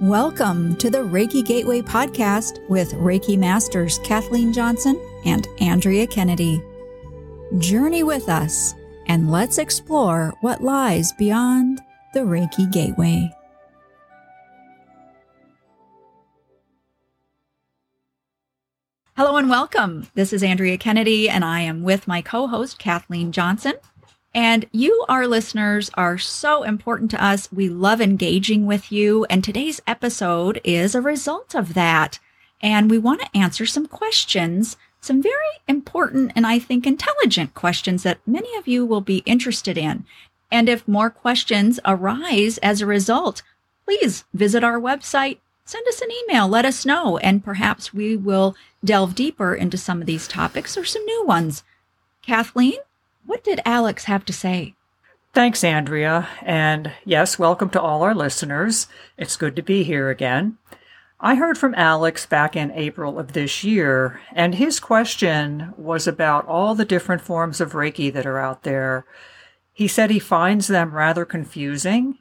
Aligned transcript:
Welcome 0.00 0.76
to 0.76 0.88
the 0.88 1.00
Reiki 1.04 1.44
Gateway 1.44 1.82
podcast 1.82 2.66
with 2.70 2.94
Reiki 2.94 3.36
Masters 3.36 3.98
Kathleen 3.98 4.50
Johnson 4.50 4.98
and 5.26 5.46
Andrea 5.60 6.06
Kennedy. 6.06 6.62
Journey 7.58 8.02
with 8.02 8.30
us 8.30 8.72
and 9.08 9.30
let's 9.30 9.58
explore 9.58 10.32
what 10.40 10.62
lies 10.62 11.12
beyond 11.12 11.82
the 12.14 12.20
Reiki 12.20 12.72
Gateway. 12.72 13.30
Hello 19.18 19.36
and 19.36 19.50
welcome. 19.50 20.08
This 20.14 20.32
is 20.32 20.42
Andrea 20.42 20.78
Kennedy, 20.78 21.28
and 21.28 21.44
I 21.44 21.60
am 21.60 21.82
with 21.82 22.08
my 22.08 22.22
co 22.22 22.46
host, 22.46 22.78
Kathleen 22.78 23.32
Johnson. 23.32 23.74
And 24.32 24.66
you, 24.70 25.04
our 25.08 25.26
listeners, 25.26 25.90
are 25.94 26.16
so 26.16 26.62
important 26.62 27.10
to 27.12 27.24
us. 27.24 27.50
We 27.50 27.68
love 27.68 28.00
engaging 28.00 28.64
with 28.64 28.92
you. 28.92 29.24
And 29.24 29.42
today's 29.42 29.80
episode 29.86 30.60
is 30.62 30.94
a 30.94 31.00
result 31.00 31.54
of 31.54 31.74
that. 31.74 32.20
And 32.62 32.90
we 32.90 32.98
want 32.98 33.20
to 33.22 33.36
answer 33.36 33.66
some 33.66 33.86
questions, 33.86 34.76
some 35.00 35.20
very 35.20 35.34
important 35.66 36.32
and 36.36 36.46
I 36.46 36.58
think 36.58 36.86
intelligent 36.86 37.54
questions 37.54 38.02
that 38.02 38.20
many 38.26 38.54
of 38.56 38.68
you 38.68 38.86
will 38.86 39.00
be 39.00 39.18
interested 39.26 39.76
in. 39.76 40.04
And 40.50 40.68
if 40.68 40.86
more 40.86 41.10
questions 41.10 41.80
arise 41.84 42.58
as 42.58 42.80
a 42.80 42.86
result, 42.86 43.42
please 43.84 44.24
visit 44.34 44.62
our 44.62 44.80
website, 44.80 45.38
send 45.64 45.86
us 45.88 46.02
an 46.02 46.08
email, 46.10 46.46
let 46.46 46.64
us 46.64 46.84
know, 46.84 47.18
and 47.18 47.44
perhaps 47.44 47.94
we 47.94 48.16
will 48.16 48.54
delve 48.84 49.14
deeper 49.14 49.54
into 49.54 49.78
some 49.78 50.00
of 50.00 50.06
these 50.06 50.28
topics 50.28 50.76
or 50.76 50.84
some 50.84 51.04
new 51.04 51.24
ones. 51.24 51.64
Kathleen, 52.22 52.78
what 53.26 53.44
did 53.44 53.60
Alex 53.64 54.04
have 54.04 54.24
to 54.26 54.32
say? 54.32 54.74
Thanks, 55.32 55.62
Andrea. 55.62 56.28
And 56.42 56.92
yes, 57.04 57.38
welcome 57.38 57.70
to 57.70 57.80
all 57.80 58.02
our 58.02 58.14
listeners. 58.14 58.88
It's 59.16 59.36
good 59.36 59.54
to 59.56 59.62
be 59.62 59.84
here 59.84 60.10
again. 60.10 60.58
I 61.20 61.34
heard 61.34 61.58
from 61.58 61.74
Alex 61.74 62.24
back 62.26 62.56
in 62.56 62.70
April 62.72 63.18
of 63.18 63.34
this 63.34 63.62
year, 63.62 64.20
and 64.32 64.54
his 64.54 64.80
question 64.80 65.74
was 65.76 66.06
about 66.06 66.46
all 66.46 66.74
the 66.74 66.84
different 66.84 67.20
forms 67.20 67.60
of 67.60 67.72
Reiki 67.72 68.12
that 68.12 68.26
are 68.26 68.38
out 68.38 68.62
there. 68.62 69.04
He 69.72 69.86
said 69.86 70.10
he 70.10 70.18
finds 70.18 70.66
them 70.66 70.94
rather 70.94 71.24
confusing. 71.24 72.18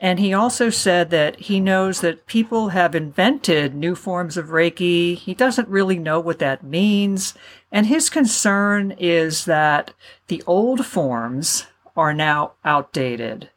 And 0.00 0.20
he 0.20 0.32
also 0.32 0.70
said 0.70 1.10
that 1.10 1.40
he 1.40 1.58
knows 1.58 2.00
that 2.00 2.26
people 2.26 2.68
have 2.68 2.94
invented 2.94 3.74
new 3.74 3.96
forms 3.96 4.36
of 4.36 4.46
Reiki. 4.46 5.16
He 5.16 5.34
doesn't 5.34 5.68
really 5.68 5.98
know 5.98 6.20
what 6.20 6.38
that 6.38 6.62
means. 6.62 7.34
And 7.72 7.86
his 7.86 8.08
concern 8.08 8.92
is 8.92 9.44
that 9.46 9.92
the 10.28 10.42
old 10.46 10.86
forms 10.86 11.66
are 11.96 12.14
now 12.14 12.52
outdated. 12.64 13.50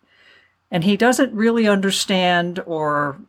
And 0.72 0.83
he 0.83 0.98
doesn't 0.98 1.33
really 1.33 1.67
understand 1.67 2.59
or 2.66 3.20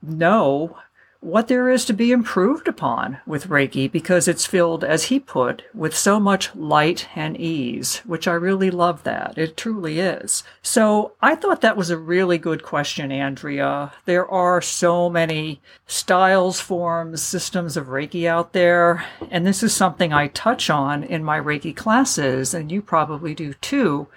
know 0.00 0.78
what 1.22 1.46
there 1.46 1.68
is 1.68 1.84
to 1.84 1.92
be 1.92 2.10
improved 2.10 2.66
upon 2.66 3.16
with 3.24 3.46
Reiki 3.46 3.90
because 3.90 4.26
it's 4.26 4.44
filled, 4.44 4.82
as 4.82 5.04
he 5.04 5.20
put, 5.20 5.62
with 5.72 5.96
so 5.96 6.18
much 6.18 6.52
light 6.56 7.08
and 7.14 7.40
ease, 7.40 7.98
which 7.98 8.26
I 8.26 8.32
really 8.32 8.72
love 8.72 9.04
that. 9.04 9.38
It 9.38 9.56
truly 9.56 10.00
is. 10.00 10.42
So 10.62 11.12
I 11.22 11.36
thought 11.36 11.60
that 11.60 11.76
was 11.76 11.90
a 11.90 11.96
really 11.96 12.38
good 12.38 12.64
question, 12.64 13.12
Andrea. 13.12 13.92
There 14.04 14.28
are 14.28 14.60
so 14.60 15.08
many 15.08 15.60
styles, 15.86 16.58
forms, 16.60 17.22
systems 17.22 17.76
of 17.76 17.86
Reiki 17.86 18.26
out 18.26 18.52
there. 18.52 19.04
And 19.30 19.46
this 19.46 19.62
is 19.62 19.72
something 19.72 20.12
I 20.12 20.26
touch 20.26 20.70
on 20.70 21.04
in 21.04 21.22
my 21.22 21.38
Reiki 21.38 21.74
classes, 21.74 22.52
and 22.52 22.72
you 22.72 22.82
probably 22.82 23.32
do 23.32 23.54
too. 23.54 24.08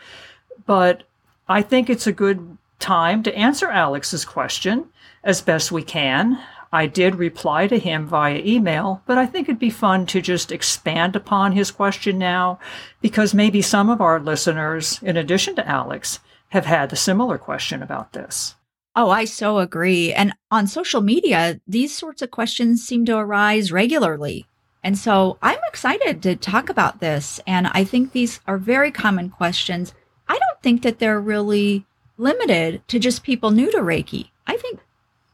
But 0.66 1.04
I 1.48 1.62
think 1.62 1.88
it's 1.88 2.08
a 2.08 2.12
good 2.12 2.58
time 2.80 3.22
to 3.22 3.38
answer 3.38 3.70
Alex's 3.70 4.26
question 4.26 4.86
as 5.24 5.42
best 5.42 5.72
we 5.72 5.84
can. 5.84 6.40
I 6.76 6.88
did 6.88 7.16
reply 7.16 7.68
to 7.68 7.80
him 7.80 8.06
via 8.06 8.42
email, 8.44 9.02
but 9.06 9.18
I 9.18 9.26
think 9.26 9.48
it'd 9.48 9.60
be 9.60 9.70
fun 9.70 10.06
to 10.08 10.22
just 10.22 10.52
expand 10.52 11.16
upon 11.16 11.54
his 11.54 11.72
question 11.72 12.18
now 12.18 12.60
because 13.02 13.34
maybe 13.34 13.62
some 13.62 13.90
of 13.90 14.02
our 14.02 14.20
listeners, 14.20 15.00
in 15.02 15.16
addition 15.16 15.56
to 15.56 15.68
Alex, 15.68 16.20
have 16.50 16.66
had 16.66 16.92
a 16.92 16.98
similar 16.98 17.38
question 17.38 17.82
about 17.82 18.12
this. 18.12 18.56
Oh, 18.94 19.10
I 19.10 19.24
so 19.24 19.60
agree. 19.60 20.12
And 20.12 20.34
on 20.52 20.68
social 20.68 21.00
media, 21.00 21.62
these 21.66 21.98
sorts 21.98 22.22
of 22.22 22.32
questions 22.32 22.86
seem 22.86 23.06
to 23.06 23.18
arise 23.18 23.72
regularly. 23.72 24.46
And 24.84 24.98
so 24.98 25.38
I'm 25.42 25.60
excited 25.70 26.22
to 26.24 26.36
talk 26.36 26.70
about 26.70 27.00
this. 27.00 27.40
And 27.48 27.68
I 27.68 27.86
think 27.86 28.12
these 28.12 28.42
are 28.48 28.58
very 28.58 28.92
common 28.92 29.30
questions. 29.30 29.94
I 30.28 30.34
don't 30.34 30.62
think 30.62 30.82
that 30.84 31.00
they're 31.00 31.22
really 31.22 31.86
limited 32.18 32.86
to 32.90 33.00
just 33.00 33.24
people 33.24 33.52
new 33.52 33.72
to 33.72 33.78
Reiki. 33.78 34.32
I 34.46 34.58
think 34.58 34.80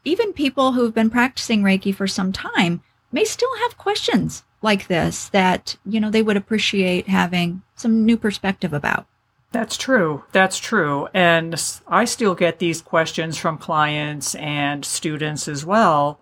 even 0.04 0.32
people 0.32 0.72
who've 0.72 0.94
been 0.94 1.10
practicing 1.10 1.62
Reiki 1.62 1.94
for 1.94 2.06
some 2.06 2.32
time 2.32 2.82
may 3.10 3.24
still 3.24 3.54
have 3.58 3.78
questions 3.78 4.44
like 4.62 4.88
this 4.88 5.28
that, 5.30 5.76
you 5.84 6.00
know, 6.00 6.10
they 6.10 6.22
would 6.22 6.36
appreciate 6.36 7.08
having 7.08 7.62
some 7.76 8.04
new 8.04 8.16
perspective 8.16 8.72
about. 8.72 9.06
That's 9.52 9.76
true. 9.76 10.24
That's 10.32 10.58
true. 10.58 11.08
And 11.12 11.62
I 11.86 12.06
still 12.06 12.34
get 12.34 12.58
these 12.58 12.80
questions 12.80 13.36
from 13.36 13.58
clients 13.58 14.34
and 14.36 14.84
students 14.84 15.46
as 15.46 15.64
well. 15.66 16.20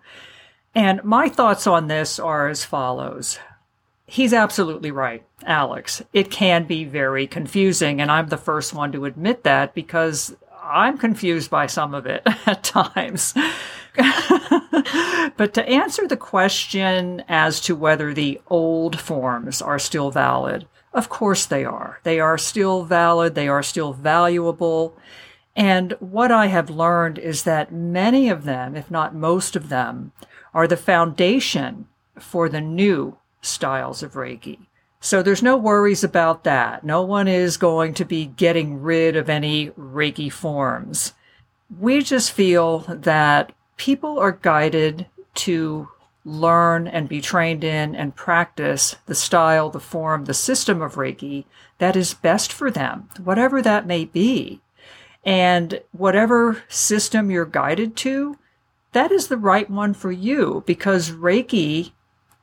And 0.75 1.03
my 1.03 1.29
thoughts 1.29 1.65
on 1.65 1.87
this 1.87 2.19
are 2.19 2.49
as 2.49 2.65
follows. 2.65 3.39
He's 4.05 4.33
absolutely 4.33 4.91
right, 4.91 5.23
Alex. 5.45 6.03
It 6.11 6.29
can 6.29 6.65
be 6.65 6.83
very 6.83 7.25
confusing. 7.25 8.01
And 8.01 8.11
I'm 8.11 8.27
the 8.27 8.35
first 8.35 8.73
one 8.73 8.91
to 8.91 9.05
admit 9.05 9.43
that 9.43 9.73
because 9.73 10.35
I'm 10.61 10.97
confused 10.97 11.49
by 11.49 11.67
some 11.67 11.93
of 11.93 12.05
it 12.05 12.23
at 12.45 12.63
times. 12.63 13.33
but 15.37 15.53
to 15.53 15.67
answer 15.67 16.07
the 16.07 16.17
question 16.17 17.23
as 17.27 17.59
to 17.61 17.75
whether 17.75 18.13
the 18.13 18.39
old 18.47 18.99
forms 18.99 19.61
are 19.61 19.79
still 19.79 20.11
valid, 20.11 20.67
of 20.93 21.09
course 21.09 21.45
they 21.45 21.65
are. 21.65 21.99
They 22.03 22.19
are 22.19 22.37
still 22.37 22.83
valid, 22.83 23.35
they 23.35 23.47
are 23.47 23.63
still 23.63 23.93
valuable. 23.93 24.97
And 25.55 25.93
what 25.99 26.31
I 26.31 26.47
have 26.47 26.69
learned 26.69 27.17
is 27.17 27.43
that 27.43 27.73
many 27.73 28.29
of 28.29 28.43
them, 28.43 28.75
if 28.75 28.89
not 28.89 29.15
most 29.15 29.55
of 29.55 29.69
them, 29.69 30.11
are 30.53 30.67
the 30.67 30.77
foundation 30.77 31.87
for 32.17 32.47
the 32.47 32.61
new 32.61 33.17
styles 33.41 34.03
of 34.03 34.13
Reiki. 34.13 34.59
So 35.03 35.23
there's 35.23 35.41
no 35.41 35.57
worries 35.57 36.03
about 36.03 36.43
that. 36.43 36.83
No 36.83 37.01
one 37.01 37.27
is 37.27 37.57
going 37.57 37.95
to 37.95 38.05
be 38.05 38.27
getting 38.27 38.81
rid 38.81 39.15
of 39.15 39.29
any 39.29 39.71
Reiki 39.71 40.31
forms. 40.31 41.13
We 41.79 42.03
just 42.03 42.31
feel 42.31 42.79
that 42.87 43.51
people 43.77 44.19
are 44.19 44.31
guided 44.31 45.07
to 45.33 45.89
learn 46.23 46.87
and 46.87 47.09
be 47.09 47.19
trained 47.19 47.63
in 47.63 47.95
and 47.95 48.15
practice 48.15 48.95
the 49.07 49.15
style, 49.15 49.71
the 49.71 49.79
form, 49.79 50.25
the 50.25 50.35
system 50.35 50.83
of 50.83 50.95
Reiki 50.95 51.45
that 51.79 51.95
is 51.95 52.13
best 52.13 52.53
for 52.53 52.69
them, 52.69 53.09
whatever 53.23 53.59
that 53.59 53.87
may 53.87 54.05
be. 54.05 54.61
And 55.23 55.81
whatever 55.91 56.63
system 56.67 57.31
you're 57.31 57.45
guided 57.45 57.95
to, 57.97 58.37
that 58.91 59.11
is 59.11 59.27
the 59.27 59.37
right 59.37 59.69
one 59.69 59.95
for 59.95 60.11
you 60.11 60.63
because 60.67 61.09
Reiki, 61.09 61.91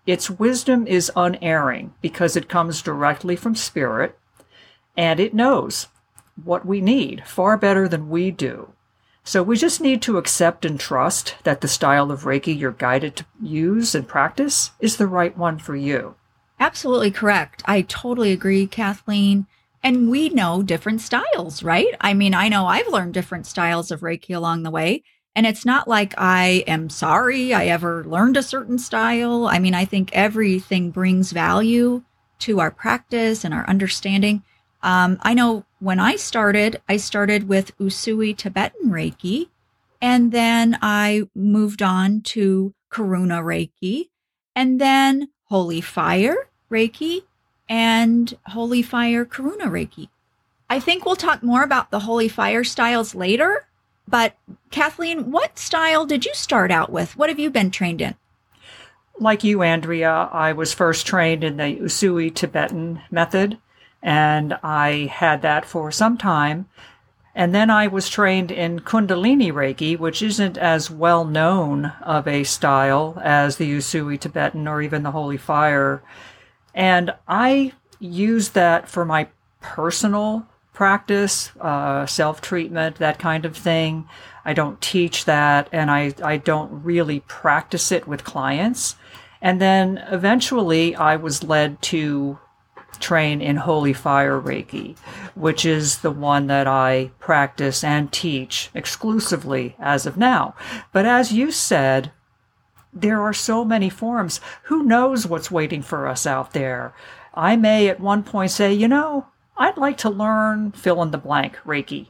its 0.09 0.31
wisdom 0.31 0.87
is 0.87 1.13
unerring 1.15 1.93
because 2.01 2.35
it 2.35 2.49
comes 2.49 2.81
directly 2.81 3.37
from 3.37 3.55
spirit 3.55 4.19
and 4.97 5.21
it 5.21 5.35
knows 5.35 5.89
what 6.43 6.65
we 6.65 6.81
need 6.81 7.23
far 7.27 7.59
better 7.59 7.87
than 7.87 8.09
we 8.09 8.31
do. 8.31 8.73
So 9.23 9.43
we 9.43 9.59
just 9.59 9.83
need 9.83 10.01
to 10.03 10.17
accept 10.17 10.65
and 10.65 10.81
trust 10.81 11.35
that 11.45 11.61
the 11.61 11.69
style 11.69 12.11
of 12.11 12.23
Reiki 12.23 12.59
you're 12.59 12.73
guided 12.73 13.17
to 13.17 13.27
use 13.43 13.95
and 13.95 14.09
practice 14.09 14.71
is 14.81 14.97
the 14.97 15.07
right 15.07 15.37
one 15.37 15.59
for 15.59 15.77
you. 15.77 16.15
Absolutely 16.59 17.11
correct. 17.11 17.63
I 17.67 17.83
totally 17.83 18.33
agree, 18.33 18.67
Kathleen. 18.67 19.47
And 19.83 20.11
we 20.11 20.31
know 20.31 20.63
different 20.63 21.03
styles, 21.03 21.63
right? 21.63 21.95
I 22.01 22.15
mean, 22.15 22.33
I 22.33 22.49
know 22.49 22.65
I've 22.65 22.89
learned 22.89 23.13
different 23.13 23.47
styles 23.47 23.91
of 23.91 24.01
Reiki 24.01 24.35
along 24.35 24.63
the 24.63 24.71
way. 24.71 25.05
And 25.39 25.47
it's 25.47 25.65
not 25.65 25.87
like 25.87 26.15
I 26.19 26.65
am 26.67 26.91
sorry 26.91 27.55
I 27.55 27.67
ever 27.67 28.03
learned 28.03 28.37
a 28.37 28.43
certain 28.43 28.77
style. 28.77 29.47
I 29.47 29.61
mean, 29.61 29.73
I 29.73 29.85
think 29.85 30.11
everything 30.13 30.91
brings 30.91 31.31
value 31.31 32.03
to 32.41 32.59
our 32.59 32.73
practice 32.73 33.45
and 33.45 33.55
our 33.55 33.65
understanding. 33.69 34.43
Um, 34.83 35.17
I 35.23 35.35
know 35.35 35.65
when 35.79 36.01
I 36.01 36.17
started, 36.17 36.83
I 36.89 36.97
started 36.97 37.47
with 37.47 37.79
Usui 37.79 38.37
Tibetan 38.37 38.91
Reiki, 38.91 39.51
and 40.03 40.33
then 40.33 40.77
I 40.83 41.29
moved 41.37 41.83
on 41.83 42.21
to 42.23 42.75
Karuna 42.91 43.41
Reiki, 43.41 44.09
and 44.57 44.81
then 44.81 45.29
Holy 45.45 45.81
Fire 45.81 46.49
Reiki, 46.69 47.23
and 47.69 48.37
Holy 48.47 48.83
Fire 48.83 49.25
Karuna 49.25 49.67
Reiki. 49.67 50.09
I 50.69 50.81
think 50.81 51.07
we'll 51.07 51.15
talk 51.15 51.45
more 51.45 51.63
about 51.63 51.93
the 51.93 52.01
Holy 52.01 52.27
Fire 52.27 52.65
styles 52.65 53.15
later. 53.15 53.68
But 54.09 54.37
Kathleen, 54.71 55.31
what 55.31 55.59
style 55.59 56.07
did 56.07 56.25
you 56.25 56.33
start 56.33 56.71
out 56.71 56.91
with? 56.91 57.17
What 57.17 57.29
have 57.29 57.39
you 57.39 57.51
been 57.51 57.71
trained 57.71 58.01
in? 58.01 58.15
Like 59.21 59.45
you, 59.45 59.63
Andrea, 59.63 60.31
I 60.33 60.53
was 60.53 60.73
first 60.73 61.07
trained 61.07 61.45
in 61.45 61.59
the 61.59 61.77
Usui 61.77 62.35
Tibetan 62.35 63.03
method 63.11 63.59
and 64.03 64.55
I 64.63 65.11
had 65.13 65.43
that 65.43 65.67
for 65.67 65.91
some 65.93 66.17
time. 66.17 66.69
And 67.35 67.55
then 67.55 67.69
I 67.71 67.87
was 67.87 68.09
trained 68.09 68.51
in 68.51 68.81
Kundalini 68.81 69.53
Reiki, 69.53 69.99
which 69.99 70.23
isn't 70.23 70.57
as 70.57 70.91
well 70.91 71.25
known 71.25 71.93
of 72.03 72.27
a 72.27 72.45
style 72.45 73.21
as 73.23 73.57
the 73.57 73.71
Usui 73.71 74.19
Tibetan 74.19 74.67
or 74.67 74.81
even 74.81 75.03
the 75.03 75.11
Holy 75.11 75.37
Fire. 75.37 76.03
And 76.75 77.13
I 77.29 77.73
use 78.01 78.51
that 78.51 78.89
for 78.89 79.05
my 79.05 79.29
personal 79.61 80.47
practice, 80.79 81.51
uh, 81.61 82.07
self 82.07 82.41
treatment, 82.41 82.95
that 82.99 83.19
kind 83.19 83.45
of 83.45 83.57
thing. 83.57 84.09
I 84.45 84.53
don't 84.53 84.81
teach 84.81 85.25
that 85.25 85.69
and 85.73 85.91
I, 85.91 86.15
I 86.23 86.37
don't 86.37 86.85
really 86.85 87.19
practice 87.27 87.91
it 87.91 88.07
with 88.07 88.23
clients. 88.23 88.95
And 89.43 89.61
then 89.61 89.99
eventually 90.09 90.95
I 90.95 91.17
was 91.17 91.43
led 91.43 91.83
to 91.91 92.39
train 93.01 93.41
in 93.41 93.57
Holy 93.57 93.93
Fire 93.93 94.41
Reiki, 94.41 94.97
which 95.35 95.65
is 95.67 95.99
the 95.99 96.13
one 96.13 96.47
that 96.47 96.69
I 96.69 97.11
practice 97.19 97.83
and 97.83 98.13
teach 98.13 98.71
exclusively 98.73 99.75
as 99.81 100.07
of 100.07 100.17
now. 100.17 100.55
But 100.93 101.07
as 101.07 101.33
you 101.33 101.51
said, 101.51 102.13
there 102.93 103.21
are 103.21 103.33
so 103.33 103.65
many 103.65 103.91
forms. 103.91 104.41
Who 104.67 104.85
knows 104.85 105.27
what's 105.27 105.51
waiting 105.51 105.83
for 105.83 106.07
us 106.07 106.25
out 106.25 106.53
there? 106.53 106.95
I 107.35 107.57
may 107.57 107.89
at 107.89 107.99
one 107.99 108.23
point 108.23 108.53
say, 108.53 108.73
you 108.73 108.87
know, 108.87 109.27
I'd 109.59 109.77
like 109.77 109.99
to 109.99 110.11
learn 110.11 110.73
fill 110.73 111.03
in 111.03 111.11
the 111.11 111.19
blank 111.19 111.59
Reiki 111.67 112.09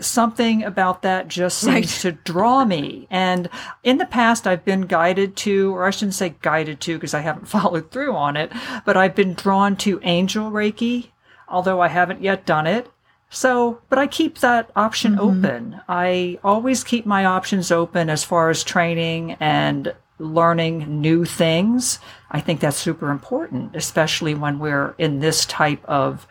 something 0.00 0.62
about 0.62 1.02
that 1.02 1.28
just 1.28 1.58
seems 1.58 1.74
right. 1.74 1.88
to 1.88 2.12
draw 2.12 2.64
me. 2.64 3.06
And 3.10 3.48
in 3.82 3.98
the 3.98 4.06
past, 4.06 4.46
I've 4.46 4.64
been 4.64 4.82
guided 4.82 5.36
to, 5.38 5.74
or 5.74 5.86
I 5.86 5.90
shouldn't 5.90 6.14
say 6.14 6.34
guided 6.42 6.80
to 6.82 6.96
because 6.96 7.14
I 7.14 7.20
haven't 7.20 7.48
followed 7.48 7.90
through 7.90 8.14
on 8.14 8.36
it, 8.36 8.52
but 8.84 8.96
I've 8.96 9.14
been 9.14 9.34
drawn 9.34 9.76
to 9.76 10.00
angel 10.02 10.50
Reiki, 10.50 11.08
although 11.48 11.80
I 11.80 11.88
haven't 11.88 12.22
yet 12.22 12.46
done 12.46 12.66
it. 12.66 12.90
So, 13.30 13.82
but 13.90 13.98
I 13.98 14.06
keep 14.06 14.38
that 14.38 14.70
option 14.74 15.16
mm-hmm. 15.16 15.44
open. 15.44 15.80
I 15.86 16.38
always 16.42 16.82
keep 16.82 17.04
my 17.04 17.26
options 17.26 17.70
open 17.70 18.08
as 18.08 18.24
far 18.24 18.48
as 18.48 18.64
training 18.64 19.36
and 19.38 19.94
learning 20.18 21.00
new 21.00 21.24
things. 21.26 21.98
I 22.30 22.40
think 22.40 22.60
that's 22.60 22.78
super 22.78 23.10
important, 23.10 23.76
especially 23.76 24.34
when 24.34 24.58
we're 24.58 24.94
in 24.98 25.20
this 25.20 25.44
type 25.44 25.84
of 25.84 26.26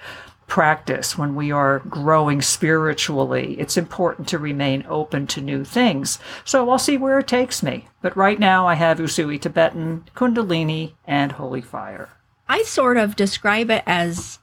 practice, 0.47 1.17
when 1.17 1.35
we 1.35 1.51
are 1.51 1.79
growing 1.79 2.41
spiritually, 2.41 3.59
it's 3.59 3.77
important 3.77 4.27
to 4.29 4.39
remain 4.39 4.85
open 4.89 5.27
to 5.27 5.41
new 5.41 5.63
things. 5.63 6.19
So 6.43 6.69
I'll 6.69 6.79
see 6.79 6.97
where 6.97 7.19
it 7.19 7.27
takes 7.27 7.61
me. 7.61 7.87
But 8.01 8.17
right 8.17 8.39
now 8.39 8.67
I 8.67 8.75
have 8.75 8.97
Usui 8.97 9.39
Tibetan, 9.39 10.05
Kundalini, 10.15 10.93
and 11.05 11.33
Holy 11.33 11.61
Fire. 11.61 12.09
I 12.47 12.63
sort 12.63 12.97
of 12.97 13.15
describe 13.15 13.69
it 13.69 13.83
as 13.85 14.39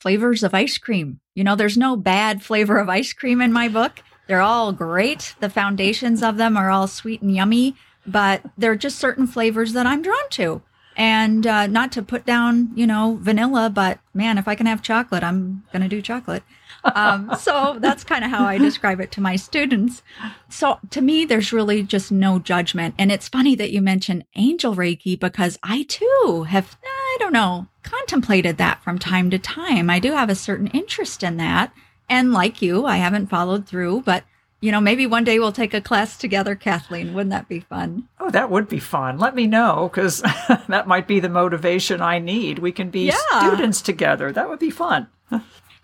flavors 0.00 0.44
of 0.44 0.54
ice 0.54 0.78
cream. 0.78 1.20
You 1.34 1.44
know, 1.44 1.56
there's 1.56 1.76
no 1.76 1.96
bad 1.96 2.42
flavor 2.42 2.78
of 2.78 2.88
ice 2.88 3.12
cream 3.12 3.40
in 3.40 3.52
my 3.52 3.68
book. 3.68 4.00
They're 4.28 4.40
all 4.40 4.72
great. 4.72 5.34
The 5.40 5.50
foundations 5.50 6.22
of 6.22 6.36
them 6.36 6.56
are 6.56 6.70
all 6.70 6.86
sweet 6.86 7.20
and 7.20 7.34
yummy, 7.34 7.74
but 8.06 8.42
they're 8.56 8.76
just 8.76 8.98
certain 8.98 9.26
flavors 9.26 9.72
that 9.72 9.86
I'm 9.86 10.02
drawn 10.02 10.28
to. 10.30 10.62
And 10.98 11.46
uh, 11.46 11.68
not 11.68 11.92
to 11.92 12.02
put 12.02 12.26
down, 12.26 12.72
you 12.74 12.84
know, 12.84 13.18
vanilla, 13.22 13.70
but 13.72 14.00
man, 14.14 14.36
if 14.36 14.48
I 14.48 14.56
can 14.56 14.66
have 14.66 14.82
chocolate, 14.82 15.22
I'm 15.22 15.62
going 15.72 15.82
to 15.82 15.88
do 15.88 16.02
chocolate. 16.02 16.42
Um, 16.82 17.30
so 17.38 17.76
that's 17.78 18.02
kind 18.02 18.24
of 18.24 18.30
how 18.30 18.44
I 18.44 18.58
describe 18.58 19.00
it 19.00 19.12
to 19.12 19.20
my 19.20 19.36
students. 19.36 20.02
So 20.48 20.80
to 20.90 21.00
me, 21.00 21.24
there's 21.24 21.52
really 21.52 21.84
just 21.84 22.10
no 22.10 22.40
judgment. 22.40 22.96
And 22.98 23.12
it's 23.12 23.28
funny 23.28 23.54
that 23.54 23.70
you 23.70 23.80
mentioned 23.80 24.24
angel 24.34 24.74
Reiki 24.74 25.18
because 25.18 25.56
I 25.62 25.84
too 25.84 26.46
have, 26.48 26.76
I 26.84 27.16
don't 27.20 27.32
know, 27.32 27.68
contemplated 27.84 28.58
that 28.58 28.82
from 28.82 28.98
time 28.98 29.30
to 29.30 29.38
time. 29.38 29.88
I 29.88 30.00
do 30.00 30.12
have 30.12 30.28
a 30.28 30.34
certain 30.34 30.66
interest 30.68 31.22
in 31.22 31.36
that. 31.36 31.72
And 32.08 32.32
like 32.32 32.60
you, 32.60 32.86
I 32.86 32.96
haven't 32.96 33.30
followed 33.30 33.68
through, 33.68 34.02
but 34.02 34.24
you 34.60 34.72
know, 34.72 34.80
maybe 34.80 35.06
one 35.06 35.24
day 35.24 35.38
we'll 35.38 35.52
take 35.52 35.74
a 35.74 35.80
class 35.80 36.16
together, 36.16 36.54
Kathleen. 36.54 37.14
Wouldn't 37.14 37.30
that 37.30 37.48
be 37.48 37.60
fun? 37.60 38.08
Oh, 38.18 38.30
that 38.30 38.50
would 38.50 38.68
be 38.68 38.80
fun. 38.80 39.18
Let 39.18 39.34
me 39.34 39.46
know 39.46 39.88
because 39.88 40.20
that 40.68 40.88
might 40.88 41.06
be 41.06 41.20
the 41.20 41.28
motivation 41.28 42.00
I 42.00 42.18
need. 42.18 42.58
We 42.58 42.72
can 42.72 42.90
be 42.90 43.06
yeah. 43.06 43.38
students 43.38 43.80
together. 43.80 44.32
That 44.32 44.48
would 44.48 44.58
be 44.58 44.70
fun. 44.70 45.08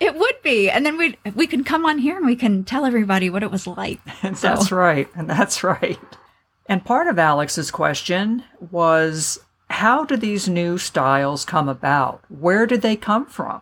It 0.00 0.16
would 0.16 0.42
be, 0.42 0.68
and 0.70 0.84
then 0.84 0.96
we 0.96 1.16
we 1.34 1.46
can 1.46 1.62
come 1.62 1.86
on 1.86 1.98
here 1.98 2.16
and 2.16 2.26
we 2.26 2.36
can 2.36 2.64
tell 2.64 2.84
everybody 2.84 3.30
what 3.30 3.42
it 3.42 3.50
was 3.50 3.66
like. 3.66 4.00
And 4.22 4.36
so. 4.36 4.48
That's 4.48 4.72
right, 4.72 5.08
and 5.14 5.30
that's 5.36 5.62
right. 5.62 5.98
And 6.66 6.84
part 6.84 7.06
of 7.06 7.18
Alex's 7.18 7.70
question 7.70 8.42
was, 8.70 9.38
how 9.70 10.04
do 10.04 10.16
these 10.16 10.48
new 10.48 10.78
styles 10.78 11.44
come 11.44 11.68
about? 11.68 12.22
Where 12.28 12.66
did 12.66 12.82
they 12.82 12.96
come 12.96 13.26
from? 13.26 13.60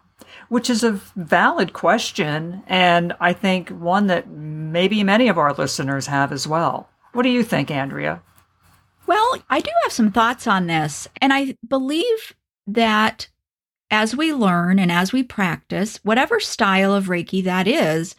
Which 0.49 0.69
is 0.70 0.82
a 0.82 1.00
valid 1.17 1.73
question. 1.73 2.62
And 2.67 3.14
I 3.20 3.32
think 3.32 3.70
one 3.70 4.06
that 4.08 4.29
maybe 4.29 5.02
many 5.05 5.29
of 5.29 5.38
our 5.38 5.52
listeners 5.52 6.06
have 6.06 6.32
as 6.32 6.46
well. 6.46 6.88
What 7.12 7.23
do 7.23 7.29
you 7.29 7.43
think, 7.43 7.70
Andrea? 7.70 8.23
Well, 9.06 9.43
I 9.50 9.61
do 9.61 9.70
have 9.82 9.93
some 9.93 10.12
thoughts 10.12 10.46
on 10.46 10.67
this. 10.67 11.08
And 11.20 11.32
I 11.32 11.56
believe 11.69 12.34
that 12.67 13.29
as 13.90 14.17
we 14.17 14.32
learn 14.32 14.79
and 14.79 14.90
as 14.90 15.12
we 15.12 15.23
practice, 15.23 15.99
whatever 16.02 16.40
style 16.40 16.94
of 16.94 17.06
Reiki 17.06 17.44
that 17.44 17.69
is, 17.69 18.14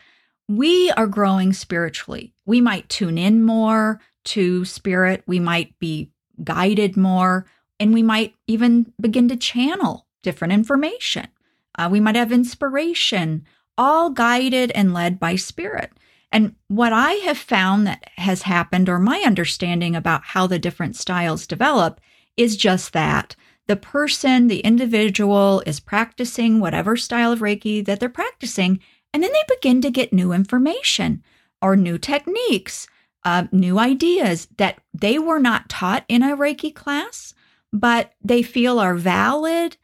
we 0.48 0.92
are 0.92 1.08
growing 1.08 1.54
spiritually. 1.54 2.34
We 2.46 2.62
might 2.62 2.90
tune 2.90 3.18
in 3.18 3.44
more 3.44 4.00
to 4.26 4.66
spirit, 4.66 5.24
we 5.26 5.40
might 5.40 5.78
be 5.80 6.12
guided 6.44 6.96
more, 6.96 7.46
and 7.80 7.94
we 7.94 8.04
might 8.04 8.36
even 8.48 8.94
begin 9.02 9.28
to 9.30 9.36
channel 9.36 10.08
different 10.22 10.54
information. 10.54 11.28
Uh, 11.76 11.90
we 11.92 12.00
might 12.00 12.16
have 12.16 12.32
inspiration, 12.32 13.46
all 13.78 14.10
guided 14.10 14.72
and 14.72 14.94
led 14.94 15.20
by 15.20 15.36
spirit. 15.36 15.92
And 16.32 16.56
what 16.68 16.94
I 16.94 17.14
have 17.26 17.38
found 17.38 17.86
that 17.86 18.10
has 18.18 18.42
happened, 18.42 18.90
or 18.90 19.00
my 19.00 19.20
understanding 19.26 19.96
about 19.96 20.24
how 20.24 20.48
the 20.48 20.60
different 20.60 20.96
styles 20.96 21.46
develop, 21.46 22.02
is 22.38 22.58
just 22.58 22.94
that. 22.94 23.36
The 23.68 23.76
person, 23.76 24.48
the 24.48 24.60
individual 24.60 25.64
is 25.66 25.80
practicing 25.80 26.60
whatever 26.60 26.98
style 26.98 27.32
of 27.32 27.40
Reiki 27.40 27.86
that 27.86 28.00
they're 28.00 28.10
practicing, 28.10 28.80
and 29.14 29.24
then 29.24 29.32
they 29.32 29.56
begin 29.56 29.82
to 29.82 29.92
get 29.92 30.12
new 30.12 30.32
information 30.32 31.24
or 31.62 31.76
new 31.76 31.98
techniques, 31.98 32.88
uh, 33.24 33.46
new 33.52 33.80
ideas 33.80 34.48
that 34.58 34.80
they 34.94 35.18
were 35.20 35.40
not 35.40 35.70
taught 35.70 36.04
in 36.10 36.24
a 36.24 36.36
Reiki 36.36 36.74
class, 36.74 37.34
but 37.72 38.14
they 38.22 38.42
feel 38.42 38.80
are 38.80 38.96
valid, 38.96 39.78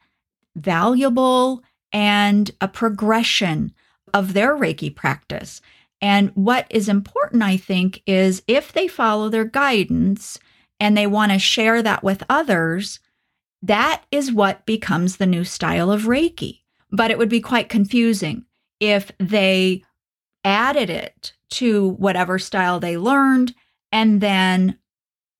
valuable, 0.56 1.62
and 1.92 2.50
a 2.60 2.68
progression 2.68 3.72
of 4.12 4.32
their 4.32 4.56
Reiki 4.56 4.94
practice. 4.94 5.60
And 6.00 6.30
what 6.34 6.66
is 6.70 6.88
important, 6.88 7.42
I 7.42 7.56
think, 7.56 8.02
is 8.06 8.42
if 8.46 8.72
they 8.72 8.88
follow 8.88 9.28
their 9.28 9.44
guidance 9.44 10.38
and 10.78 10.96
they 10.96 11.06
want 11.06 11.32
to 11.32 11.38
share 11.38 11.82
that 11.82 12.02
with 12.02 12.22
others, 12.28 13.00
that 13.62 14.02
is 14.10 14.32
what 14.32 14.64
becomes 14.64 15.16
the 15.16 15.26
new 15.26 15.44
style 15.44 15.90
of 15.90 16.04
Reiki. 16.04 16.60
But 16.90 17.10
it 17.10 17.18
would 17.18 17.28
be 17.28 17.40
quite 17.40 17.68
confusing 17.68 18.46
if 18.80 19.12
they 19.18 19.84
added 20.44 20.88
it 20.88 21.34
to 21.50 21.88
whatever 21.90 22.38
style 22.38 22.80
they 22.80 22.96
learned 22.96 23.54
and 23.92 24.20
then 24.20 24.78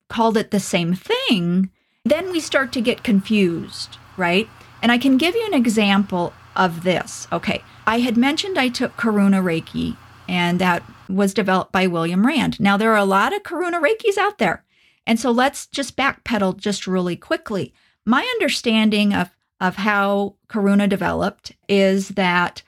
called 0.09 0.37
it 0.37 0.51
the 0.51 0.59
same 0.59 0.93
thing. 0.93 1.71
Then 2.05 2.31
we 2.31 2.39
start 2.39 2.71
to 2.73 2.81
get 2.81 3.03
confused, 3.03 3.97
right? 4.17 4.47
And 4.81 4.91
I 4.91 4.97
can 4.97 5.17
give 5.17 5.35
you 5.35 5.45
an 5.47 5.53
example 5.53 6.33
of 6.55 6.83
this. 6.83 7.27
Okay, 7.31 7.63
I 7.87 7.99
had 7.99 8.17
mentioned 8.17 8.57
I 8.57 8.69
took 8.69 8.95
Karuna 8.97 9.41
Reiki, 9.41 9.95
and 10.27 10.59
that 10.59 10.83
was 11.09 11.33
developed 11.33 11.71
by 11.71 11.87
William 11.87 12.25
Rand. 12.25 12.59
Now, 12.59 12.77
there 12.77 12.91
are 12.91 12.97
a 12.97 13.05
lot 13.05 13.35
of 13.35 13.43
Karuna 13.43 13.81
Reikis 13.81 14.17
out 14.17 14.37
there. 14.37 14.63
And 15.05 15.19
so 15.19 15.31
let's 15.31 15.67
just 15.67 15.97
backpedal 15.97 16.57
just 16.57 16.87
really 16.87 17.15
quickly. 17.15 17.73
My 18.05 18.21
understanding 18.39 19.13
of, 19.13 19.29
of 19.59 19.75
how 19.75 20.35
Karuna 20.47 20.87
developed 20.87 21.53
is 21.67 22.09
that 22.09 22.63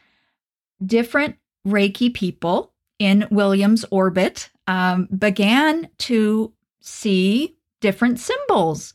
different 0.86 1.36
Reiki 1.66 2.14
people 2.14 2.74
in 3.00 3.28
William's 3.32 3.86
orbit 3.92 4.50
um, 4.68 5.08
began 5.18 5.90
to 6.00 6.54
see 6.82 7.56
different 7.80 8.20
symbols 8.20 8.94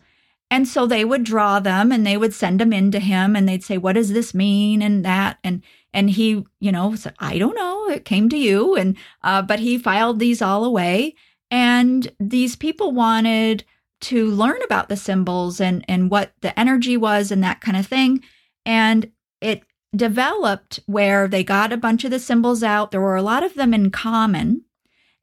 and 0.50 0.66
so 0.66 0.86
they 0.86 1.04
would 1.04 1.24
draw 1.24 1.60
them 1.60 1.92
and 1.92 2.06
they 2.06 2.16
would 2.16 2.32
send 2.32 2.60
them 2.60 2.72
in 2.72 2.90
to 2.92 2.98
him 2.98 3.36
and 3.36 3.48
they'd 3.48 3.64
say, 3.64 3.76
What 3.76 3.94
does 3.94 4.12
this 4.12 4.34
mean? 4.34 4.82
And 4.82 5.04
that. 5.04 5.38
And 5.44 5.62
and 5.92 6.10
he, 6.10 6.44
you 6.60 6.70
know, 6.70 6.94
said, 6.94 7.14
I 7.18 7.38
don't 7.38 7.56
know. 7.56 7.88
It 7.88 8.04
came 8.04 8.28
to 8.30 8.36
you. 8.36 8.74
And 8.74 8.96
uh, 9.22 9.42
but 9.42 9.58
he 9.60 9.78
filed 9.78 10.18
these 10.18 10.40
all 10.40 10.64
away. 10.64 11.14
And 11.50 12.10
these 12.20 12.56
people 12.56 12.92
wanted 12.92 13.64
to 14.00 14.26
learn 14.26 14.62
about 14.62 14.88
the 14.88 14.96
symbols 14.96 15.60
and 15.60 15.84
and 15.88 16.10
what 16.10 16.32
the 16.40 16.58
energy 16.58 16.96
was 16.96 17.30
and 17.30 17.42
that 17.42 17.60
kind 17.60 17.76
of 17.76 17.86
thing. 17.86 18.22
And 18.64 19.10
it 19.40 19.62
developed 19.94 20.80
where 20.86 21.28
they 21.28 21.44
got 21.44 21.72
a 21.72 21.78
bunch 21.78 22.04
of 22.04 22.10
the 22.10 22.18
symbols 22.18 22.62
out. 22.62 22.90
There 22.90 23.00
were 23.00 23.16
a 23.16 23.22
lot 23.22 23.42
of 23.42 23.54
them 23.54 23.74
in 23.74 23.90
common. 23.90 24.64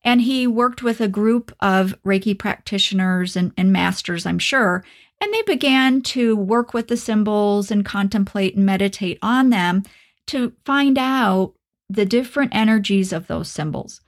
And 0.03 0.21
he 0.21 0.45
worked 0.45 0.83
with 0.83 1.01
a 1.01 1.07
group 1.07 1.51
of 1.59 1.95
Reiki 2.05 2.37
practitioners 2.37 3.35
and, 3.35 3.51
and 3.57 3.73
masters, 3.73 4.27
I'm 4.27 4.37
sure, 4.37 4.85
and 5.21 5.33
they 5.33 5.41
began 5.43 6.01
to 6.01 6.35
work 6.35 6.73
with 6.73 6.87
the 6.87 6.97
symbols 6.97 7.71
and 7.71 7.85
contemplate 7.85 8.55
and 8.55 8.65
meditate 8.65 9.17
on 9.21 9.49
them 9.49 9.83
to 10.27 10.53
find 10.65 10.97
out 10.97 11.53
the 11.89 12.05
different 12.05 12.53
energies 12.55 13.13
of 13.13 13.27
those 13.27 13.49
symbols. 13.49 14.01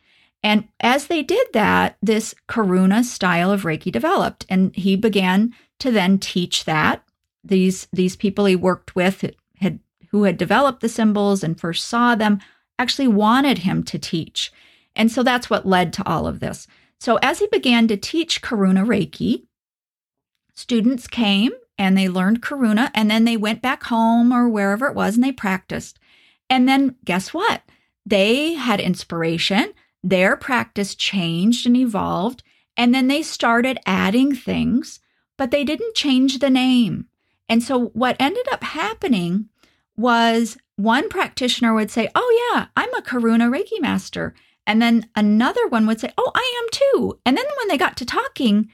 And 0.43 0.67
as 0.79 1.07
they 1.07 1.23
did 1.23 1.47
that, 1.53 1.97
this 2.01 2.35
Karuna 2.47 3.03
style 3.03 3.51
of 3.51 3.63
Reiki 3.63 3.91
developed, 3.91 4.45
and 4.49 4.75
he 4.75 4.95
began 4.95 5.53
to 5.79 5.91
then 5.91 6.19
teach 6.19 6.65
that. 6.65 7.03
These 7.43 7.87
these 7.93 8.15
people 8.15 8.45
he 8.45 8.55
worked 8.55 8.95
with 8.95 9.23
had 9.57 9.79
who 10.11 10.23
had 10.23 10.37
developed 10.37 10.81
the 10.81 10.89
symbols 10.89 11.43
and 11.43 11.59
first 11.59 11.85
saw 11.85 12.15
them 12.15 12.39
actually 12.79 13.07
wanted 13.07 13.59
him 13.59 13.83
to 13.83 13.99
teach. 13.99 14.51
And 14.95 15.11
so 15.11 15.23
that's 15.23 15.49
what 15.49 15.67
led 15.67 15.93
to 15.93 16.07
all 16.07 16.27
of 16.27 16.39
this. 16.39 16.67
So 16.99 17.17
as 17.21 17.39
he 17.39 17.47
began 17.47 17.87
to 17.87 17.97
teach 17.97 18.41
Karuna 18.41 18.85
Reiki, 18.85 19.46
students 20.57 21.07
came 21.07 21.51
and 21.77 21.95
they 21.95 22.09
learned 22.09 22.41
Karuna 22.41 22.89
and 22.95 23.11
then 23.11 23.25
they 23.25 23.37
went 23.37 23.61
back 23.61 23.83
home 23.83 24.33
or 24.33 24.49
wherever 24.49 24.87
it 24.87 24.95
was 24.95 25.13
and 25.13 25.23
they 25.23 25.31
practiced. 25.31 25.99
And 26.49 26.67
then 26.67 26.95
guess 27.05 27.31
what? 27.31 27.61
They 28.07 28.53
had 28.53 28.79
inspiration. 28.79 29.73
Their 30.03 30.35
practice 30.35 30.95
changed 30.95 31.67
and 31.67 31.77
evolved. 31.77 32.41
And 32.75 32.93
then 32.93 33.07
they 33.07 33.21
started 33.21 33.77
adding 33.85 34.33
things, 34.33 34.99
but 35.37 35.51
they 35.51 35.63
didn't 35.63 35.95
change 35.95 36.39
the 36.39 36.49
name. 36.49 37.05
And 37.47 37.61
so 37.61 37.87
what 37.89 38.15
ended 38.19 38.47
up 38.51 38.63
happening 38.63 39.49
was 39.95 40.57
one 40.75 41.07
practitioner 41.07 41.75
would 41.75 41.91
say, 41.91 42.09
Oh, 42.15 42.51
yeah, 42.53 42.67
I'm 42.75 42.93
a 42.95 43.01
Karuna 43.03 43.47
Reiki 43.47 43.79
master. 43.79 44.33
And 44.65 44.81
then 44.81 45.07
another 45.15 45.67
one 45.67 45.85
would 45.85 45.99
say, 45.99 46.11
Oh, 46.17 46.31
I 46.33 46.61
am 46.63 46.69
too. 46.71 47.19
And 47.27 47.37
then 47.37 47.45
when 47.59 47.67
they 47.67 47.77
got 47.77 47.95
to 47.97 48.05
talking, 48.05 48.69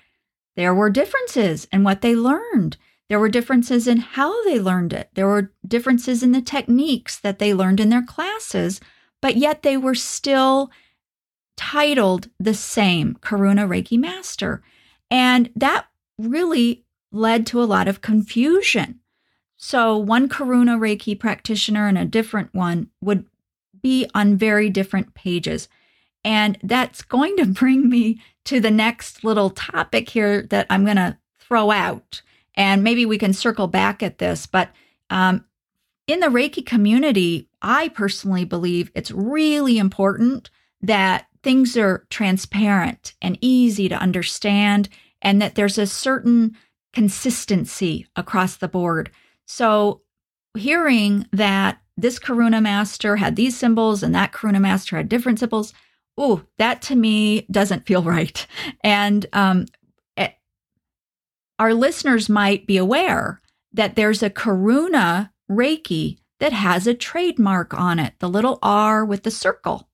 there 0.55 0.73
were 0.73 0.89
differences 0.89 1.67
in 1.71 1.83
what 1.83 2.01
they 2.01 2.15
learned. 2.15 2.77
There 3.09 3.19
were 3.19 3.29
differences 3.29 3.87
in 3.87 3.97
how 3.97 4.43
they 4.45 4.59
learned 4.59 4.93
it. 4.93 5.09
There 5.13 5.27
were 5.27 5.51
differences 5.67 6.23
in 6.23 6.31
the 6.31 6.41
techniques 6.41 7.19
that 7.19 7.39
they 7.39 7.53
learned 7.53 7.79
in 7.79 7.89
their 7.89 8.03
classes, 8.03 8.79
but 9.21 9.35
yet 9.35 9.63
they 9.63 9.77
were 9.77 9.95
still 9.95 10.71
titled 11.57 12.29
the 12.39 12.53
same 12.53 13.15
Karuna 13.21 13.67
Reiki 13.67 13.99
Master. 13.99 14.63
And 15.11 15.51
that 15.55 15.87
really 16.17 16.85
led 17.11 17.45
to 17.47 17.61
a 17.61 17.65
lot 17.65 17.87
of 17.87 18.01
confusion. 18.01 18.99
So, 19.57 19.95
one 19.95 20.27
Karuna 20.27 20.77
Reiki 20.77 21.17
practitioner 21.17 21.87
and 21.87 21.97
a 21.97 22.05
different 22.05 22.53
one 22.53 22.89
would 23.01 23.25
be 23.81 24.09
on 24.13 24.35
very 24.35 24.69
different 24.69 25.13
pages. 25.13 25.67
And 26.23 26.57
that's 26.63 27.01
going 27.01 27.37
to 27.37 27.45
bring 27.47 27.89
me 27.89 28.21
to 28.45 28.59
the 28.59 28.71
next 28.71 29.23
little 29.23 29.49
topic 29.49 30.09
here 30.09 30.43
that 30.43 30.67
I'm 30.69 30.83
going 30.83 30.97
to 30.97 31.17
throw 31.39 31.71
out. 31.71 32.21
And 32.55 32.83
maybe 32.83 33.05
we 33.05 33.17
can 33.17 33.33
circle 33.33 33.67
back 33.67 34.03
at 34.03 34.19
this. 34.19 34.45
But 34.45 34.69
um, 35.09 35.45
in 36.07 36.19
the 36.19 36.27
Reiki 36.27 36.65
community, 36.65 37.47
I 37.61 37.89
personally 37.89 38.45
believe 38.45 38.91
it's 38.93 39.11
really 39.11 39.77
important 39.77 40.49
that 40.81 41.27
things 41.43 41.77
are 41.77 42.05
transparent 42.09 43.13
and 43.21 43.37
easy 43.41 43.89
to 43.89 43.95
understand, 43.95 44.89
and 45.21 45.41
that 45.41 45.55
there's 45.55 45.77
a 45.77 45.87
certain 45.87 46.55
consistency 46.93 48.07
across 48.15 48.57
the 48.57 48.67
board. 48.67 49.11
So, 49.45 50.01
hearing 50.57 51.27
that 51.31 51.79
this 51.97 52.19
Karuna 52.19 52.61
master 52.61 53.17
had 53.17 53.35
these 53.35 53.57
symbols 53.57 54.03
and 54.03 54.13
that 54.15 54.31
Karuna 54.31 54.61
master 54.61 54.97
had 54.97 55.09
different 55.09 55.39
symbols, 55.39 55.73
oh, 56.17 56.43
that 56.57 56.81
to 56.83 56.95
me 56.95 57.41
doesn't 57.51 57.85
feel 57.85 58.03
right. 58.17 58.45
And 58.83 59.25
um, 59.33 59.65
it, 60.15 60.21
eh, 60.21 60.31
our 61.59 61.73
listeners 61.73 62.29
might 62.29 62.67
be 62.67 62.77
aware 62.77 63.41
that 63.73 63.95
there's 63.95 64.21
a 64.23 64.29
Karuna 64.29 65.31
Reiki 65.49 66.19
that 66.39 66.53
has 66.53 66.87
a 66.87 66.93
trademark 66.93 67.73
on 67.73 67.99
it, 67.99 68.13
the 68.19 68.29
little 68.29 68.59
R 68.61 69.05
with 69.05 69.23
the 69.23 69.31
circle. 69.31 69.89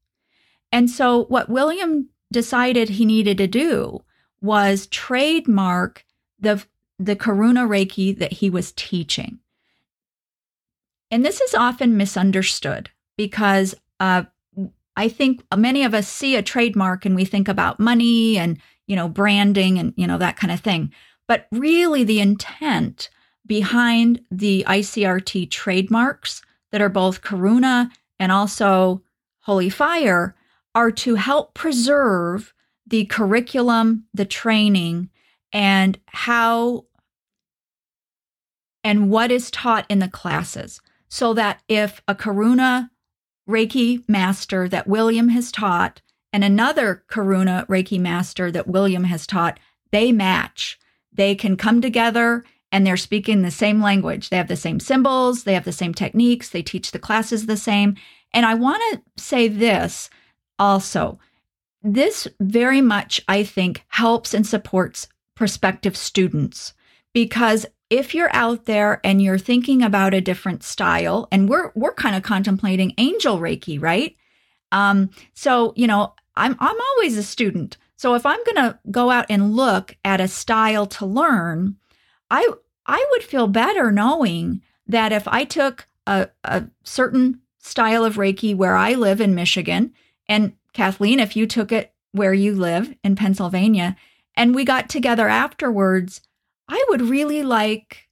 And 0.71 0.89
so, 0.89 1.25
what 1.25 1.49
William 1.49 2.09
decided 2.31 2.89
he 2.89 3.05
needed 3.05 3.37
to 3.37 3.47
do 3.47 4.03
was 4.41 4.87
trademark 4.87 6.05
the, 6.39 6.63
the 6.97 7.15
Karuna 7.15 7.67
Reiki 7.67 8.17
that 8.17 8.33
he 8.33 8.49
was 8.49 8.71
teaching. 8.71 9.39
And 11.11 11.25
this 11.25 11.41
is 11.41 11.55
often 11.55 11.97
misunderstood 11.97 12.91
because 13.17 13.75
uh, 13.99 14.23
I 14.99 15.07
think 15.07 15.45
many 15.55 15.85
of 15.85 15.93
us 15.93 16.09
see 16.09 16.35
a 16.35 16.41
trademark 16.41 17.05
and 17.05 17.15
we 17.15 17.23
think 17.23 17.47
about 17.47 17.79
money 17.79 18.37
and, 18.37 18.59
you 18.85 18.97
know, 18.97 19.07
branding 19.07 19.79
and, 19.79 19.93
you 19.95 20.05
know, 20.05 20.17
that 20.17 20.35
kind 20.35 20.51
of 20.51 20.59
thing. 20.59 20.91
But 21.25 21.47
really, 21.53 22.03
the 22.03 22.19
intent 22.19 23.09
behind 23.45 24.19
the 24.29 24.65
ICRT 24.67 25.49
trademarks 25.51 26.41
that 26.73 26.81
are 26.81 26.89
both 26.89 27.21
Karuna 27.21 27.89
and 28.19 28.29
also 28.33 29.01
Holy 29.43 29.69
Fire 29.69 30.35
are 30.75 30.91
to 30.91 31.15
help 31.15 31.53
preserve 31.53 32.53
the 32.85 33.05
curriculum, 33.05 34.03
the 34.13 34.25
training, 34.25 35.09
and 35.53 35.97
how 36.07 36.87
and 38.83 39.09
what 39.09 39.31
is 39.31 39.49
taught 39.49 39.85
in 39.87 39.99
the 39.99 40.09
classes 40.09 40.81
so 41.07 41.33
that 41.35 41.61
if 41.69 42.01
a 42.05 42.15
Karuna 42.15 42.89
Reiki 43.49 44.07
master 44.07 44.69
that 44.69 44.87
William 44.87 45.29
has 45.29 45.51
taught 45.51 46.01
and 46.31 46.43
another 46.43 47.03
Karuna 47.09 47.65
Reiki 47.67 47.99
master 47.99 48.51
that 48.51 48.67
William 48.67 49.05
has 49.05 49.25
taught, 49.25 49.59
they 49.91 50.11
match. 50.11 50.79
They 51.11 51.33
can 51.35 51.57
come 51.57 51.81
together 51.81 52.45
and 52.71 52.85
they're 52.85 52.97
speaking 52.97 53.41
the 53.41 53.51
same 53.51 53.81
language. 53.81 54.29
They 54.29 54.37
have 54.37 54.47
the 54.47 54.55
same 54.55 54.79
symbols, 54.79 55.43
they 55.43 55.55
have 55.55 55.65
the 55.65 55.71
same 55.71 55.93
techniques, 55.93 56.49
they 56.49 56.61
teach 56.61 56.91
the 56.91 56.99
classes 56.99 57.47
the 57.47 57.57
same. 57.57 57.95
And 58.31 58.45
I 58.45 58.53
want 58.53 58.81
to 58.91 59.21
say 59.21 59.47
this 59.47 60.09
also. 60.59 61.19
This 61.81 62.27
very 62.39 62.81
much, 62.81 63.21
I 63.27 63.43
think, 63.43 63.83
helps 63.87 64.33
and 64.33 64.45
supports 64.45 65.07
prospective 65.35 65.97
students 65.97 66.73
because 67.13 67.65
if 67.89 68.13
you're 68.13 68.33
out 68.33 68.65
there 68.65 69.01
and 69.03 69.21
you're 69.21 69.37
thinking 69.37 69.81
about 69.81 70.13
a 70.13 70.21
different 70.21 70.63
style, 70.63 71.27
and 71.31 71.49
we're 71.49 71.71
we're 71.75 71.93
kind 71.93 72.15
of 72.15 72.23
contemplating 72.23 72.93
angel 72.97 73.39
Reiki, 73.39 73.81
right? 73.81 74.15
Um, 74.71 75.09
so 75.33 75.73
you 75.75 75.87
know, 75.87 76.13
I'm 76.35 76.55
I'm 76.59 76.77
always 76.79 77.17
a 77.17 77.23
student. 77.23 77.77
So 77.95 78.15
if 78.15 78.25
I'm 78.25 78.43
gonna 78.45 78.79
go 78.91 79.09
out 79.09 79.25
and 79.29 79.55
look 79.55 79.95
at 80.05 80.21
a 80.21 80.27
style 80.27 80.85
to 80.87 81.05
learn, 81.05 81.77
I 82.29 82.47
I 82.85 83.05
would 83.11 83.23
feel 83.23 83.47
better 83.47 83.91
knowing 83.91 84.61
that 84.87 85.11
if 85.11 85.27
I 85.27 85.43
took 85.43 85.87
a, 86.07 86.29
a 86.43 86.65
certain 86.83 87.41
style 87.59 88.03
of 88.03 88.15
Reiki 88.15 88.55
where 88.55 88.75
I 88.75 88.93
live 88.93 89.21
in 89.21 89.35
Michigan, 89.35 89.93
and 90.27 90.53
Kathleen, 90.73 91.19
if 91.19 91.35
you 91.35 91.45
took 91.45 91.71
it 91.71 91.93
where 92.11 92.33
you 92.33 92.55
live 92.55 92.95
in 93.03 93.15
Pennsylvania, 93.15 93.95
and 94.35 94.55
we 94.55 94.63
got 94.63 94.89
together 94.89 95.27
afterwards, 95.27 96.21
I 96.69 96.85
would 96.89 97.01
really 97.01 97.43
like 97.43 98.07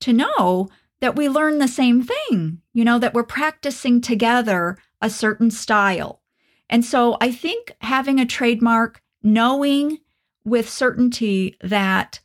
to 0.00 0.12
know 0.12 0.68
that 1.00 1.16
we 1.16 1.28
learn 1.28 1.58
the 1.58 1.68
same 1.68 2.02
thing, 2.02 2.62
you 2.72 2.84
know, 2.84 2.98
that 2.98 3.12
we're 3.12 3.24
practicing 3.24 4.00
together 4.00 4.78
a 5.02 5.10
certain 5.10 5.50
style. 5.50 6.22
And 6.70 6.84
so 6.84 7.16
I 7.20 7.32
think 7.32 7.72
having 7.80 8.18
a 8.18 8.26
trademark, 8.26 9.02
knowing 9.22 9.98
with 10.44 10.70
certainty 10.70 11.56
that 11.60 12.20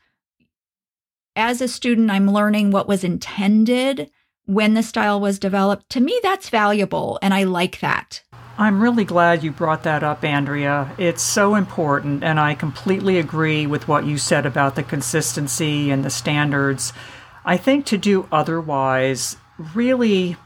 as 1.36 1.62
a 1.62 1.68
student, 1.68 2.12
I'm 2.12 2.32
learning 2.32 2.72
what 2.72 2.88
was 2.88 3.04
intended 3.04 4.12
when 4.46 4.74
the 4.74 4.84
style 4.84 5.20
was 5.20 5.40
developed, 5.40 5.90
to 5.90 6.00
me, 6.00 6.20
that's 6.22 6.50
valuable. 6.50 7.20
And 7.22 7.34
I 7.34 7.44
like 7.44 7.80
that. 7.80 8.24
I'm 8.58 8.82
really 8.82 9.06
glad 9.06 9.44
you 9.44 9.52
brought 9.52 9.84
that 9.84 10.04
up, 10.04 10.24
Andrea. 10.24 10.94
It's 10.98 11.24
so 11.24 11.56
important, 11.56 12.24
and 12.24 12.40
I 12.40 12.54
completely 12.54 13.18
agree 13.18 13.66
with 13.66 13.88
what 13.88 14.06
you 14.06 14.18
said 14.18 14.46
about 14.46 14.76
the 14.76 14.84
consistency 14.84 15.90
and 15.90 16.06
the 16.06 16.10
standards. 16.10 16.94
I 17.44 17.58
think 17.58 17.86
to 17.88 17.98
do 17.98 18.28
otherwise 18.32 19.38
really 19.74 20.38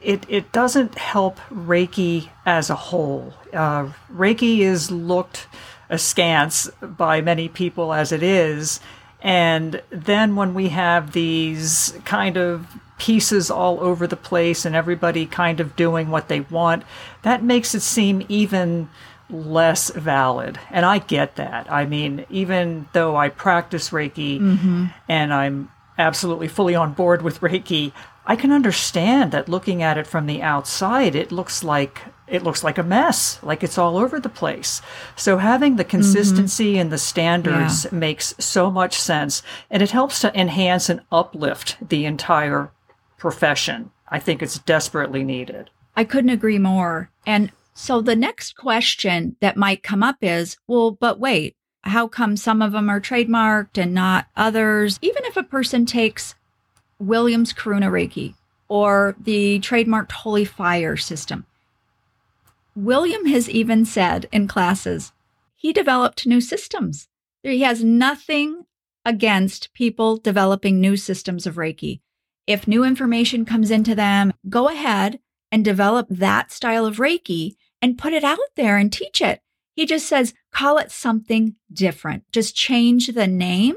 it, 0.00 0.24
it 0.28 0.52
doesn't 0.52 0.96
help 0.96 1.38
Reiki 1.50 2.30
as 2.46 2.70
a 2.70 2.74
whole. 2.74 3.34
Uh, 3.52 3.90
Reiki 4.12 4.60
is 4.60 4.90
looked 4.90 5.46
askance 5.90 6.70
by 6.80 7.20
many 7.20 7.48
people 7.48 7.92
as 7.92 8.12
it 8.12 8.22
is. 8.22 8.80
And 9.20 9.82
then 9.90 10.36
when 10.36 10.54
we 10.54 10.70
have 10.70 11.12
these 11.12 11.94
kind 12.04 12.38
of 12.38 12.66
pieces 13.00 13.50
all 13.50 13.80
over 13.80 14.06
the 14.06 14.16
place 14.16 14.66
and 14.66 14.76
everybody 14.76 15.24
kind 15.24 15.58
of 15.58 15.74
doing 15.74 16.10
what 16.10 16.28
they 16.28 16.40
want, 16.40 16.84
that 17.22 17.42
makes 17.42 17.74
it 17.74 17.80
seem 17.80 18.24
even 18.28 18.90
less 19.30 19.90
valid. 19.90 20.60
And 20.70 20.84
I 20.84 20.98
get 20.98 21.36
that. 21.36 21.72
I 21.72 21.86
mean, 21.86 22.26
even 22.28 22.88
though 22.92 23.16
I 23.16 23.30
practice 23.30 23.88
Reiki 23.88 24.38
mm-hmm. 24.38 24.86
and 25.08 25.32
I'm 25.32 25.70
absolutely 25.96 26.48
fully 26.48 26.74
on 26.74 26.92
board 26.92 27.22
with 27.22 27.40
Reiki, 27.40 27.92
I 28.26 28.36
can 28.36 28.52
understand 28.52 29.32
that 29.32 29.48
looking 29.48 29.82
at 29.82 29.96
it 29.96 30.06
from 30.06 30.26
the 30.26 30.42
outside, 30.42 31.14
it 31.14 31.32
looks 31.32 31.64
like 31.64 32.02
it 32.26 32.44
looks 32.44 32.62
like 32.62 32.78
a 32.78 32.84
mess, 32.84 33.42
like 33.42 33.64
it's 33.64 33.78
all 33.78 33.96
over 33.96 34.20
the 34.20 34.28
place. 34.28 34.80
So 35.16 35.38
having 35.38 35.76
the 35.76 35.84
consistency 35.84 36.72
mm-hmm. 36.72 36.82
and 36.82 36.92
the 36.92 36.98
standards 36.98 37.86
yeah. 37.86 37.98
makes 37.98 38.34
so 38.38 38.70
much 38.70 38.94
sense 38.94 39.42
and 39.68 39.82
it 39.82 39.90
helps 39.90 40.20
to 40.20 40.38
enhance 40.38 40.88
and 40.88 41.00
uplift 41.10 41.76
the 41.88 42.04
entire 42.04 42.70
profession. 43.20 43.92
I 44.08 44.18
think 44.18 44.42
it's 44.42 44.58
desperately 44.58 45.22
needed. 45.22 45.70
I 45.94 46.02
couldn't 46.02 46.30
agree 46.30 46.58
more. 46.58 47.10
And 47.24 47.52
so 47.74 48.00
the 48.00 48.16
next 48.16 48.56
question 48.56 49.36
that 49.40 49.56
might 49.56 49.84
come 49.84 50.02
up 50.02 50.16
is 50.20 50.56
well, 50.66 50.90
but 50.90 51.20
wait, 51.20 51.54
how 51.82 52.08
come 52.08 52.36
some 52.36 52.60
of 52.60 52.72
them 52.72 52.88
are 52.88 53.00
trademarked 53.00 53.78
and 53.78 53.94
not 53.94 54.26
others? 54.36 54.98
Even 55.00 55.24
if 55.24 55.36
a 55.36 55.44
person 55.44 55.86
takes 55.86 56.34
Williams 56.98 57.52
Karuna 57.52 57.90
Reiki 57.90 58.34
or 58.68 59.14
the 59.20 59.60
trademarked 59.60 60.12
Holy 60.12 60.44
Fire 60.44 60.96
system, 60.96 61.46
William 62.74 63.26
has 63.26 63.48
even 63.48 63.84
said 63.84 64.26
in 64.32 64.48
classes 64.48 65.12
he 65.54 65.72
developed 65.72 66.26
new 66.26 66.40
systems. 66.40 67.08
He 67.42 67.60
has 67.60 67.84
nothing 67.84 68.64
against 69.04 69.72
people 69.74 70.16
developing 70.16 70.80
new 70.80 70.96
systems 70.96 71.46
of 71.46 71.56
Reiki. 71.56 72.00
If 72.46 72.66
new 72.66 72.84
information 72.84 73.44
comes 73.44 73.70
into 73.70 73.94
them, 73.94 74.32
go 74.48 74.68
ahead 74.68 75.20
and 75.52 75.64
develop 75.64 76.06
that 76.10 76.50
style 76.52 76.86
of 76.86 76.96
Reiki 76.96 77.56
and 77.82 77.98
put 77.98 78.12
it 78.12 78.24
out 78.24 78.38
there 78.56 78.76
and 78.76 78.92
teach 78.92 79.20
it. 79.20 79.40
He 79.74 79.86
just 79.86 80.06
says, 80.06 80.34
call 80.50 80.78
it 80.78 80.90
something 80.90 81.54
different. 81.72 82.24
Just 82.32 82.54
change 82.54 83.08
the 83.08 83.26
name. 83.26 83.76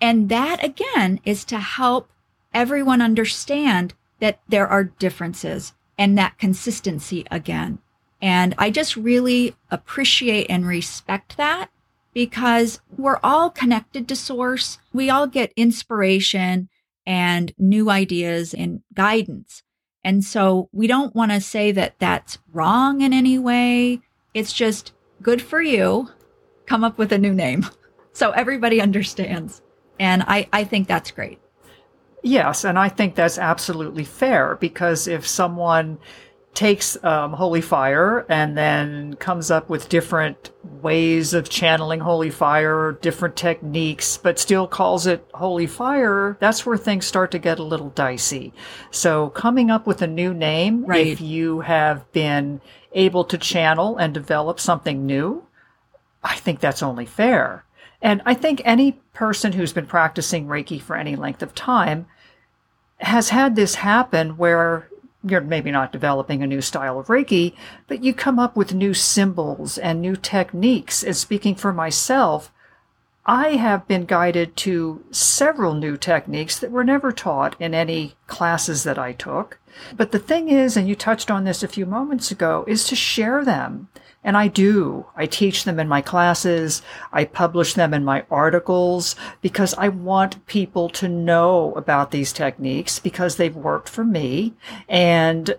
And 0.00 0.28
that 0.28 0.62
again 0.64 1.20
is 1.24 1.44
to 1.46 1.58
help 1.58 2.10
everyone 2.52 3.00
understand 3.00 3.94
that 4.20 4.40
there 4.48 4.66
are 4.66 4.84
differences 4.84 5.74
and 5.98 6.16
that 6.18 6.38
consistency 6.38 7.24
again. 7.30 7.78
And 8.20 8.54
I 8.58 8.70
just 8.70 8.96
really 8.96 9.54
appreciate 9.70 10.46
and 10.48 10.66
respect 10.66 11.36
that 11.36 11.70
because 12.12 12.80
we're 12.96 13.20
all 13.22 13.50
connected 13.50 14.08
to 14.08 14.16
source. 14.16 14.78
We 14.92 15.10
all 15.10 15.26
get 15.26 15.52
inspiration 15.54 16.68
and 17.06 17.52
new 17.58 17.88
ideas 17.90 18.52
and 18.52 18.82
guidance. 18.94 19.62
And 20.02 20.24
so 20.24 20.68
we 20.72 20.86
don't 20.86 21.14
want 21.14 21.32
to 21.32 21.40
say 21.40 21.72
that 21.72 21.98
that's 21.98 22.38
wrong 22.52 23.00
in 23.00 23.12
any 23.12 23.38
way. 23.38 24.00
It's 24.34 24.52
just 24.52 24.92
good 25.22 25.42
for 25.42 25.60
you. 25.60 26.10
Come 26.66 26.84
up 26.84 26.98
with 26.98 27.12
a 27.12 27.18
new 27.18 27.34
name. 27.34 27.66
So 28.12 28.30
everybody 28.30 28.80
understands. 28.80 29.60
And 30.00 30.24
I, 30.26 30.48
I 30.50 30.64
think 30.64 30.88
that's 30.88 31.10
great. 31.10 31.38
Yes. 32.22 32.64
And 32.64 32.78
I 32.78 32.88
think 32.88 33.14
that's 33.14 33.36
absolutely 33.36 34.04
fair 34.04 34.56
because 34.56 35.06
if 35.06 35.26
someone 35.26 35.98
takes 36.56 37.02
um, 37.04 37.34
holy 37.34 37.60
fire 37.60 38.24
and 38.30 38.56
then 38.56 39.14
comes 39.16 39.50
up 39.50 39.68
with 39.68 39.90
different 39.90 40.50
ways 40.64 41.34
of 41.34 41.50
channeling 41.50 42.00
holy 42.00 42.30
fire, 42.30 42.98
different 43.02 43.36
techniques, 43.36 44.16
but 44.16 44.38
still 44.38 44.66
calls 44.66 45.06
it 45.06 45.28
holy 45.34 45.66
fire, 45.66 46.36
that's 46.40 46.64
where 46.64 46.78
things 46.78 47.06
start 47.06 47.30
to 47.30 47.38
get 47.38 47.58
a 47.58 47.62
little 47.62 47.90
dicey. 47.90 48.54
So 48.90 49.28
coming 49.30 49.70
up 49.70 49.86
with 49.86 50.00
a 50.00 50.06
new 50.06 50.32
name, 50.32 50.86
right. 50.86 51.06
if 51.06 51.20
you 51.20 51.60
have 51.60 52.10
been 52.12 52.62
able 52.92 53.24
to 53.24 53.36
channel 53.36 53.98
and 53.98 54.14
develop 54.14 54.58
something 54.58 55.04
new, 55.04 55.46
I 56.24 56.36
think 56.36 56.60
that's 56.60 56.82
only 56.82 57.06
fair. 57.06 57.64
And 58.00 58.22
I 58.24 58.32
think 58.32 58.62
any 58.64 58.92
person 59.12 59.52
who's 59.52 59.74
been 59.74 59.86
practicing 59.86 60.46
Reiki 60.46 60.80
for 60.80 60.96
any 60.96 61.16
length 61.16 61.42
of 61.42 61.54
time 61.54 62.06
has 62.98 63.28
had 63.28 63.56
this 63.56 63.76
happen 63.76 64.38
where 64.38 64.88
you're 65.28 65.40
maybe 65.40 65.70
not 65.70 65.92
developing 65.92 66.42
a 66.42 66.46
new 66.46 66.60
style 66.60 66.98
of 66.98 67.06
Reiki, 67.06 67.54
but 67.88 68.02
you 68.02 68.14
come 68.14 68.38
up 68.38 68.56
with 68.56 68.74
new 68.74 68.94
symbols 68.94 69.78
and 69.78 70.00
new 70.00 70.16
techniques. 70.16 71.02
And 71.02 71.16
speaking 71.16 71.54
for 71.54 71.72
myself, 71.72 72.52
I 73.26 73.56
have 73.56 73.88
been 73.88 74.04
guided 74.04 74.56
to 74.58 75.04
several 75.10 75.74
new 75.74 75.96
techniques 75.96 76.58
that 76.60 76.70
were 76.70 76.84
never 76.84 77.10
taught 77.10 77.56
in 77.60 77.74
any 77.74 78.14
classes 78.28 78.84
that 78.84 78.98
I 78.98 79.12
took. 79.12 79.58
But 79.96 80.12
the 80.12 80.20
thing 80.20 80.48
is, 80.48 80.76
and 80.76 80.88
you 80.88 80.94
touched 80.94 81.30
on 81.30 81.44
this 81.44 81.62
a 81.62 81.68
few 81.68 81.86
moments 81.86 82.30
ago, 82.30 82.64
is 82.68 82.84
to 82.84 82.94
share 82.94 83.44
them. 83.44 83.88
And 84.26 84.36
I 84.36 84.48
do. 84.48 85.06
I 85.14 85.26
teach 85.26 85.62
them 85.62 85.78
in 85.78 85.86
my 85.86 86.02
classes. 86.02 86.82
I 87.12 87.24
publish 87.24 87.74
them 87.74 87.94
in 87.94 88.04
my 88.04 88.24
articles 88.28 89.14
because 89.40 89.72
I 89.74 89.88
want 89.88 90.44
people 90.46 90.88
to 90.90 91.08
know 91.08 91.72
about 91.74 92.10
these 92.10 92.32
techniques 92.32 92.98
because 92.98 93.36
they've 93.36 93.54
worked 93.54 93.88
for 93.88 94.04
me. 94.04 94.54
And 94.88 95.54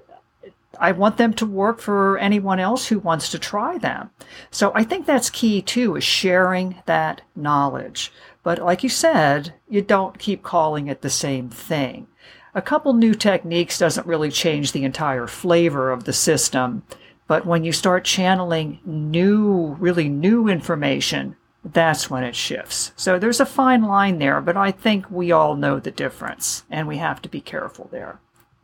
I 0.80 0.92
want 0.92 1.16
them 1.16 1.34
to 1.36 1.46
work 1.46 1.80
for 1.80 2.18
anyone 2.18 2.60
else 2.60 2.88
who 2.88 3.00
wants 3.00 3.30
to 3.32 3.40
try 3.40 3.78
them. 3.78 4.10
So 4.52 4.74
I 4.76 4.84
think 4.84 5.06
that's 5.06 5.30
key 5.30 5.62
too, 5.62 5.96
is 5.96 6.04
sharing 6.04 6.76
that 6.88 7.22
knowledge. 7.38 8.12
But 8.44 8.60
like 8.60 8.84
you 8.84 8.90
said, 8.90 9.54
you 9.70 9.82
don't 9.82 10.20
keep 10.20 10.44
calling 10.44 10.88
it 10.88 11.02
the 11.02 11.10
same 11.10 11.50
thing. 11.50 12.08
A 12.54 12.62
couple 12.62 12.94
new 12.94 13.14
techniques 13.14 13.80
doesn't 13.80 14.08
really 14.08 14.30
change 14.30 14.74
the 14.74 14.84
entire 14.84 15.28
flavor 15.28 15.90
of 15.90 16.04
the 16.04 16.14
system. 16.14 16.84
But 17.28 17.46
when 17.46 17.64
you 17.64 17.72
start 17.72 18.06
channeling 18.06 18.80
new, 18.86 19.76
really 19.80 20.08
new 20.08 20.48
information, 20.48 21.36
that's 21.64 22.10
when 22.10 22.24
it 22.24 22.36
shifts. 22.36 22.94
So 22.96 23.20
there's 23.20 23.42
a 23.42 23.46
fine 23.46 23.84
line 23.84 24.20
there, 24.20 24.40
but 24.42 24.56
I 24.56 24.72
think 24.72 25.10
we 25.12 25.32
all 25.32 25.56
know 25.56 25.80
the 25.80 25.92
difference 25.92 26.64
and 26.70 26.88
we 26.88 26.98
have 26.98 27.22
to 27.24 27.30
be 27.30 27.42
careful 27.42 27.90
there. 27.92 28.20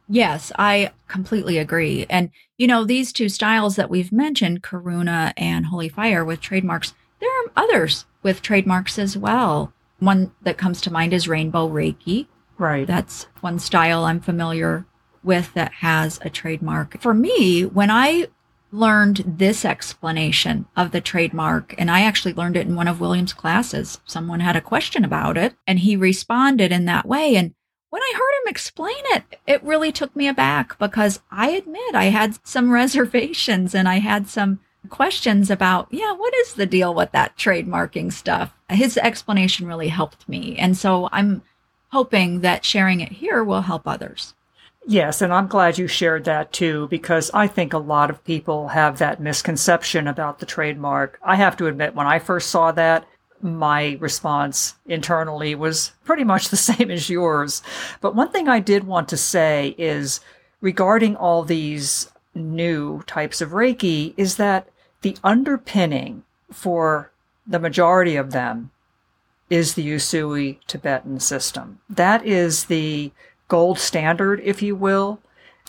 Yes, 0.07 0.51
I 0.57 0.91
completely 1.07 1.57
agree. 1.57 2.05
And, 2.09 2.29
you 2.57 2.67
know, 2.67 2.83
these 2.83 3.13
two 3.13 3.29
styles 3.29 3.75
that 3.75 3.89
we've 3.89 4.11
mentioned, 4.11 4.63
Karuna 4.63 5.33
and 5.37 5.65
Holy 5.65 5.89
Fire 5.89 6.23
with 6.23 6.41
trademarks, 6.41 6.93
there 7.19 7.29
are 7.29 7.51
others 7.55 8.05
with 8.21 8.41
trademarks 8.41 8.99
as 8.99 9.17
well. 9.17 9.73
One 9.99 10.31
that 10.41 10.57
comes 10.57 10.81
to 10.81 10.91
mind 10.91 11.13
is 11.13 11.27
Rainbow 11.27 11.69
Reiki. 11.69 12.27
Right. 12.57 12.85
That's 12.85 13.27
one 13.41 13.59
style 13.59 14.05
I'm 14.05 14.19
familiar 14.19 14.85
with 15.23 15.53
that 15.53 15.73
has 15.75 16.19
a 16.21 16.29
trademark. 16.29 16.99
For 17.01 17.13
me, 17.13 17.65
when 17.65 17.89
I 17.89 18.27
learned 18.73 19.23
this 19.25 19.63
explanation 19.63 20.65
of 20.75 20.91
the 20.91 20.99
trademark, 20.99 21.75
and 21.77 21.91
I 21.91 22.01
actually 22.01 22.33
learned 22.33 22.57
it 22.57 22.67
in 22.67 22.75
one 22.75 22.87
of 22.87 22.99
William's 22.99 23.33
classes. 23.33 24.01
Someone 24.05 24.39
had 24.39 24.55
a 24.55 24.61
question 24.61 25.05
about 25.05 25.37
it, 25.37 25.53
and 25.67 25.79
he 25.79 25.95
responded 25.95 26.71
in 26.71 26.85
that 26.85 27.07
way. 27.07 27.35
And 27.35 27.53
when 27.91 28.01
I 28.01 28.11
heard 28.15 28.43
him 28.43 28.49
explain 28.49 28.95
it, 29.11 29.39
it 29.45 29.63
really 29.63 29.91
took 29.91 30.15
me 30.15 30.27
aback 30.27 30.77
because 30.79 31.21
I 31.29 31.51
admit 31.51 31.93
I 31.93 32.05
had 32.05 32.39
some 32.45 32.71
reservations 32.73 33.75
and 33.75 33.87
I 33.87 33.99
had 33.99 34.27
some 34.27 34.59
questions 34.89 35.51
about, 35.51 35.87
yeah, 35.91 36.11
what 36.11 36.33
is 36.33 36.55
the 36.55 36.65
deal 36.65 36.93
with 36.93 37.11
that 37.11 37.37
trademarking 37.37 38.11
stuff? 38.11 38.53
His 38.69 38.97
explanation 38.97 39.67
really 39.67 39.89
helped 39.89 40.27
me. 40.27 40.57
And 40.57 40.75
so 40.75 41.07
I'm 41.11 41.43
hoping 41.91 42.41
that 42.41 42.65
sharing 42.65 42.99
it 42.99 43.11
here 43.11 43.43
will 43.43 43.61
help 43.61 43.87
others. 43.87 44.33
Yes, 44.85 45.21
and 45.21 45.33
I'm 45.33 45.47
glad 45.47 45.77
you 45.77 45.87
shared 45.87 46.25
that 46.25 46.51
too, 46.51 46.87
because 46.89 47.31
I 47.33 47.47
think 47.47 47.73
a 47.73 47.77
lot 47.77 48.09
of 48.09 48.23
people 48.25 48.69
have 48.69 48.97
that 48.97 49.21
misconception 49.21 50.07
about 50.07 50.39
the 50.39 50.45
trademark. 50.45 51.19
I 51.23 51.35
have 51.35 51.55
to 51.57 51.67
admit, 51.67 51.95
when 51.95 52.07
I 52.07 52.19
first 52.19 52.49
saw 52.49 52.71
that, 52.73 53.05
my 53.41 53.97
response 53.99 54.75
internally 54.85 55.55
was 55.55 55.91
pretty 56.03 56.23
much 56.23 56.47
the 56.49 56.57
same 56.57 56.91
as 56.91 57.09
yours. 57.09 57.61
But 58.01 58.15
one 58.15 58.31
thing 58.31 58.47
I 58.47 58.59
did 58.59 58.85
want 58.85 59.07
to 59.09 59.17
say 59.17 59.75
is 59.77 60.19
regarding 60.61 61.15
all 61.15 61.43
these 61.43 62.09
new 62.35 63.03
types 63.03 63.41
of 63.41 63.51
Reiki 63.51 64.13
is 64.17 64.37
that 64.37 64.67
the 65.01 65.17
underpinning 65.23 66.23
for 66.51 67.11
the 67.45 67.59
majority 67.59 68.15
of 68.15 68.31
them 68.31 68.71
is 69.49 69.73
the 69.73 69.87
Usui 69.87 70.57
Tibetan 70.65 71.19
system. 71.19 71.79
That 71.89 72.25
is 72.25 72.65
the 72.65 73.11
gold 73.47 73.79
standard, 73.79 74.41
if 74.43 74.61
you 74.61 74.75
will. 74.75 75.19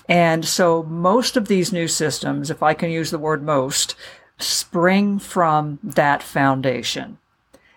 And 0.08 0.44
so 0.44 0.82
most 0.82 1.36
of 1.36 1.48
these 1.48 1.72
new 1.72 1.88
systems, 1.88 2.50
if 2.50 2.62
I 2.62 2.74
can 2.74 2.90
use 2.90 3.10
the 3.10 3.18
word 3.18 3.42
most, 3.42 3.94
spring 4.38 5.18
from 5.18 5.78
that 5.82 6.22
foundation. 6.22 7.18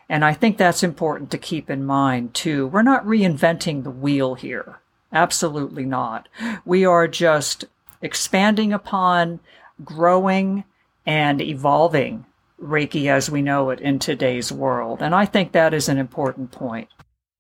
And 0.10 0.24
I 0.24 0.34
think 0.34 0.58
that's 0.58 0.84
important 0.84 1.32
to 1.32 1.38
keep 1.38 1.70
in 1.70 1.86
mind 1.86 2.34
too. 2.34 2.68
We're 2.68 2.82
not 2.82 3.06
reinventing 3.06 3.84
the 3.84 3.92
wheel 3.92 4.36
here. 4.36 4.80
Absolutely 5.12 5.86
not. 5.86 6.28
We 6.66 6.86
are 6.86 7.08
just 7.08 7.66
expanding 8.02 8.74
upon, 8.74 9.40
growing, 9.84 10.64
and 11.06 11.42
evolving 11.42 12.26
Reiki 12.62 13.08
as 13.08 13.30
we 13.30 13.42
know 13.42 13.70
it 13.70 13.80
in 13.80 14.00
today's 14.00 14.52
world. 14.52 15.02
And 15.02 15.14
I 15.14 15.26
think 15.26 15.52
that 15.52 15.74
is 15.74 15.88
an 15.90 15.98
important 15.98 16.52
point. 16.52 16.90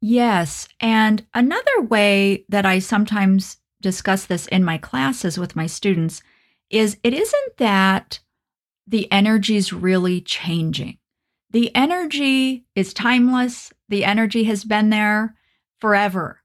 Yes. 0.01 0.67
And 0.79 1.25
another 1.33 1.81
way 1.81 2.45
that 2.49 2.65
I 2.65 2.79
sometimes 2.79 3.57
discuss 3.81 4.25
this 4.25 4.47
in 4.47 4.63
my 4.63 4.77
classes 4.77 5.37
with 5.37 5.55
my 5.55 5.65
students 5.65 6.21
is 6.69 6.97
it 7.03 7.13
isn't 7.13 7.57
that 7.57 8.19
the 8.85 9.11
energy 9.11 9.55
is 9.55 9.73
really 9.73 10.21
changing. 10.21 10.97
The 11.51 11.73
energy 11.75 12.65
is 12.75 12.93
timeless, 12.93 13.71
the 13.89 14.03
energy 14.03 14.43
has 14.45 14.63
been 14.63 14.89
there 14.89 15.35
forever. 15.79 16.41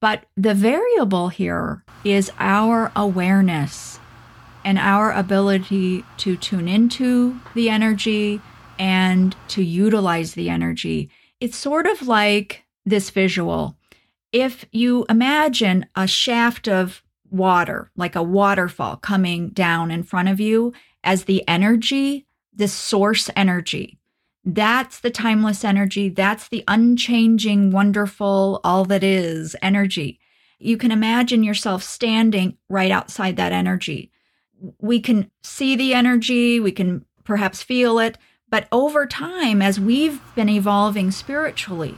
But 0.00 0.26
the 0.36 0.54
variable 0.54 1.28
here 1.28 1.84
is 2.04 2.30
our 2.38 2.90
awareness 2.96 4.00
and 4.64 4.78
our 4.78 5.12
ability 5.12 6.04
to 6.18 6.36
tune 6.36 6.68
into 6.68 7.40
the 7.54 7.70
energy 7.70 8.40
and 8.78 9.34
to 9.48 9.62
utilize 9.62 10.34
the 10.34 10.50
energy. 10.50 11.10
It's 11.40 11.56
sort 11.56 11.86
of 11.86 12.06
like 12.06 12.61
this 12.84 13.10
visual. 13.10 13.76
If 14.32 14.64
you 14.72 15.04
imagine 15.08 15.86
a 15.94 16.06
shaft 16.06 16.68
of 16.68 17.02
water, 17.30 17.90
like 17.96 18.14
a 18.14 18.22
waterfall 18.22 18.96
coming 18.96 19.48
down 19.50 19.90
in 19.90 20.02
front 20.02 20.28
of 20.28 20.40
you 20.40 20.72
as 21.02 21.24
the 21.24 21.46
energy, 21.48 22.26
the 22.54 22.68
source 22.68 23.30
energy. 23.34 23.98
That's 24.44 25.00
the 25.00 25.10
timeless 25.10 25.64
energy. 25.64 26.08
That's 26.08 26.48
the 26.48 26.64
unchanging, 26.68 27.70
wonderful, 27.70 28.60
all 28.64 28.84
that 28.86 29.04
is 29.04 29.56
energy. 29.62 30.18
You 30.58 30.76
can 30.76 30.92
imagine 30.92 31.42
yourself 31.42 31.82
standing 31.82 32.56
right 32.68 32.90
outside 32.90 33.36
that 33.36 33.52
energy. 33.52 34.10
We 34.78 35.00
can 35.00 35.30
see 35.42 35.74
the 35.74 35.94
energy, 35.94 36.60
we 36.60 36.72
can 36.72 37.04
perhaps 37.24 37.62
feel 37.62 37.98
it, 37.98 38.16
but 38.48 38.68
over 38.70 39.06
time, 39.06 39.62
as 39.62 39.80
we've 39.80 40.20
been 40.34 40.48
evolving 40.48 41.10
spiritually, 41.10 41.96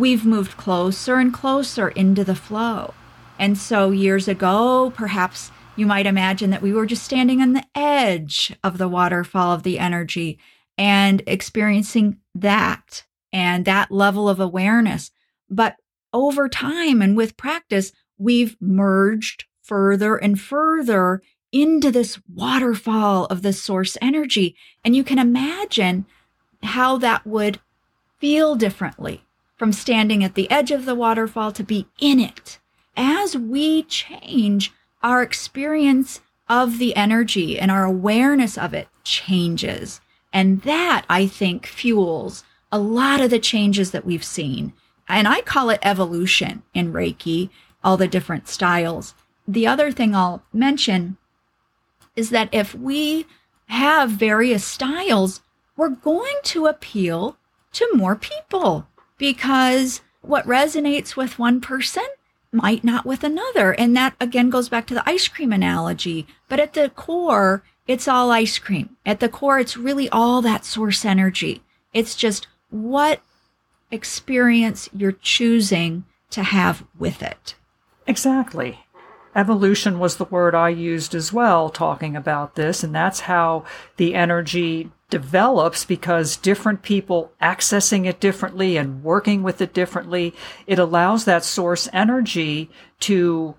we've 0.00 0.24
moved 0.24 0.56
closer 0.56 1.16
and 1.16 1.32
closer 1.32 1.90
into 1.90 2.24
the 2.24 2.34
flow. 2.34 2.94
And 3.38 3.56
so 3.56 3.90
years 3.90 4.28
ago, 4.28 4.92
perhaps 4.96 5.50
you 5.76 5.86
might 5.86 6.06
imagine 6.06 6.50
that 6.50 6.62
we 6.62 6.72
were 6.72 6.86
just 6.86 7.04
standing 7.04 7.40
on 7.40 7.52
the 7.52 7.64
edge 7.74 8.56
of 8.64 8.78
the 8.78 8.88
waterfall 8.88 9.52
of 9.52 9.62
the 9.62 9.78
energy 9.78 10.38
and 10.76 11.22
experiencing 11.26 12.18
that 12.34 13.04
and 13.32 13.64
that 13.66 13.90
level 13.90 14.28
of 14.28 14.40
awareness. 14.40 15.10
But 15.48 15.76
over 16.12 16.48
time 16.48 17.02
and 17.02 17.16
with 17.16 17.36
practice, 17.36 17.92
we've 18.18 18.56
merged 18.60 19.44
further 19.62 20.16
and 20.16 20.40
further 20.40 21.22
into 21.52 21.90
this 21.90 22.18
waterfall 22.32 23.26
of 23.26 23.42
the 23.42 23.52
source 23.52 23.98
energy. 24.00 24.56
And 24.82 24.96
you 24.96 25.04
can 25.04 25.18
imagine 25.18 26.06
how 26.62 26.96
that 26.98 27.26
would 27.26 27.60
feel 28.18 28.54
differently 28.54 29.24
from 29.60 29.74
standing 29.74 30.24
at 30.24 30.36
the 30.36 30.50
edge 30.50 30.70
of 30.70 30.86
the 30.86 30.94
waterfall 30.94 31.52
to 31.52 31.62
be 31.62 31.86
in 32.00 32.18
it. 32.18 32.58
As 32.96 33.36
we 33.36 33.82
change, 33.82 34.72
our 35.02 35.20
experience 35.20 36.22
of 36.48 36.78
the 36.78 36.96
energy 36.96 37.58
and 37.58 37.70
our 37.70 37.84
awareness 37.84 38.56
of 38.56 38.72
it 38.72 38.88
changes. 39.04 40.00
And 40.32 40.62
that, 40.62 41.04
I 41.10 41.26
think, 41.26 41.66
fuels 41.66 42.42
a 42.72 42.78
lot 42.78 43.20
of 43.20 43.28
the 43.28 43.38
changes 43.38 43.90
that 43.90 44.06
we've 44.06 44.24
seen. 44.24 44.72
And 45.06 45.28
I 45.28 45.42
call 45.42 45.68
it 45.68 45.80
evolution 45.82 46.62
in 46.72 46.94
Reiki, 46.94 47.50
all 47.84 47.98
the 47.98 48.08
different 48.08 48.48
styles. 48.48 49.14
The 49.46 49.66
other 49.66 49.92
thing 49.92 50.14
I'll 50.14 50.42
mention 50.54 51.18
is 52.16 52.30
that 52.30 52.48
if 52.50 52.74
we 52.74 53.26
have 53.66 54.08
various 54.08 54.64
styles, 54.64 55.42
we're 55.76 55.90
going 55.90 56.36
to 56.44 56.64
appeal 56.64 57.36
to 57.72 57.86
more 57.92 58.16
people 58.16 58.86
because 59.20 60.00
what 60.22 60.46
resonates 60.46 61.14
with 61.14 61.38
one 61.38 61.60
person 61.60 62.06
might 62.50 62.82
not 62.82 63.06
with 63.06 63.22
another. 63.22 63.72
And 63.72 63.96
that 63.96 64.14
again 64.18 64.50
goes 64.50 64.68
back 64.68 64.86
to 64.88 64.94
the 64.94 65.08
ice 65.08 65.28
cream 65.28 65.52
analogy. 65.52 66.26
But 66.48 66.58
at 66.58 66.72
the 66.72 66.88
core, 66.88 67.62
it's 67.86 68.08
all 68.08 68.32
ice 68.32 68.58
cream. 68.58 68.96
At 69.06 69.20
the 69.20 69.28
core, 69.28 69.60
it's 69.60 69.76
really 69.76 70.08
all 70.08 70.42
that 70.42 70.64
source 70.64 71.04
energy. 71.04 71.62
It's 71.92 72.16
just 72.16 72.48
what 72.70 73.20
experience 73.90 74.88
you're 74.96 75.12
choosing 75.12 76.04
to 76.30 76.42
have 76.42 76.84
with 76.98 77.22
it. 77.22 77.54
Exactly. 78.06 78.80
Evolution 79.34 79.98
was 79.98 80.16
the 80.16 80.24
word 80.24 80.54
I 80.54 80.70
used 80.70 81.14
as 81.14 81.32
well, 81.32 81.70
talking 81.70 82.16
about 82.16 82.56
this. 82.56 82.82
And 82.82 82.94
that's 82.94 83.20
how 83.20 83.64
the 83.96 84.14
energy 84.14 84.90
develops 85.08 85.84
because 85.84 86.36
different 86.36 86.82
people 86.82 87.32
accessing 87.42 88.06
it 88.06 88.20
differently 88.20 88.76
and 88.76 89.02
working 89.02 89.42
with 89.42 89.60
it 89.60 89.74
differently, 89.74 90.34
it 90.66 90.78
allows 90.78 91.24
that 91.24 91.44
source 91.44 91.88
energy 91.92 92.70
to 93.00 93.54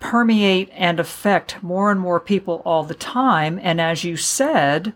permeate 0.00 0.68
and 0.72 0.98
affect 0.98 1.62
more 1.62 1.90
and 1.90 2.00
more 2.00 2.18
people 2.20 2.60
all 2.64 2.82
the 2.82 2.94
time. 2.94 3.58
And 3.62 3.80
as 3.80 4.02
you 4.02 4.16
said, 4.16 4.92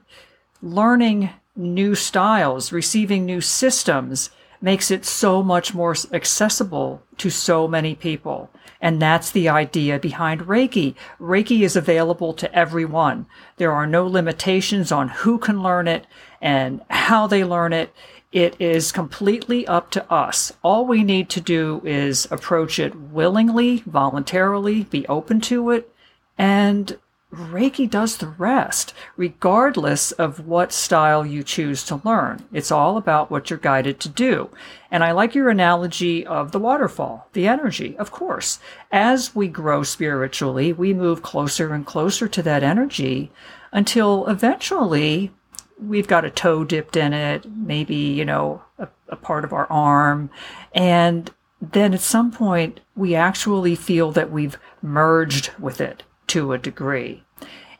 learning 0.60 1.30
new 1.54 1.94
styles, 1.94 2.72
receiving 2.72 3.24
new 3.24 3.40
systems 3.40 4.30
makes 4.60 4.90
it 4.90 5.04
so 5.04 5.42
much 5.42 5.74
more 5.74 5.94
accessible 6.12 7.02
to 7.18 7.30
so 7.30 7.68
many 7.68 7.94
people. 7.94 8.50
And 8.86 9.02
that's 9.02 9.32
the 9.32 9.48
idea 9.48 9.98
behind 9.98 10.42
Reiki. 10.42 10.94
Reiki 11.20 11.62
is 11.62 11.74
available 11.74 12.32
to 12.34 12.54
everyone. 12.54 13.26
There 13.56 13.72
are 13.72 13.84
no 13.84 14.06
limitations 14.06 14.92
on 14.92 15.08
who 15.08 15.38
can 15.38 15.60
learn 15.60 15.88
it 15.88 16.06
and 16.40 16.80
how 16.88 17.26
they 17.26 17.42
learn 17.42 17.72
it. 17.72 17.92
It 18.30 18.54
is 18.60 18.92
completely 18.92 19.66
up 19.66 19.90
to 19.90 20.08
us. 20.08 20.52
All 20.62 20.86
we 20.86 21.02
need 21.02 21.28
to 21.30 21.40
do 21.40 21.82
is 21.84 22.28
approach 22.30 22.78
it 22.78 22.94
willingly, 22.94 23.82
voluntarily, 23.86 24.84
be 24.84 25.04
open 25.08 25.40
to 25.40 25.70
it, 25.70 25.92
and 26.38 26.96
Reiki 27.36 27.88
does 27.88 28.16
the 28.16 28.28
rest, 28.28 28.94
regardless 29.16 30.10
of 30.12 30.46
what 30.46 30.72
style 30.72 31.26
you 31.26 31.42
choose 31.42 31.84
to 31.84 32.00
learn. 32.02 32.46
It's 32.50 32.70
all 32.70 32.96
about 32.96 33.30
what 33.30 33.50
you're 33.50 33.58
guided 33.58 34.00
to 34.00 34.08
do. 34.08 34.48
And 34.90 35.04
I 35.04 35.12
like 35.12 35.34
your 35.34 35.50
analogy 35.50 36.26
of 36.26 36.52
the 36.52 36.58
waterfall, 36.58 37.28
the 37.34 37.46
energy, 37.46 37.94
of 37.98 38.10
course. 38.10 38.58
As 38.90 39.34
we 39.34 39.48
grow 39.48 39.82
spiritually, 39.82 40.72
we 40.72 40.94
move 40.94 41.22
closer 41.22 41.74
and 41.74 41.84
closer 41.84 42.26
to 42.26 42.42
that 42.42 42.62
energy 42.62 43.30
until 43.70 44.26
eventually 44.28 45.30
we've 45.78 46.08
got 46.08 46.24
a 46.24 46.30
toe 46.30 46.64
dipped 46.64 46.96
in 46.96 47.12
it, 47.12 47.44
maybe, 47.50 47.96
you 47.96 48.24
know, 48.24 48.62
a, 48.78 48.88
a 49.08 49.16
part 49.16 49.44
of 49.44 49.52
our 49.52 49.70
arm. 49.70 50.30
And 50.74 51.30
then 51.60 51.92
at 51.92 52.00
some 52.00 52.32
point, 52.32 52.80
we 52.94 53.14
actually 53.14 53.74
feel 53.74 54.10
that 54.12 54.30
we've 54.30 54.58
merged 54.80 55.50
with 55.58 55.82
it 55.82 56.02
to 56.28 56.54
a 56.54 56.58
degree. 56.58 57.24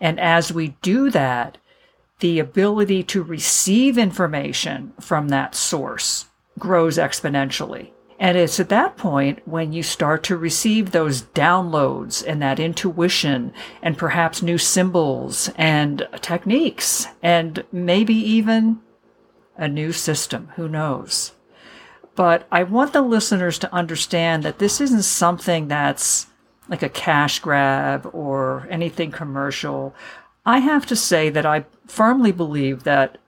And 0.01 0.21
as 0.21 0.53
we 0.53 0.77
do 0.83 1.11
that, 1.11 1.59
the 2.21 2.39
ability 2.39 3.03
to 3.05 3.23
receive 3.23 3.99
information 3.99 4.93
from 5.01 5.29
that 5.29 5.55
source 5.55 6.27
grows 6.59 6.97
exponentially. 6.97 7.91
And 8.19 8.39
it's 8.39 8.59
at 8.59 8.71
that 8.71 8.97
point 8.97 9.47
when 9.47 9.75
you 9.75 9.83
start 9.83 10.23
to 10.25 10.37
receive 10.39 10.91
those 10.91 11.23
downloads 11.23 12.25
and 12.27 12.41
that 12.41 12.59
intuition 12.59 13.53
and 13.83 13.99
perhaps 13.99 14.43
new 14.43 14.57
symbols 14.57 15.51
and 15.57 16.09
techniques 16.23 17.07
and 17.23 17.63
maybe 17.71 18.15
even 18.15 18.81
a 19.59 19.69
new 19.69 19.93
system. 19.93 20.51
Who 20.57 20.69
knows? 20.69 21.33
But 22.15 22.47
I 22.51 22.63
want 22.63 22.95
the 22.95 23.03
listeners 23.03 23.59
to 23.59 23.75
understand 23.75 24.43
that 24.45 24.59
this 24.59 24.81
isn't 24.81 25.03
something 25.03 25.69
that's 25.69 26.29
like 26.69 26.83
a 26.83 26.89
cash 26.89 27.39
grab 27.39 28.09
or 28.13 28.67
anything 28.71 29.11
commercial. 29.11 29.95
I 30.45 30.59
have 30.59 30.87
to 30.87 30.97
say 30.97 31.31
that 31.31 31.47
I 31.47 31.67
firmly 31.87 32.33
believe 32.33 32.85
that 32.85 33.19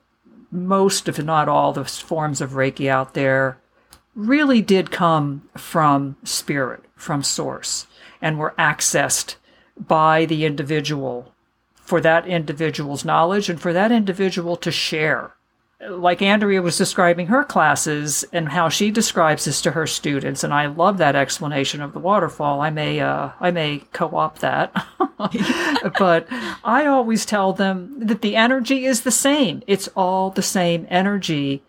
most, 0.50 1.08
if 1.08 1.22
not 1.22 1.48
all, 1.48 1.72
the 1.72 1.84
forms 1.84 2.40
of 2.40 2.52
Reiki 2.52 2.88
out 2.88 3.14
there 3.14 3.58
really 4.14 4.62
did 4.62 4.90
come 4.90 5.48
from 5.56 6.16
spirit, 6.24 6.84
from 6.96 7.22
source, 7.22 7.86
and 8.20 8.38
were 8.38 8.54
accessed 8.58 9.36
by 9.78 10.24
the 10.24 10.44
individual 10.44 11.32
for 11.74 12.00
that 12.00 12.26
individual's 12.26 13.04
knowledge 13.04 13.48
and 13.48 13.60
for 13.60 13.72
that 13.72 13.92
individual 13.92 14.56
to 14.56 14.70
share 14.70 15.34
like 15.80 16.22
Andrea 16.22 16.60
was 16.60 16.76
describing 16.76 17.28
her 17.28 17.44
classes 17.44 18.24
and 18.32 18.48
how 18.48 18.68
she 18.68 18.90
describes 18.90 19.44
this 19.44 19.62
to 19.62 19.70
her 19.72 19.86
students, 19.86 20.42
and 20.42 20.52
I 20.52 20.66
love 20.66 20.98
that 20.98 21.14
explanation 21.14 21.80
of 21.80 21.92
the 21.92 22.00
waterfall. 22.00 22.60
I 22.60 22.70
may, 22.70 23.00
uh, 23.00 23.30
I 23.38 23.52
may 23.52 23.84
co-opt 23.92 24.40
that, 24.40 24.72
but 25.98 26.26
I 26.64 26.86
always 26.86 27.24
tell 27.24 27.52
them 27.52 27.94
that 27.98 28.22
the 28.22 28.34
energy 28.34 28.86
is 28.86 29.02
the 29.02 29.12
same. 29.12 29.62
It's 29.66 29.88
all 29.94 30.30
the 30.30 30.42
same 30.42 30.86
energy. 30.90 31.62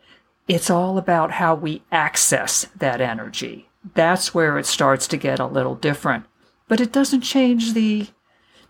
It's 0.48 0.72
all 0.72 0.98
about 0.98 1.34
how 1.34 1.54
we 1.54 1.84
access 1.92 2.66
that 2.76 3.02
energy. 3.02 3.70
That's 3.94 4.34
where 4.34 4.58
it 4.58 4.66
starts 4.66 5.08
to 5.10 5.18
get 5.18 5.40
a 5.40 5.46
little 5.46 5.76
different, 5.76 6.26
but 6.68 6.82
it 6.82 6.92
doesn't 6.92 7.22
change 7.22 7.74
the 7.74 8.08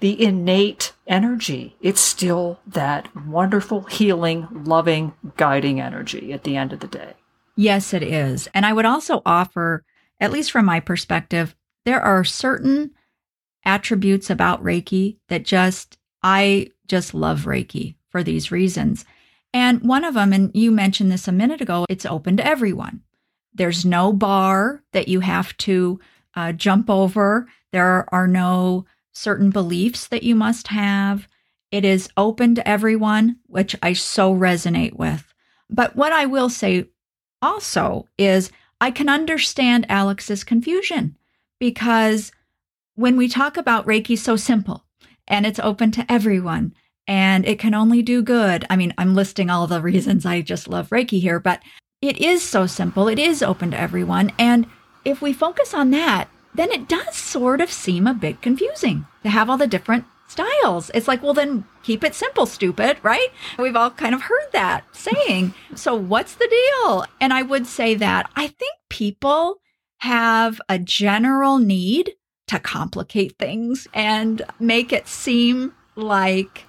the 0.01 0.21
innate 0.21 0.93
energy. 1.09 1.75
It's 1.81 1.99
still 1.99 2.59
that 2.67 3.13
wonderful, 3.27 3.81
healing, 3.81 4.47
loving, 4.51 5.13
guiding 5.35 5.81
energy 5.81 6.31
at 6.31 6.43
the 6.43 6.55
end 6.55 6.71
of 6.71 6.79
the 6.79 6.87
day. 6.87 7.13
Yes, 7.57 7.93
it 7.93 8.03
is. 8.03 8.47
And 8.53 8.65
I 8.65 8.71
would 8.71 8.85
also 8.85 9.21
offer, 9.25 9.83
at 10.21 10.31
least 10.31 10.51
from 10.51 10.65
my 10.65 10.79
perspective, 10.79 11.55
there 11.83 11.99
are 11.99 12.23
certain 12.23 12.91
attributes 13.65 14.29
about 14.29 14.63
Reiki 14.63 15.17
that 15.27 15.43
just, 15.43 15.97
I 16.23 16.69
just 16.87 17.13
love 17.13 17.41
Reiki 17.41 17.95
for 18.09 18.23
these 18.23 18.51
reasons. 18.51 19.03
And 19.53 19.81
one 19.81 20.05
of 20.05 20.13
them, 20.13 20.31
and 20.31 20.51
you 20.53 20.71
mentioned 20.71 21.11
this 21.11 21.27
a 21.27 21.33
minute 21.33 21.59
ago, 21.59 21.85
it's 21.89 22.05
open 22.05 22.37
to 22.37 22.45
everyone. 22.45 23.01
There's 23.53 23.83
no 23.83 24.13
bar 24.13 24.83
that 24.93 25.07
you 25.07 25.21
have 25.21 25.57
to 25.57 25.99
uh, 26.35 26.51
jump 26.51 26.89
over. 26.89 27.47
There 27.71 28.07
are 28.13 28.27
no 28.27 28.85
certain 29.19 29.49
beliefs 29.49 30.07
that 30.07 30.23
you 30.23 30.33
must 30.33 30.69
have. 30.69 31.27
It 31.71 31.85
is 31.85 32.09
open 32.15 32.55
to 32.55 32.67
everyone, 32.67 33.37
which 33.47 33.75
I 33.83 33.93
so 33.93 34.33
resonate 34.33 34.93
with. 34.93 35.33
But 35.69 35.95
what 35.95 36.13
I 36.13 36.25
will 36.25 36.49
say 36.49 36.85
also 37.41 38.07
is 38.17 38.51
I 38.81 38.91
can 38.91 39.09
understand 39.09 39.85
Alex's 39.89 40.43
confusion 40.43 41.17
because 41.59 42.31
when 42.95 43.17
we 43.17 43.27
talk 43.27 43.57
about 43.57 43.85
Reiki, 43.85 44.17
so 44.17 44.35
simple 44.35 44.85
and 45.27 45.45
it's 45.45 45.59
open 45.59 45.91
to 45.91 46.11
everyone 46.11 46.73
and 47.07 47.45
it 47.45 47.59
can 47.59 47.73
only 47.73 48.01
do 48.01 48.23
good. 48.23 48.65
I 48.69 48.77
mean, 48.77 48.93
I'm 48.97 49.15
listing 49.15 49.49
all 49.49 49.67
the 49.67 49.81
reasons 49.89 50.25
I 50.25 50.41
just 50.41 50.67
love 50.67 50.89
Reiki 50.89 51.21
here, 51.21 51.39
but 51.39 51.61
it 52.01 52.17
is 52.17 52.41
so 52.41 52.65
simple. 52.65 53.07
It 53.09 53.19
is 53.19 53.43
open 53.43 53.71
to 53.71 53.79
everyone. 53.79 54.31
And 54.39 54.65
if 55.03 55.21
we 55.21 55.33
focus 55.33 55.73
on 55.73 55.91
that, 55.91 56.29
then 56.59 56.71
it 56.71 56.89
does 56.89 57.15
sort 57.15 57.61
of 57.61 57.71
seem 57.71 58.05
a 58.05 58.13
bit 58.13 58.41
confusing 58.41 59.05
to 59.23 59.29
have 59.29 59.49
all 59.49 59.55
the 59.55 59.65
different 59.65 60.03
styles. 60.27 60.91
It's 60.93 61.07
like, 61.07 61.23
well, 61.23 61.33
then 61.33 61.63
keep 61.83 62.03
it 62.03 62.13
simple, 62.13 62.45
stupid, 62.45 62.97
right? 63.01 63.29
We've 63.57 63.77
all 63.77 63.91
kind 63.91 64.13
of 64.13 64.23
heard 64.23 64.47
that 64.51 64.83
saying. 64.91 65.53
So, 65.75 65.95
what's 65.95 66.35
the 66.35 66.49
deal? 66.49 67.05
And 67.21 67.31
I 67.31 67.41
would 67.43 67.65
say 67.65 67.95
that 67.95 68.29
I 68.35 68.47
think 68.47 68.73
people 68.89 69.61
have 69.99 70.59
a 70.67 70.77
general 70.77 71.57
need 71.59 72.15
to 72.47 72.59
complicate 72.59 73.37
things 73.37 73.87
and 73.93 74.41
make 74.59 74.91
it 74.91 75.07
seem 75.07 75.73
like 75.95 76.65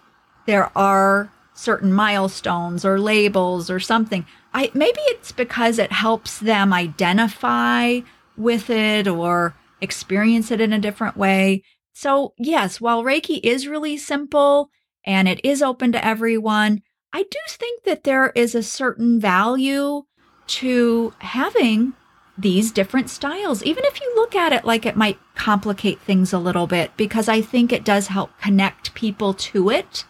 there 0.46 0.70
are 0.78 1.32
certain 1.54 1.92
milestones 1.92 2.84
or 2.84 3.00
labels 3.00 3.68
or 3.68 3.80
something. 3.80 4.24
I 4.54 4.70
maybe 4.74 5.00
it's 5.06 5.32
because 5.32 5.80
it 5.80 5.90
helps 5.90 6.38
them 6.38 6.72
identify 6.72 8.00
with 8.36 8.70
it 8.70 9.08
or 9.08 9.54
experience 9.80 10.50
it 10.50 10.60
in 10.60 10.72
a 10.72 10.78
different 10.78 11.16
way. 11.16 11.62
So, 11.92 12.34
yes, 12.38 12.80
while 12.80 13.02
Reiki 13.02 13.40
is 13.42 13.66
really 13.66 13.96
simple 13.96 14.70
and 15.04 15.28
it 15.28 15.40
is 15.44 15.62
open 15.62 15.92
to 15.92 16.04
everyone, 16.04 16.82
I 17.12 17.24
do 17.24 17.38
think 17.48 17.84
that 17.84 18.04
there 18.04 18.30
is 18.34 18.54
a 18.54 18.62
certain 18.62 19.20
value 19.20 20.02
to 20.46 21.12
having 21.18 21.94
these 22.38 22.72
different 22.72 23.10
styles, 23.10 23.62
even 23.64 23.84
if 23.84 24.00
you 24.00 24.12
look 24.14 24.34
at 24.34 24.52
it 24.52 24.64
like 24.64 24.86
it 24.86 24.96
might 24.96 25.18
complicate 25.34 26.00
things 26.00 26.32
a 26.32 26.38
little 26.38 26.66
bit, 26.66 26.90
because 26.96 27.28
I 27.28 27.40
think 27.40 27.72
it 27.72 27.84
does 27.84 28.06
help 28.06 28.30
connect 28.40 28.94
people 28.94 29.34
to 29.34 29.70
it. 29.70 30.04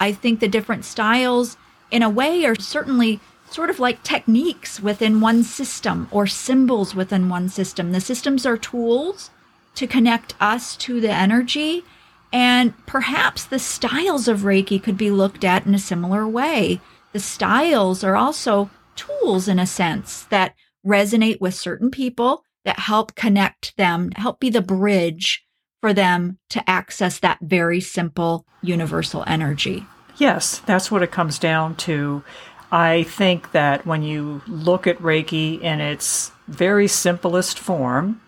I 0.00 0.12
think 0.12 0.40
the 0.40 0.48
different 0.48 0.84
styles, 0.84 1.56
in 1.90 2.02
a 2.02 2.08
way, 2.08 2.44
are 2.46 2.54
certainly 2.54 3.20
sort 3.54 3.70
of 3.70 3.78
like 3.78 4.02
techniques 4.02 4.80
within 4.80 5.20
one 5.20 5.44
system 5.44 6.08
or 6.10 6.26
symbols 6.26 6.92
within 6.92 7.28
one 7.28 7.48
system. 7.48 7.92
The 7.92 8.00
systems 8.00 8.44
are 8.44 8.56
tools 8.56 9.30
to 9.76 9.86
connect 9.86 10.34
us 10.40 10.76
to 10.78 11.00
the 11.00 11.12
energy. 11.12 11.84
And 12.32 12.74
perhaps 12.84 13.44
the 13.44 13.60
styles 13.60 14.26
of 14.26 14.40
Reiki 14.40 14.82
could 14.82 14.98
be 14.98 15.08
looked 15.08 15.44
at 15.44 15.66
in 15.66 15.74
a 15.74 15.78
similar 15.78 16.26
way. 16.26 16.80
The 17.12 17.20
styles 17.20 18.02
are 18.02 18.16
also 18.16 18.70
tools 18.96 19.46
in 19.46 19.60
a 19.60 19.68
sense 19.68 20.24
that 20.24 20.56
resonate 20.84 21.40
with 21.40 21.54
certain 21.54 21.92
people, 21.92 22.42
that 22.64 22.80
help 22.80 23.14
connect 23.14 23.76
them, 23.76 24.10
help 24.16 24.40
be 24.40 24.50
the 24.50 24.62
bridge 24.62 25.46
for 25.80 25.92
them 25.92 26.38
to 26.50 26.68
access 26.68 27.20
that 27.20 27.38
very 27.40 27.80
simple 27.80 28.46
universal 28.62 29.22
energy. 29.28 29.86
Yes, 30.16 30.60
that's 30.60 30.90
what 30.90 31.02
it 31.02 31.10
comes 31.10 31.38
down 31.38 31.76
to. 31.76 32.24
I 32.72 33.04
think 33.04 33.52
that 33.52 33.86
when 33.86 34.02
you 34.02 34.42
look 34.46 34.86
at 34.86 34.98
Reiki 34.98 35.60
in 35.60 35.80
its 35.80 36.32
very 36.48 36.88
simplest 36.88 37.58
form, 37.58 38.20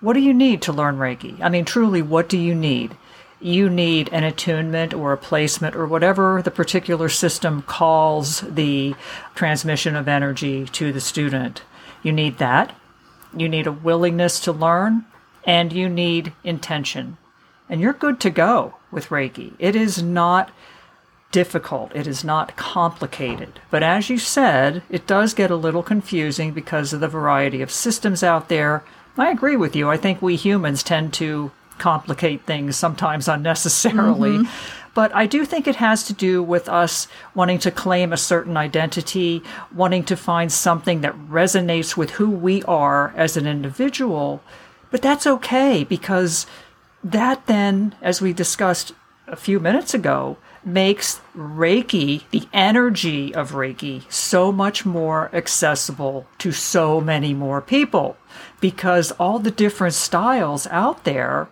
what 0.00 0.14
do 0.14 0.20
you 0.20 0.34
need 0.34 0.62
to 0.62 0.72
learn 0.72 0.98
Reiki? 0.98 1.40
I 1.40 1.48
mean, 1.48 1.64
truly, 1.64 2.02
what 2.02 2.28
do 2.28 2.36
you 2.36 2.54
need? 2.54 2.96
You 3.40 3.68
need 3.68 4.08
an 4.12 4.24
attunement 4.24 4.94
or 4.94 5.12
a 5.12 5.18
placement 5.18 5.76
or 5.76 5.86
whatever 5.86 6.42
the 6.42 6.50
particular 6.50 7.08
system 7.08 7.62
calls 7.62 8.40
the 8.40 8.94
transmission 9.34 9.96
of 9.96 10.08
energy 10.08 10.66
to 10.66 10.92
the 10.92 11.00
student. 11.00 11.62
You 12.02 12.12
need 12.12 12.38
that. 12.38 12.74
You 13.36 13.48
need 13.48 13.66
a 13.66 13.72
willingness 13.72 14.40
to 14.40 14.52
learn 14.52 15.04
and 15.44 15.72
you 15.72 15.88
need 15.88 16.32
intention. 16.42 17.16
And 17.68 17.80
you're 17.80 17.92
good 17.92 18.20
to 18.20 18.30
go 18.30 18.74
with 18.90 19.08
Reiki. 19.08 19.52
It 19.58 19.74
is 19.74 20.02
not 20.02 20.50
difficult. 21.34 21.90
It 21.96 22.06
is 22.06 22.22
not 22.22 22.56
complicated. 22.56 23.58
But 23.68 23.82
as 23.82 24.08
you 24.08 24.18
said, 24.18 24.84
it 24.88 25.04
does 25.04 25.34
get 25.34 25.50
a 25.50 25.56
little 25.56 25.82
confusing 25.82 26.52
because 26.52 26.92
of 26.92 27.00
the 27.00 27.08
variety 27.08 27.60
of 27.60 27.72
systems 27.72 28.22
out 28.22 28.48
there. 28.48 28.84
I 29.18 29.32
agree 29.32 29.56
with 29.56 29.74
you. 29.74 29.90
I 29.90 29.96
think 29.96 30.22
we 30.22 30.36
humans 30.36 30.84
tend 30.84 31.12
to 31.14 31.50
complicate 31.76 32.44
things 32.44 32.76
sometimes 32.76 33.26
unnecessarily. 33.36 34.38
Mm-hmm. 34.38 34.92
But 34.94 35.12
I 35.12 35.26
do 35.26 35.44
think 35.44 35.66
it 35.66 35.74
has 35.74 36.04
to 36.04 36.12
do 36.12 36.40
with 36.40 36.68
us 36.68 37.08
wanting 37.34 37.58
to 37.58 37.72
claim 37.72 38.12
a 38.12 38.16
certain 38.16 38.56
identity, 38.56 39.42
wanting 39.74 40.04
to 40.04 40.16
find 40.16 40.52
something 40.52 41.00
that 41.00 41.18
resonates 41.28 41.96
with 41.96 42.10
who 42.10 42.30
we 42.30 42.62
are 42.62 43.12
as 43.16 43.36
an 43.36 43.48
individual. 43.48 44.40
But 44.92 45.02
that's 45.02 45.26
okay 45.26 45.82
because 45.82 46.46
that 47.02 47.48
then, 47.48 47.96
as 48.00 48.22
we 48.22 48.32
discussed 48.32 48.92
a 49.26 49.34
few 49.34 49.58
minutes 49.58 49.94
ago, 49.94 50.36
makes 50.64 51.20
Reiki, 51.36 52.28
the 52.30 52.48
energy 52.52 53.34
of 53.34 53.52
Reiki, 53.52 54.10
so 54.10 54.50
much 54.50 54.86
more 54.86 55.30
accessible 55.34 56.26
to 56.38 56.52
so 56.52 57.00
many 57.00 57.34
more 57.34 57.60
people 57.60 58.16
because 58.60 59.12
all 59.12 59.38
the 59.38 59.50
different 59.50 59.94
styles 59.94 60.66
out 60.68 61.04
there, 61.04 61.48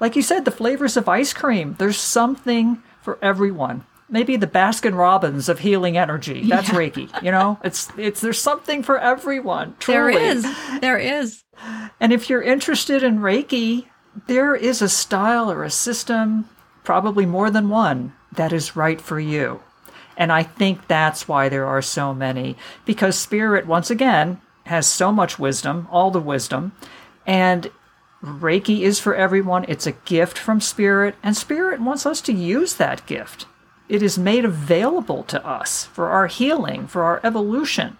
like 0.00 0.16
you 0.16 0.22
said, 0.22 0.44
the 0.44 0.50
flavors 0.50 0.96
of 0.96 1.08
ice 1.08 1.32
cream, 1.32 1.74
there's 1.78 1.98
something 1.98 2.82
for 3.00 3.18
everyone. 3.22 3.84
Maybe 4.08 4.36
the 4.36 4.46
Baskin 4.46 4.96
Robbins 4.96 5.48
of 5.48 5.58
healing 5.58 5.96
energy. 5.98 6.48
That's 6.48 6.68
yeah. 6.68 6.74
Reiki. 6.74 7.22
You 7.22 7.32
know, 7.32 7.58
it's 7.64 7.88
it's 7.96 8.20
there's 8.20 8.40
something 8.40 8.82
for 8.82 8.98
everyone. 8.98 9.74
Truly. 9.80 10.14
There 10.14 10.22
is. 10.22 10.56
There 10.80 10.98
is. 10.98 11.42
And 11.98 12.12
if 12.12 12.30
you're 12.30 12.42
interested 12.42 13.02
in 13.02 13.18
Reiki, 13.18 13.86
there 14.26 14.54
is 14.54 14.82
a 14.82 14.88
style 14.88 15.50
or 15.50 15.64
a 15.64 15.70
system, 15.70 16.48
probably 16.84 17.26
more 17.26 17.50
than 17.50 17.68
one, 17.68 18.12
that 18.36 18.52
is 18.52 18.76
right 18.76 19.00
for 19.00 19.18
you. 19.18 19.60
And 20.16 20.32
I 20.32 20.42
think 20.42 20.86
that's 20.86 21.28
why 21.28 21.48
there 21.48 21.66
are 21.66 21.82
so 21.82 22.14
many, 22.14 22.56
because 22.84 23.18
Spirit, 23.18 23.66
once 23.66 23.90
again, 23.90 24.40
has 24.64 24.86
so 24.86 25.12
much 25.12 25.38
wisdom, 25.38 25.86
all 25.90 26.10
the 26.10 26.20
wisdom, 26.20 26.72
and 27.26 27.70
Reiki 28.22 28.80
is 28.80 28.98
for 28.98 29.14
everyone. 29.14 29.64
It's 29.68 29.86
a 29.86 29.92
gift 29.92 30.38
from 30.38 30.60
Spirit, 30.60 31.14
and 31.22 31.36
Spirit 31.36 31.80
wants 31.80 32.06
us 32.06 32.20
to 32.22 32.32
use 32.32 32.74
that 32.74 33.06
gift. 33.06 33.46
It 33.88 34.02
is 34.02 34.18
made 34.18 34.44
available 34.44 35.22
to 35.24 35.46
us 35.46 35.84
for 35.84 36.08
our 36.08 36.26
healing, 36.26 36.86
for 36.86 37.04
our 37.04 37.20
evolution. 37.22 37.96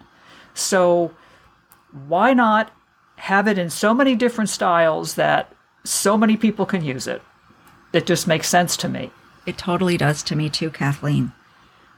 So, 0.53 1.13
why 2.07 2.33
not 2.33 2.71
have 3.17 3.47
it 3.47 3.57
in 3.57 3.69
so 3.69 3.93
many 3.93 4.15
different 4.15 4.49
styles 4.49 5.15
that 5.15 5.53
so 5.83 6.17
many 6.17 6.35
people 6.35 6.65
can 6.65 6.83
use 6.83 7.07
it? 7.07 7.21
It 7.93 8.05
just 8.05 8.27
makes 8.27 8.49
sense 8.49 8.75
to 8.77 8.89
me. 8.89 9.11
It 9.47 9.57
totally 9.57 9.97
does 9.97 10.21
to 10.23 10.35
me 10.35 10.49
too, 10.49 10.69
Kathleen. 10.69 11.31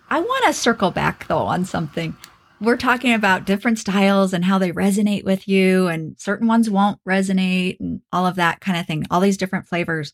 I 0.10 0.22
want 0.22 0.46
to 0.46 0.54
circle 0.54 0.92
back 0.92 1.28
though 1.28 1.40
on 1.40 1.66
something. 1.66 2.16
We're 2.62 2.78
talking 2.78 3.14
about 3.14 3.46
different 3.46 3.80
styles 3.80 4.34
and 4.34 4.46
how 4.46 4.58
they 4.60 4.72
resonate 4.72 5.24
with 5.24 5.48
you, 5.48 5.88
and 5.88 6.20
certain 6.20 6.48
ones 6.48 6.70
won't 6.70 7.04
resonate, 7.06 7.80
and 7.80 8.02
all 8.12 8.28
of 8.28 8.36
that 8.36 8.60
kind 8.60 8.78
of 8.78 8.86
thing, 8.86 9.06
all 9.10 9.22
these 9.22 9.38
different 9.38 9.66
flavors. 9.66 10.14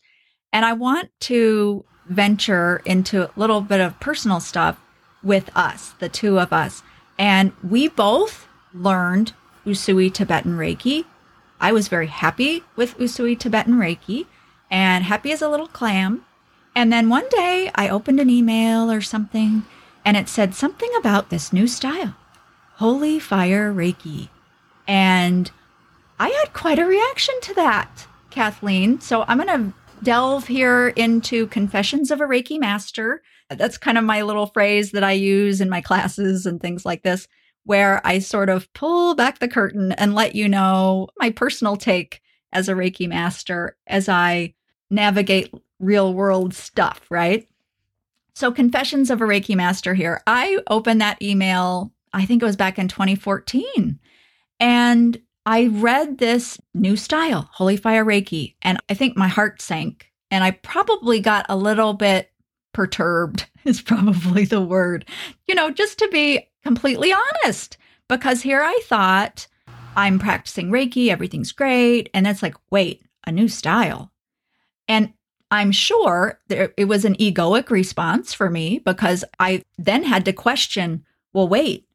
And 0.52 0.64
I 0.64 0.72
want 0.72 1.10
to 1.22 1.84
venture 2.08 2.82
into 2.84 3.24
a 3.24 3.30
little 3.36 3.60
bit 3.60 3.80
of 3.80 3.98
personal 3.98 4.38
stuff 4.40 4.80
with 5.24 5.50
us, 5.56 5.94
the 5.98 6.08
two 6.08 6.38
of 6.38 6.52
us. 6.52 6.82
And 7.18 7.52
we 7.68 7.88
both 7.88 8.46
learned 8.72 9.32
Usui 9.66 10.12
Tibetan 10.12 10.56
Reiki. 10.56 11.04
I 11.60 11.72
was 11.72 11.88
very 11.88 12.06
happy 12.06 12.62
with 12.76 12.96
Usui 12.96 13.36
Tibetan 13.36 13.74
Reiki 13.74 14.26
and 14.70 15.04
happy 15.04 15.32
as 15.32 15.42
a 15.42 15.48
little 15.48 15.66
clam. 15.68 16.24
And 16.76 16.92
then 16.92 17.08
one 17.08 17.26
day 17.30 17.70
I 17.74 17.88
opened 17.88 18.20
an 18.20 18.28
email 18.28 18.92
or 18.92 19.00
something 19.00 19.64
and 20.04 20.14
it 20.14 20.28
said 20.28 20.54
something 20.54 20.90
about 20.98 21.30
this 21.30 21.50
new 21.50 21.66
style, 21.66 22.14
Holy 22.74 23.18
Fire 23.18 23.72
Reiki. 23.72 24.28
And 24.86 25.50
I 26.20 26.28
had 26.28 26.52
quite 26.52 26.78
a 26.78 26.84
reaction 26.84 27.34
to 27.40 27.54
that, 27.54 28.06
Kathleen. 28.30 29.00
So 29.00 29.24
I'm 29.26 29.38
going 29.38 29.48
to 29.48 29.74
delve 30.02 30.48
here 30.48 30.88
into 30.88 31.46
Confessions 31.46 32.10
of 32.10 32.20
a 32.20 32.26
Reiki 32.26 32.60
Master. 32.60 33.22
That's 33.48 33.78
kind 33.78 33.96
of 33.96 34.04
my 34.04 34.20
little 34.20 34.46
phrase 34.46 34.92
that 34.92 35.02
I 35.02 35.12
use 35.12 35.62
in 35.62 35.70
my 35.70 35.80
classes 35.80 36.44
and 36.44 36.60
things 36.60 36.84
like 36.84 37.02
this, 37.02 37.26
where 37.64 38.06
I 38.06 38.18
sort 38.18 38.50
of 38.50 38.70
pull 38.74 39.14
back 39.14 39.38
the 39.38 39.48
curtain 39.48 39.92
and 39.92 40.14
let 40.14 40.34
you 40.34 40.46
know 40.46 41.08
my 41.18 41.30
personal 41.30 41.76
take 41.76 42.20
as 42.52 42.68
a 42.68 42.74
Reiki 42.74 43.08
master 43.08 43.78
as 43.86 44.10
I 44.10 44.52
navigate 44.90 45.52
real 45.78 46.14
world 46.14 46.54
stuff, 46.54 47.02
right? 47.10 47.48
So, 48.34 48.52
Confessions 48.52 49.10
of 49.10 49.20
a 49.20 49.24
Reiki 49.24 49.56
Master 49.56 49.94
here. 49.94 50.22
I 50.26 50.58
opened 50.68 51.00
that 51.00 51.20
email, 51.22 51.92
I 52.12 52.26
think 52.26 52.42
it 52.42 52.46
was 52.46 52.56
back 52.56 52.78
in 52.78 52.88
2014. 52.88 53.98
And 54.60 55.20
I 55.44 55.68
read 55.68 56.18
this 56.18 56.58
new 56.74 56.96
style, 56.96 57.48
Holy 57.52 57.76
Fire 57.76 58.04
Reiki, 58.04 58.54
and 58.62 58.78
I 58.88 58.94
think 58.94 59.16
my 59.16 59.28
heart 59.28 59.62
sank. 59.62 60.12
And 60.30 60.42
I 60.42 60.50
probably 60.50 61.20
got 61.20 61.46
a 61.48 61.56
little 61.56 61.94
bit 61.94 62.30
perturbed, 62.72 63.46
is 63.64 63.80
probably 63.80 64.44
the 64.44 64.60
word, 64.60 65.06
you 65.46 65.54
know, 65.54 65.70
just 65.70 65.98
to 66.00 66.08
be 66.08 66.46
completely 66.62 67.12
honest. 67.12 67.78
Because 68.08 68.42
here 68.42 68.62
I 68.62 68.78
thought, 68.84 69.46
I'm 69.96 70.18
practicing 70.18 70.70
Reiki, 70.70 71.08
everything's 71.08 71.52
great. 71.52 72.10
And 72.12 72.26
it's 72.26 72.42
like, 72.42 72.54
wait, 72.70 73.02
a 73.26 73.32
new 73.32 73.48
style. 73.48 74.12
And 74.88 75.12
I'm 75.56 75.72
sure 75.72 76.38
there, 76.48 76.72
it 76.76 76.84
was 76.84 77.04
an 77.04 77.16
egoic 77.16 77.70
response 77.70 78.34
for 78.34 78.50
me 78.50 78.78
because 78.78 79.24
I 79.40 79.62
then 79.78 80.04
had 80.04 80.24
to 80.26 80.32
question, 80.32 81.04
well, 81.32 81.48
wait, 81.48 81.86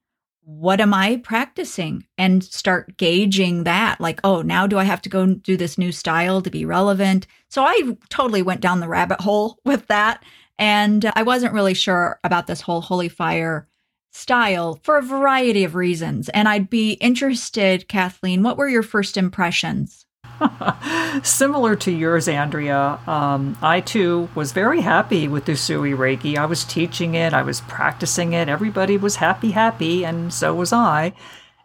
what 0.44 0.82
am 0.82 0.94
I 0.94 1.18
practicing? 1.18 2.06
And 2.18 2.44
start 2.44 2.98
gauging 2.98 3.64
that. 3.64 4.02
Like, 4.02 4.20
oh, 4.24 4.42
now 4.42 4.66
do 4.66 4.80
I 4.80 4.84
have 4.84 5.02
to 5.04 5.10
go 5.10 5.28
do 5.28 5.56
this 5.56 5.78
new 5.78 5.92
style 5.92 6.42
to 6.42 6.50
be 6.50 6.66
relevant? 6.66 7.28
So 7.50 7.64
I 7.64 7.98
totally 8.10 8.42
went 8.42 8.62
down 8.62 8.80
the 8.80 8.88
rabbit 8.88 9.22
hole 9.22 9.60
with 9.66 9.88
that. 9.88 10.24
And 10.58 11.12
I 11.16 11.24
wasn't 11.24 11.54
really 11.54 11.74
sure 11.74 12.20
about 12.24 12.48
this 12.48 12.62
whole 12.62 12.82
holy 12.82 13.10
fire 13.10 13.68
style 14.12 14.80
for 14.84 14.98
a 14.98 15.04
variety 15.04 15.64
of 15.64 15.76
reasons. 15.76 16.30
And 16.30 16.50
I'd 16.50 16.70
be 16.70 16.94
interested, 16.94 17.88
Kathleen, 17.88 18.44
what 18.44 18.58
were 18.58 18.68
your 18.68 18.84
first 18.84 19.18
impressions? 19.18 20.06
Similar 21.24 21.76
to 21.78 21.92
yours, 21.92 22.28
Andrea, 22.28 23.00
um, 23.08 23.58
I 23.62 23.82
too 23.82 24.30
was 24.36 24.52
very 24.52 24.82
happy 24.82 25.28
with 25.28 25.46
Usui 25.46 25.96
Reiki. 25.96 26.38
I 26.38 26.46
was 26.46 26.64
teaching 26.64 27.16
it, 27.16 27.34
I 27.34 27.44
was 27.44 27.62
practicing 27.62 28.34
it. 28.34 28.50
Everybody 28.50 28.98
was 28.98 29.18
happy, 29.18 29.52
happy, 29.52 30.04
and 30.06 30.34
so 30.34 30.54
was 30.56 30.74
I. 30.74 31.14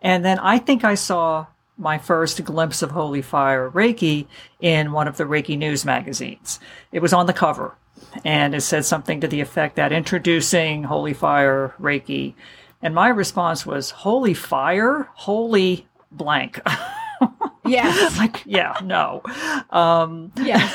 And 0.03 0.25
then 0.25 0.39
I 0.39 0.59
think 0.59 0.85
I 0.85 0.95
saw 0.95 1.47
my 1.79 1.99
first 1.99 2.43
glimpse 2.45 2.83
of 2.83 2.91
Holy 2.91 3.23
Fire 3.23 3.71
Reiki 3.71 4.27
in 4.61 4.93
one 4.93 5.09
of 5.09 5.17
the 5.17 5.25
Reiki 5.25 5.57
news 5.59 5.85
magazines. 5.85 6.59
It 6.93 7.01
was 7.01 7.13
on 7.13 7.27
the 7.27 7.33
cover, 7.33 7.75
and 8.25 8.55
it 8.55 8.63
said 8.63 8.85
something 8.85 9.21
to 9.21 9.29
the 9.29 9.41
effect 9.41 9.77
that 9.77 9.93
introducing 9.93 10.85
Holy 10.85 11.13
Fire 11.15 11.75
Reiki. 11.81 12.35
And 12.83 12.95
my 12.95 13.09
response 13.09 13.67
was, 13.67 13.91
Holy 13.91 14.35
Fire? 14.35 15.09
Holy 15.15 15.87
blank. 16.11 16.61
Yes. 17.67 18.17
like, 18.19 18.43
yeah, 18.47 18.79
no. 18.83 19.23
Um, 19.71 20.33
yeah. 20.43 20.71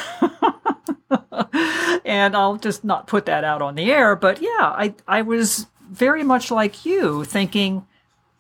and 2.06 2.36
I'll 2.36 2.58
just 2.58 2.84
not 2.84 3.08
put 3.08 3.26
that 3.26 3.44
out 3.44 3.62
on 3.62 3.76
the 3.76 3.92
air. 3.92 4.16
But 4.16 4.42
yeah, 4.42 4.50
I, 4.60 4.94
I 5.08 5.22
was 5.22 5.68
very 5.90 6.24
much 6.24 6.52
like 6.52 6.86
you 6.86 7.26
thinking, 7.26 7.86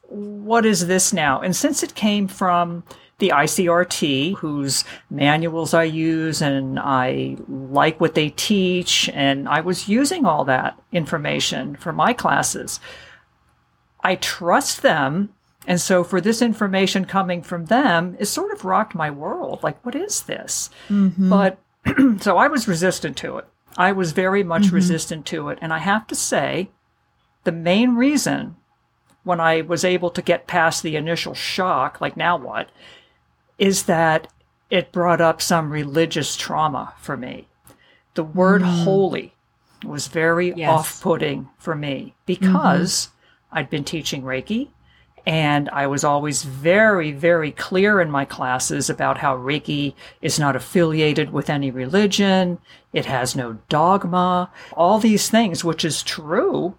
what 0.08 0.66
is 0.66 0.88
this 0.88 1.14
now? 1.14 1.42
And 1.42 1.56
since 1.56 1.84
it 1.84 1.96
came 1.96 2.28
from 2.28 2.84
the 3.20 3.30
ICRT, 3.30 4.36
whose 4.38 4.84
manuals 5.10 5.74
I 5.74 5.84
use 5.84 6.42
and 6.42 6.80
I 6.80 7.38
like 7.48 8.02
what 8.02 8.16
they 8.16 8.30
teach, 8.32 9.10
and 9.14 9.48
I 9.48 9.62
was 9.62 9.88
using 9.88 10.26
all 10.26 10.44
that 10.46 10.78
information 10.92 11.76
for 11.76 11.94
my 11.94 12.14
classes. 12.14 12.80
I 14.04 14.16
trust 14.16 14.82
them 14.82 15.30
and 15.68 15.80
so 15.80 16.04
for 16.04 16.20
this 16.20 16.42
information 16.42 17.06
coming 17.06 17.42
from 17.42 17.66
them, 17.66 18.16
it 18.20 18.26
sort 18.26 18.52
of 18.52 18.66
rocked 18.66 18.96
my 18.96 19.12
world. 19.12 19.62
Like, 19.62 19.84
what 19.86 19.96
is 19.96 20.24
this? 20.24 20.70
Mm-hmm. 20.90 21.30
But 21.30 21.60
so 22.20 22.38
I 22.38 22.48
was 22.48 22.68
resistant 22.68 23.18
to 23.18 23.38
it. 23.38 23.48
I 23.78 23.92
was 23.92 24.12
very 24.12 24.44
much 24.44 24.64
mm-hmm. 24.64 24.76
resistant 24.76 25.26
to 25.28 25.50
it. 25.50 25.60
And 25.62 25.72
I 25.72 25.78
have 25.80 26.08
to 26.08 26.16
say, 26.16 26.72
the 27.44 27.52
main 27.52 27.96
reason 27.96 28.56
when 29.24 29.40
I 29.40 29.62
was 29.62 29.86
able 29.86 30.10
to 30.12 30.22
get 30.22 30.48
past 30.48 30.82
the 30.82 30.96
initial 30.96 31.34
shock, 31.34 32.02
like 32.02 32.18
now 32.18 32.38
what, 32.38 32.70
is 33.58 33.84
that 33.84 34.28
it 34.70 34.92
brought 34.92 35.22
up 35.22 35.42
some 35.42 35.72
religious 35.72 36.36
trauma 36.36 36.94
for 37.00 37.16
me. 37.16 37.48
The 38.16 38.24
word 38.24 38.64
mm. 38.64 38.84
holy 38.84 39.36
was 39.86 40.08
very 40.08 40.54
yes. 40.54 40.70
off 40.70 41.02
putting 41.02 41.50
for 41.58 41.76
me 41.76 42.16
because 42.26 43.08
mm-hmm. 43.08 43.58
I'd 43.60 43.70
been 43.70 43.84
teaching 43.84 44.24
Reiki. 44.24 44.70
And 45.26 45.70
I 45.70 45.86
was 45.88 46.04
always 46.04 46.44
very, 46.44 47.12
very 47.12 47.52
clear 47.52 48.02
in 48.02 48.10
my 48.10 48.26
classes 48.26 48.90
about 48.90 49.20
how 49.20 49.38
Reiki 49.38 49.94
is 50.22 50.40
not 50.40 50.56
affiliated 50.56 51.32
with 51.32 51.50
any 51.50 51.70
religion. 51.70 52.58
It 52.92 53.06
has 53.06 53.36
no 53.36 53.60
dogma, 53.70 54.50
all 54.74 55.00
these 55.00 55.30
things, 55.30 55.64
which 55.64 55.86
is 55.86 56.02
true. 56.02 56.76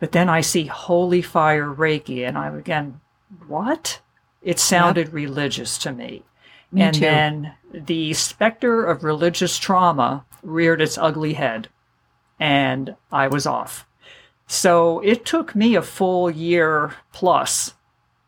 But 0.00 0.12
then 0.12 0.28
I 0.28 0.40
see 0.40 0.66
holy 0.66 1.22
fire 1.22 1.72
Reiki 1.72 2.26
and 2.26 2.36
I'm 2.36 2.56
again, 2.56 3.00
what? 3.46 4.00
It 4.42 4.58
sounded 4.58 5.06
yep. 5.08 5.14
religious 5.14 5.78
to 5.78 5.92
me. 5.92 6.24
me 6.72 6.82
and 6.82 6.94
too. 6.94 7.00
then 7.00 7.54
the 7.72 8.12
specter 8.14 8.84
of 8.84 9.04
religious 9.04 9.56
trauma 9.56 10.24
reared 10.42 10.82
its 10.82 10.98
ugly 10.98 11.34
head 11.34 11.68
and 12.40 12.96
I 13.12 13.28
was 13.28 13.46
off. 13.46 13.86
So 14.46 15.00
it 15.00 15.24
took 15.24 15.54
me 15.54 15.74
a 15.74 15.82
full 15.82 16.30
year 16.30 16.94
plus 17.12 17.74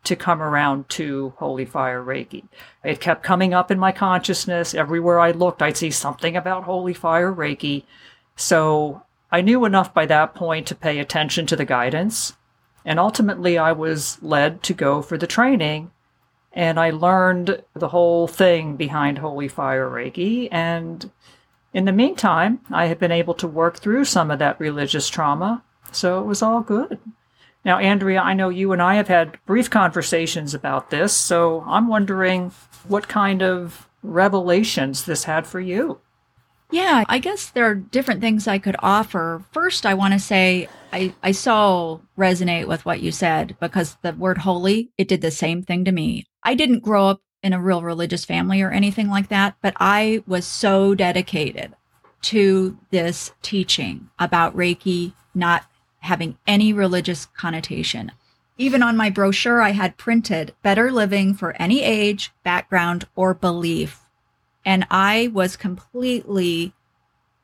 to 0.05 0.15
come 0.15 0.41
around 0.41 0.87
to 0.89 1.33
Holy 1.37 1.65
Fire 1.65 2.03
Reiki. 2.03 2.43
It 2.83 3.01
kept 3.01 3.23
coming 3.23 3.53
up 3.53 3.71
in 3.71 3.79
my 3.79 3.91
consciousness. 3.91 4.73
Everywhere 4.73 5.19
I 5.19 5.31
looked, 5.31 5.61
I'd 5.61 5.77
see 5.77 5.91
something 5.91 6.37
about 6.37 6.63
Holy 6.63 6.93
Fire 6.93 7.33
Reiki. 7.33 7.83
So 8.35 9.03
I 9.31 9.41
knew 9.41 9.65
enough 9.65 9.93
by 9.93 10.05
that 10.05 10.35
point 10.35 10.67
to 10.67 10.75
pay 10.75 10.99
attention 10.99 11.45
to 11.47 11.55
the 11.55 11.65
guidance. 11.65 12.37
And 12.85 12.99
ultimately, 12.99 13.57
I 13.57 13.71
was 13.71 14.21
led 14.21 14.61
to 14.63 14.73
go 14.73 15.01
for 15.01 15.17
the 15.17 15.27
training. 15.27 15.91
And 16.53 16.79
I 16.79 16.91
learned 16.91 17.63
the 17.73 17.89
whole 17.89 18.27
thing 18.27 18.77
behind 18.77 19.17
Holy 19.17 19.49
Fire 19.49 19.89
Reiki. 19.89 20.47
And 20.51 21.11
in 21.73 21.83
the 21.83 21.91
meantime, 21.91 22.61
I 22.71 22.85
had 22.85 22.99
been 22.99 23.11
able 23.11 23.33
to 23.33 23.47
work 23.47 23.77
through 23.77 24.05
some 24.05 24.31
of 24.31 24.39
that 24.39 24.59
religious 24.59 25.09
trauma 25.09 25.64
so 25.95 26.19
it 26.19 26.25
was 26.25 26.41
all 26.41 26.61
good. 26.61 26.99
Now, 27.63 27.79
Andrea, 27.79 28.21
I 28.21 28.33
know 28.33 28.49
you 28.49 28.71
and 28.73 28.81
I 28.81 28.95
have 28.95 29.07
had 29.07 29.39
brief 29.47 29.69
conversations 29.69 30.53
about 30.53 30.91
this, 30.91 31.13
so 31.13 31.63
I'm 31.67 31.87
wondering 31.87 32.51
what 32.87 33.07
kind 33.07 33.41
of 33.41 33.89
revelations 34.03 35.05
this 35.05 35.23
had 35.23 35.47
for 35.47 35.59
you. 35.59 35.99
Yeah, 36.71 37.03
I 37.07 37.19
guess 37.19 37.49
there 37.49 37.65
are 37.65 37.75
different 37.75 38.21
things 38.21 38.47
I 38.47 38.59
could 38.59 38.75
offer. 38.79 39.43
First, 39.51 39.85
I 39.85 39.93
want 39.93 40.13
to 40.13 40.19
say 40.19 40.67
I, 40.91 41.13
I 41.23 41.31
so 41.31 42.01
resonate 42.17 42.67
with 42.67 42.85
what 42.85 43.01
you 43.01 43.11
said 43.11 43.55
because 43.59 43.97
the 44.01 44.13
word 44.13 44.39
holy, 44.39 44.91
it 44.97 45.07
did 45.07 45.21
the 45.21 45.31
same 45.31 45.63
thing 45.63 45.85
to 45.85 45.91
me. 45.91 46.25
I 46.43 46.55
didn't 46.55 46.83
grow 46.83 47.07
up 47.07 47.21
in 47.43 47.53
a 47.53 47.61
real 47.61 47.83
religious 47.83 48.25
family 48.25 48.61
or 48.61 48.71
anything 48.71 49.09
like 49.09 49.29
that, 49.29 49.55
but 49.61 49.73
I 49.79 50.23
was 50.27 50.45
so 50.45 50.95
dedicated 50.95 51.75
to 52.23 52.77
this 52.89 53.31
teaching 53.43 54.09
about 54.17 54.55
Reiki, 54.55 55.13
not 55.35 55.65
having 56.05 56.37
any 56.47 56.73
religious 56.73 57.25
connotation. 57.25 58.11
Even 58.57 58.81
on 58.81 58.95
my 58.95 59.09
brochure, 59.09 59.61
I 59.61 59.71
had 59.71 59.97
printed 59.97 60.55
better 60.61 60.91
living 60.91 61.33
for 61.33 61.53
any 61.61 61.83
age, 61.83 62.31
background, 62.43 63.05
or 63.15 63.33
belief. 63.33 64.01
And 64.63 64.87
I 64.89 65.29
was 65.33 65.57
completely 65.57 66.73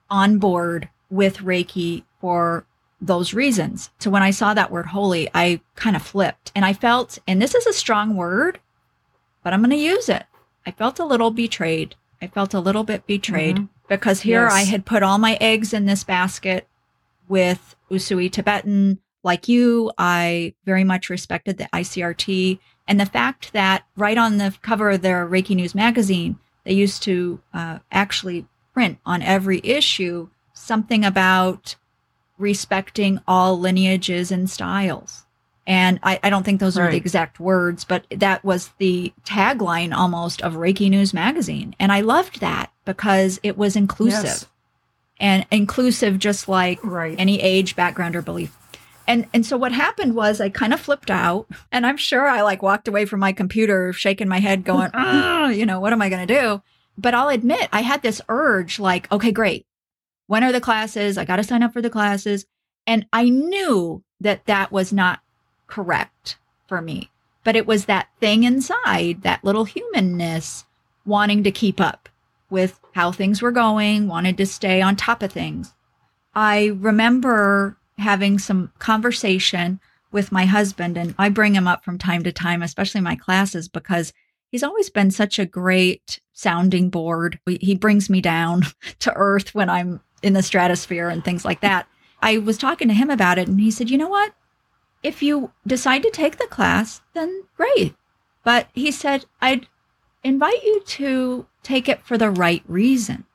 on 0.10 0.38
board 0.38 0.90
with 1.10 1.38
Reiki 1.38 2.04
for 2.20 2.66
those 3.02 3.34
reasons. 3.34 3.90
So 4.00 4.10
when 4.10 4.24
I 4.24 4.32
saw 4.32 4.54
that 4.54 4.72
word 4.72 4.88
holy, 4.88 5.30
I 5.34 5.60
kind 5.76 5.96
of 5.96 6.02
flipped 6.02 6.52
and 6.56 6.64
I 6.64 6.74
felt, 6.74 7.18
and 7.28 7.42
this 7.42 7.56
is 7.56 7.66
a 7.66 7.74
strong 7.74 8.16
word, 8.16 8.60
but 9.44 9.54
I'm 9.54 9.62
going 9.62 9.72
to 9.72 9.76
use 9.76 10.08
it. 10.08 10.24
I 10.66 10.72
felt 10.72 11.00
a 11.00 11.06
little 11.06 11.32
betrayed. 11.32 11.96
I 12.22 12.28
felt 12.28 12.54
a 12.54 12.60
little 12.60 12.84
bit 12.84 13.08
betrayed 13.08 13.56
mm-hmm. 13.56 13.66
because 13.90 14.22
here 14.22 14.44
yes. 14.44 14.54
I 14.54 14.62
had 14.62 14.86
put 14.86 15.02
all 15.02 15.18
my 15.18 15.38
eggs 15.42 15.74
in 15.74 15.88
this 15.88 16.04
basket 16.04 16.68
with 17.32 17.76
Usui 17.90 18.32
Tibetan. 18.32 19.00
Like 19.24 19.48
you, 19.48 19.92
I 19.98 20.54
very 20.66 20.84
much 20.84 21.10
respected 21.10 21.58
the 21.58 21.70
ICRT 21.74 22.60
and 22.88 23.00
the 23.00 23.06
fact 23.06 23.54
that 23.54 23.86
right 23.96 24.18
on 24.18 24.38
the 24.38 24.54
cover 24.62 24.90
of 24.92 25.02
their 25.02 25.26
Reiki 25.26 25.56
News 25.56 25.74
magazine, 25.74 26.38
they 26.66 26.74
used 26.74 27.04
to 27.04 27.40
uh, 27.54 27.80
actually 27.90 28.46
print 28.74 29.00
on 29.06 29.22
every 29.22 29.62
issue 29.64 30.28
something 30.54 31.06
about 31.06 31.78
respecting 32.38 33.20
all 33.28 33.58
lineages 33.58 34.30
and 34.30 34.50
styles. 34.50 35.26
And 35.66 36.00
I, 36.04 36.20
I 36.22 36.30
don't 36.30 36.44
think 36.44 36.60
those 36.60 36.78
right. 36.78 36.88
are 36.88 36.92
the 36.92 36.98
exact 36.98 37.40
words, 37.40 37.86
but 37.86 38.06
that 38.10 38.44
was 38.44 38.72
the 38.78 39.14
tagline 39.24 39.96
almost 39.96 40.42
of 40.42 40.56
Reiki 40.56 40.90
News 40.90 41.14
magazine. 41.14 41.76
And 41.80 41.94
I 41.94 42.02
loved 42.02 42.42
that 42.42 42.74
because 42.84 43.40
it 43.42 43.58
was 43.58 43.78
inclusive. 43.78 44.24
Yes 44.26 44.48
and 45.22 45.46
inclusive 45.52 46.20
just 46.20 46.50
like 46.50 46.84
right. 46.84 47.16
any 47.18 47.40
age, 47.40 47.76
background, 47.76 48.16
or 48.16 48.22
belief. 48.22 48.58
And 49.08 49.28
and 49.34 49.46
so 49.46 49.56
what 49.56 49.72
happened 49.72 50.16
was 50.16 50.42
I 50.42 50.50
kind 50.50 50.74
of 50.74 50.82
flipped 50.82 51.12
out, 51.12 51.48
and 51.72 51.86
I'm 51.86 51.98
sure 51.98 52.28
I 52.28 52.42
like 52.42 52.62
walked 52.62 52.88
away 52.88 53.06
from 53.06 53.20
my 53.20 53.32
computer, 53.32 53.94
shaking 53.94 54.28
my 54.28 54.40
head, 54.40 54.66
going, 54.66 54.90
ah. 54.94 55.50
you 55.50 55.66
know, 55.66 55.80
what 55.80 55.94
am 55.94 56.02
I 56.02 56.10
going 56.10 56.28
to 56.28 56.34
do? 56.34 56.62
But 56.98 57.14
I'll 57.14 57.30
admit, 57.30 57.70
I 57.72 57.82
had 57.82 58.02
this 58.02 58.22
urge, 58.28 58.80
like, 58.80 59.10
okay, 59.12 59.32
great. 59.32 59.66
When 60.28 60.44
are 60.44 60.52
the 60.52 60.62
classes? 60.62 61.18
I 61.18 61.26
got 61.26 61.38
to 61.38 61.44
sign 61.44 61.64
up 61.64 61.74
for 61.74 61.82
the 61.82 61.90
classes, 61.90 62.46
and 62.86 63.06
I 63.14 63.30
knew 63.30 64.04
that 64.20 64.46
that 64.46 64.72
was 64.72 64.92
not 64.92 65.22
correct 65.68 66.38
for 66.68 66.82
me, 66.82 67.12
but 67.44 67.56
it 67.56 67.68
was 67.68 67.86
that 67.86 68.10
thing 68.20 68.44
inside, 68.44 69.22
that 69.22 69.44
little 69.44 69.66
humanness, 69.66 70.66
wanting 71.06 71.44
to 71.44 71.52
keep 71.52 71.82
up 71.82 72.08
with 72.50 72.81
how 72.94 73.12
things 73.12 73.42
were 73.42 73.52
going, 73.52 74.08
wanted 74.08 74.38
to 74.38 74.46
stay 74.46 74.82
on 74.82 74.96
top 74.96 75.24
of 75.24 75.32
things. 75.32 75.74
I 76.34 76.68
remember 76.78 77.78
having 77.98 78.40
some 78.40 78.72
conversation 78.80 79.80
with 80.12 80.32
my 80.32 80.46
husband, 80.46 80.98
and 80.98 81.16
I 81.18 81.30
bring 81.30 81.56
him 81.56 81.68
up 81.68 81.86
from 81.86 81.98
time 81.98 82.24
to 82.24 82.32
time, 82.32 82.62
especially 82.62 83.02
my 83.02 83.16
classes, 83.16 83.70
because 83.70 84.12
he's 84.52 84.64
always 84.64 84.90
been 84.90 85.12
such 85.12 85.40
a 85.40 85.46
great 85.46 86.20
sounding 86.34 86.90
board. 86.90 87.40
He 87.46 87.76
brings 87.76 88.10
me 88.10 88.22
down 88.22 88.64
to 89.00 89.14
earth 89.16 89.56
when 89.56 89.70
I'm 89.70 90.02
in 90.22 90.34
the 90.34 90.44
stratosphere 90.44 91.10
and 91.10 91.24
things 91.24 91.46
like 91.46 91.62
that. 91.62 91.88
I 92.22 92.38
was 92.38 92.58
talking 92.58 92.88
to 92.88 92.94
him 92.94 93.10
about 93.10 93.40
it 93.40 93.48
and 93.48 93.60
he 93.60 93.72
said, 93.72 93.90
you 93.90 93.98
know 93.98 94.10
what? 94.10 94.34
If 95.02 95.24
you 95.24 95.52
decide 95.66 96.04
to 96.04 96.12
take 96.12 96.38
the 96.38 96.48
class, 96.48 97.02
then 97.14 97.44
great. 97.58 97.96
But 98.44 98.68
he 98.74 98.92
said, 98.92 99.26
I'd 99.42 99.68
invite 100.24 100.64
you 100.64 100.82
to 100.86 101.46
take 101.64 101.90
it 101.90 102.04
for 102.04 102.18
the 102.18 102.30
right 102.30 102.64
reasons 102.68 103.26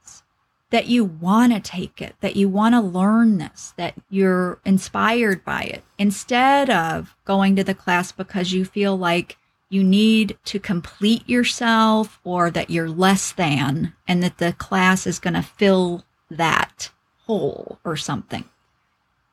that 0.70 0.86
you 0.86 1.04
want 1.04 1.52
to 1.52 1.60
take 1.60 2.02
it, 2.02 2.16
that 2.20 2.36
you 2.36 2.48
want 2.48 2.74
to 2.74 2.80
learn 2.80 3.38
this, 3.38 3.72
that 3.76 3.94
you're 4.10 4.60
inspired 4.64 5.44
by 5.44 5.62
it, 5.62 5.84
instead 5.96 6.68
of 6.68 7.14
going 7.24 7.54
to 7.56 7.64
the 7.64 7.74
class 7.74 8.10
because 8.10 8.52
you 8.52 8.64
feel 8.64 8.96
like 8.96 9.36
you 9.68 9.82
need 9.82 10.36
to 10.44 10.58
complete 10.58 11.28
yourself 11.28 12.20
or 12.24 12.50
that 12.50 12.70
you're 12.70 12.88
less 12.88 13.32
than 13.32 13.92
and 14.06 14.22
that 14.22 14.38
the 14.38 14.52
class 14.52 15.06
is 15.06 15.18
going 15.18 15.34
to 15.34 15.42
fill 15.42 16.04
that 16.30 16.90
hole 17.26 17.78
or 17.84 17.96
something. 17.96 18.44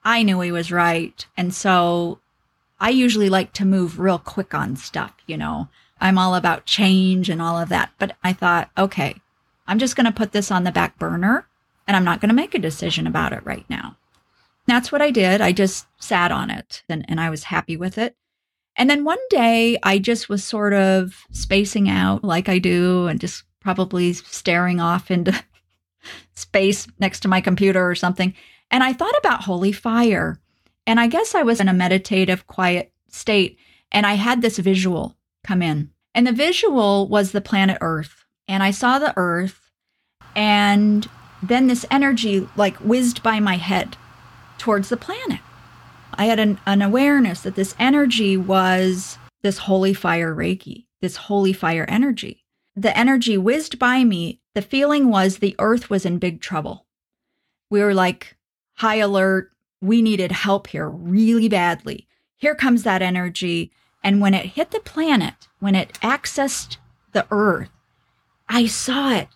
I 0.04 0.24
knew 0.24 0.42
he 0.42 0.52
was 0.52 0.72
right. 0.72 1.26
And 1.38 1.54
so 1.54 2.20
I 2.80 2.90
usually 2.90 3.30
like 3.30 3.54
to 3.54 3.66
move 3.66 4.00
real 4.00 4.20
quick 4.20 4.54
on 4.54 4.76
stuff, 4.76 5.14
you 5.26 5.38
know. 5.38 5.70
I'm 6.04 6.18
all 6.18 6.36
about 6.36 6.66
change 6.66 7.30
and 7.30 7.42
all 7.42 7.58
of 7.58 7.70
that. 7.70 7.92
But 7.98 8.18
I 8.22 8.34
thought, 8.34 8.70
okay, 8.78 9.16
I'm 9.66 9.80
just 9.80 9.96
going 9.96 10.06
to 10.06 10.12
put 10.12 10.34
this 10.34 10.52
on 10.52 10.66
the 10.66 10.72
back 10.72 11.00
burner 11.00 11.48
and 11.88 11.96
I'm 11.96 12.04
not 12.04 12.20
going 12.20 12.30
to 12.30 12.36
make 12.36 12.54
a 12.54 12.60
decision 12.60 13.08
about 13.08 13.32
it 13.32 13.46
right 13.46 13.66
now. 13.70 13.96
That's 14.68 14.92
what 14.92 15.02
I 15.02 15.12
did. 15.12 15.40
I 15.40 15.54
just 15.54 15.88
sat 15.98 16.30
on 16.30 16.50
it 16.50 16.84
and, 16.90 17.06
and 17.08 17.22
I 17.22 17.30
was 17.30 17.46
happy 17.46 17.78
with 17.78 17.98
it. 17.98 18.18
And 18.76 18.90
then 18.90 19.06
one 19.06 19.20
day 19.30 19.78
I 19.82 19.98
just 19.98 20.28
was 20.28 20.44
sort 20.44 20.74
of 20.74 21.24
spacing 21.32 21.90
out 21.90 22.22
like 22.22 22.50
I 22.50 22.60
do 22.60 23.08
and 23.08 23.18
just 23.18 23.46
probably 23.62 24.12
staring 24.12 24.82
off 24.82 25.10
into 25.10 25.42
space 26.36 26.86
next 27.00 27.22
to 27.22 27.30
my 27.30 27.40
computer 27.40 27.90
or 27.90 27.96
something. 27.96 28.34
And 28.70 28.84
I 28.84 28.92
thought 28.92 29.18
about 29.20 29.44
holy 29.44 29.72
fire. 29.72 30.38
And 30.86 31.00
I 31.00 31.08
guess 31.08 31.34
I 31.34 31.44
was 31.44 31.62
in 31.62 31.70
a 31.70 31.74
meditative, 31.74 32.46
quiet 32.46 32.92
state. 33.08 33.58
And 33.90 34.06
I 34.06 34.16
had 34.16 34.42
this 34.42 34.58
visual 34.58 35.16
come 35.46 35.62
in. 35.62 35.93
And 36.16 36.28
the 36.28 36.32
visual 36.32 37.08
was 37.08 37.32
the 37.32 37.42
planet 37.42 37.78
Earth. 37.82 38.26
And 38.48 38.62
I 38.62 38.72
saw 38.72 39.00
the 39.00 39.14
Earth. 39.18 39.72
And 40.36 41.08
then 41.42 41.68
this 41.68 41.86
energy 41.92 42.48
like 42.56 42.78
whizzed 42.78 43.22
by 43.24 43.40
my 43.40 43.58
head 43.58 43.98
towards 44.58 44.90
the 44.90 44.98
planet. 44.98 45.42
I 46.14 46.26
had 46.26 46.40
an, 46.40 46.60
an 46.66 46.82
awareness 46.82 47.42
that 47.42 47.56
this 47.56 47.76
energy 47.80 48.38
was 48.38 49.18
this 49.42 49.60
holy 49.60 49.94
fire 49.94 50.34
Reiki, 50.34 50.86
this 51.02 51.16
holy 51.16 51.54
fire 51.54 51.86
energy. 51.90 52.46
The 52.76 52.98
energy 52.98 53.38
whizzed 53.38 53.78
by 53.78 54.04
me. 54.04 54.40
The 54.56 54.62
feeling 54.62 55.10
was 55.10 55.38
the 55.38 55.56
earth 55.60 55.90
was 55.90 56.06
in 56.06 56.18
big 56.20 56.42
trouble. 56.42 56.86
We 57.70 57.82
were 57.82 57.94
like 57.94 58.38
high 58.76 58.96
alert. 58.96 59.52
We 59.82 60.02
needed 60.02 60.32
help 60.32 60.68
here 60.68 60.88
really 60.88 61.50
badly. 61.50 62.08
Here 62.38 62.56
comes 62.56 62.84
that 62.84 63.02
energy. 63.02 63.72
And 64.04 64.20
when 64.20 64.34
it 64.34 64.48
hit 64.48 64.72
the 64.72 64.80
planet, 64.80 65.48
when 65.60 65.76
it 65.76 65.94
accessed 66.02 66.78
the 67.14 67.26
earth, 67.32 67.70
I 68.50 68.66
saw 68.66 69.14
it 69.14 69.30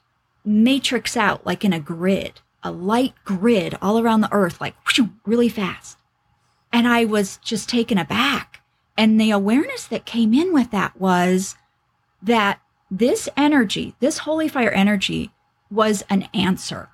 matrix 0.43 1.15
out 1.15 1.45
like 1.45 1.63
in 1.63 1.73
a 1.73 1.79
grid, 1.79 2.41
a 2.63 2.71
light 2.71 3.13
grid 3.23 3.77
all 3.81 3.99
around 3.99 4.21
the 4.21 4.33
earth, 4.33 4.59
like 4.59 4.75
whoosh, 4.85 5.07
really 5.25 5.49
fast. 5.49 5.97
And 6.71 6.87
I 6.87 7.05
was 7.05 7.37
just 7.37 7.69
taken 7.69 7.97
aback. 7.97 8.61
And 8.97 9.21
the 9.21 9.31
awareness 9.31 9.85
that 9.87 10.05
came 10.05 10.33
in 10.33 10.53
with 10.53 10.71
that 10.71 10.99
was 10.99 11.55
that 12.21 12.59
this 12.89 13.29
energy, 13.37 13.95
this 13.99 14.19
holy 14.19 14.47
fire 14.47 14.71
energy, 14.71 15.31
was 15.69 16.03
an 16.09 16.23
answer 16.33 16.89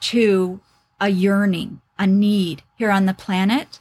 to 0.00 0.60
a 1.00 1.08
yearning, 1.08 1.80
a 1.98 2.06
need 2.06 2.62
here 2.76 2.90
on 2.90 3.06
the 3.06 3.14
planet. 3.14 3.79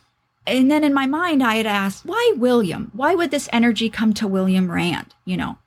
And 0.50 0.70
then 0.70 0.84
in 0.84 0.94
my 0.94 1.06
mind, 1.06 1.44
I 1.44 1.56
had 1.56 1.68
asked, 1.68 2.06
why 2.06 2.34
William? 2.38 2.92
Why 2.94 3.16
would 3.16 3.32
this 3.32 3.50
energy 3.54 3.90
come 3.90 4.14
to 4.16 4.28
William 4.28 4.72
Rand? 4.72 5.14
You 5.26 5.38
know, 5.38 5.58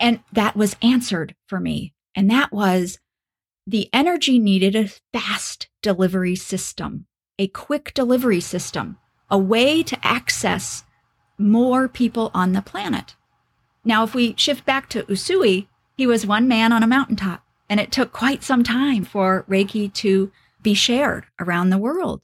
and 0.00 0.20
that 0.32 0.56
was 0.56 0.76
answered 0.82 1.34
for 1.46 1.60
me. 1.60 1.94
And 2.14 2.30
that 2.30 2.52
was 2.52 2.98
the 3.66 3.88
energy 3.92 4.38
needed 4.38 4.74
a 4.74 4.90
fast 5.12 5.68
delivery 5.82 6.36
system 6.36 7.06
a 7.38 7.48
quick 7.48 7.92
delivery 7.94 8.40
system, 8.40 8.98
a 9.30 9.38
way 9.38 9.82
to 9.82 10.06
access 10.06 10.84
more 11.38 11.88
people 11.88 12.30
on 12.32 12.52
the 12.52 12.62
planet. 12.62 13.14
Now, 13.84 14.04
if 14.04 14.14
we 14.14 14.34
shift 14.36 14.64
back 14.64 14.88
to 14.90 15.04
Usui, 15.04 15.68
he 15.96 16.06
was 16.06 16.26
one 16.26 16.48
man 16.48 16.72
on 16.72 16.82
a 16.82 16.86
mountaintop, 16.86 17.42
and 17.68 17.78
it 17.78 17.92
took 17.92 18.12
quite 18.12 18.42
some 18.42 18.64
time 18.64 19.04
for 19.04 19.44
Reiki 19.48 19.92
to 19.94 20.32
be 20.62 20.74
shared 20.74 21.26
around 21.38 21.70
the 21.70 21.78
world. 21.78 22.22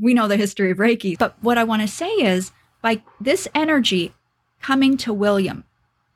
We 0.00 0.14
know 0.14 0.28
the 0.28 0.36
history 0.36 0.70
of 0.70 0.78
Reiki, 0.78 1.18
but 1.18 1.36
what 1.40 1.58
I 1.58 1.64
want 1.64 1.82
to 1.82 1.88
say 1.88 2.10
is 2.10 2.52
by 2.82 3.02
this 3.20 3.48
energy 3.54 4.14
coming 4.60 4.96
to 4.98 5.12
William, 5.12 5.64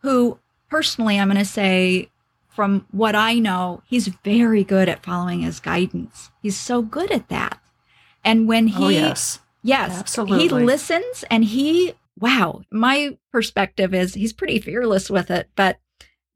who 0.01 0.39
personally, 0.69 1.19
I'm 1.19 1.29
going 1.29 1.39
to 1.39 1.45
say, 1.45 2.11
from 2.49 2.87
what 2.91 3.15
I 3.15 3.39
know, 3.39 3.83
he's 3.87 4.09
very 4.09 4.65
good 4.65 4.89
at 4.89 5.03
following 5.03 5.41
his 5.41 5.61
guidance. 5.61 6.31
He's 6.43 6.57
so 6.57 6.83
good 6.83 7.11
at 7.11 7.29
that. 7.29 7.61
And 8.25 8.47
when 8.47 8.69
oh, 8.69 8.79
he, 8.79 8.85
oh, 8.85 8.89
yes, 8.89 9.41
yes, 9.63 9.99
absolutely, 9.99 10.43
he 10.43 10.49
listens 10.49 11.25
and 11.31 11.45
he, 11.45 11.95
wow, 12.19 12.63
my 12.71 13.17
perspective 13.33 13.95
is 13.95 14.15
he's 14.15 14.33
pretty 14.33 14.61
fearless 14.61 15.11
with 15.11 15.31
it. 15.31 15.49
But 15.57 15.79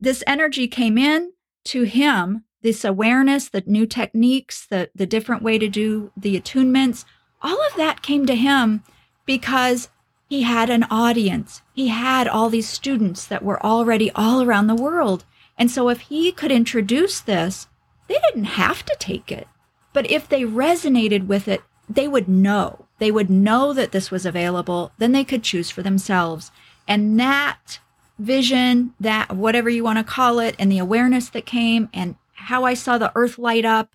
this 0.00 0.24
energy 0.26 0.68
came 0.68 0.98
in 0.98 1.32
to 1.66 1.82
him, 1.82 2.44
this 2.62 2.84
awareness, 2.84 3.48
the 3.48 3.62
new 3.66 3.86
techniques, 3.86 4.66
the 4.66 4.90
the 4.94 5.06
different 5.06 5.42
way 5.42 5.58
to 5.58 5.68
do 5.68 6.10
the 6.16 6.40
attunements, 6.40 7.04
all 7.46 7.64
of 7.66 7.76
that 7.76 8.02
came 8.02 8.26
to 8.26 8.34
him 8.34 8.82
because 9.24 9.88
he 10.28 10.42
had 10.42 10.68
an 10.68 10.84
audience. 10.90 11.62
He 11.72 11.88
had 11.88 12.26
all 12.26 12.50
these 12.50 12.68
students 12.68 13.24
that 13.26 13.44
were 13.44 13.64
already 13.64 14.10
all 14.16 14.42
around 14.42 14.66
the 14.66 14.74
world. 14.74 15.24
And 15.56 15.70
so 15.70 15.88
if 15.88 16.00
he 16.00 16.32
could 16.32 16.50
introduce 16.50 17.20
this, 17.20 17.68
they 18.08 18.18
didn't 18.26 18.44
have 18.44 18.84
to 18.84 18.96
take 18.98 19.30
it. 19.30 19.46
But 19.92 20.10
if 20.10 20.28
they 20.28 20.42
resonated 20.42 21.28
with 21.28 21.46
it, 21.46 21.62
they 21.88 22.08
would 22.08 22.28
know. 22.28 22.86
They 22.98 23.12
would 23.12 23.30
know 23.30 23.72
that 23.72 23.92
this 23.92 24.10
was 24.10 24.26
available. 24.26 24.90
Then 24.98 25.12
they 25.12 25.24
could 25.24 25.44
choose 25.44 25.70
for 25.70 25.82
themselves. 25.82 26.50
And 26.88 27.18
that 27.20 27.78
vision, 28.18 28.94
that 28.98 29.36
whatever 29.36 29.70
you 29.70 29.84
want 29.84 29.98
to 29.98 30.04
call 30.04 30.40
it, 30.40 30.56
and 30.58 30.70
the 30.70 30.78
awareness 30.78 31.28
that 31.30 31.46
came 31.46 31.88
and 31.94 32.16
how 32.34 32.64
I 32.64 32.74
saw 32.74 32.98
the 32.98 33.12
earth 33.14 33.38
light 33.38 33.64
up, 33.64 33.90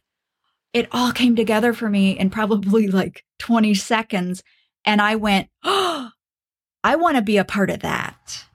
it 0.74 0.88
all 0.92 1.12
came 1.12 1.36
together 1.36 1.74
for 1.74 1.90
me 1.90 2.18
in 2.18 2.30
probably 2.30 2.88
like 2.88 3.24
20 3.40 3.74
seconds. 3.74 4.44
And 4.86 5.02
I 5.02 5.16
went, 5.16 5.50
oh, 5.64 6.10
I 6.84 6.96
want 6.96 7.16
to 7.16 7.22
be 7.22 7.38
a 7.38 7.46
part 7.46 7.70
of 7.70 7.82
that. 7.82 8.46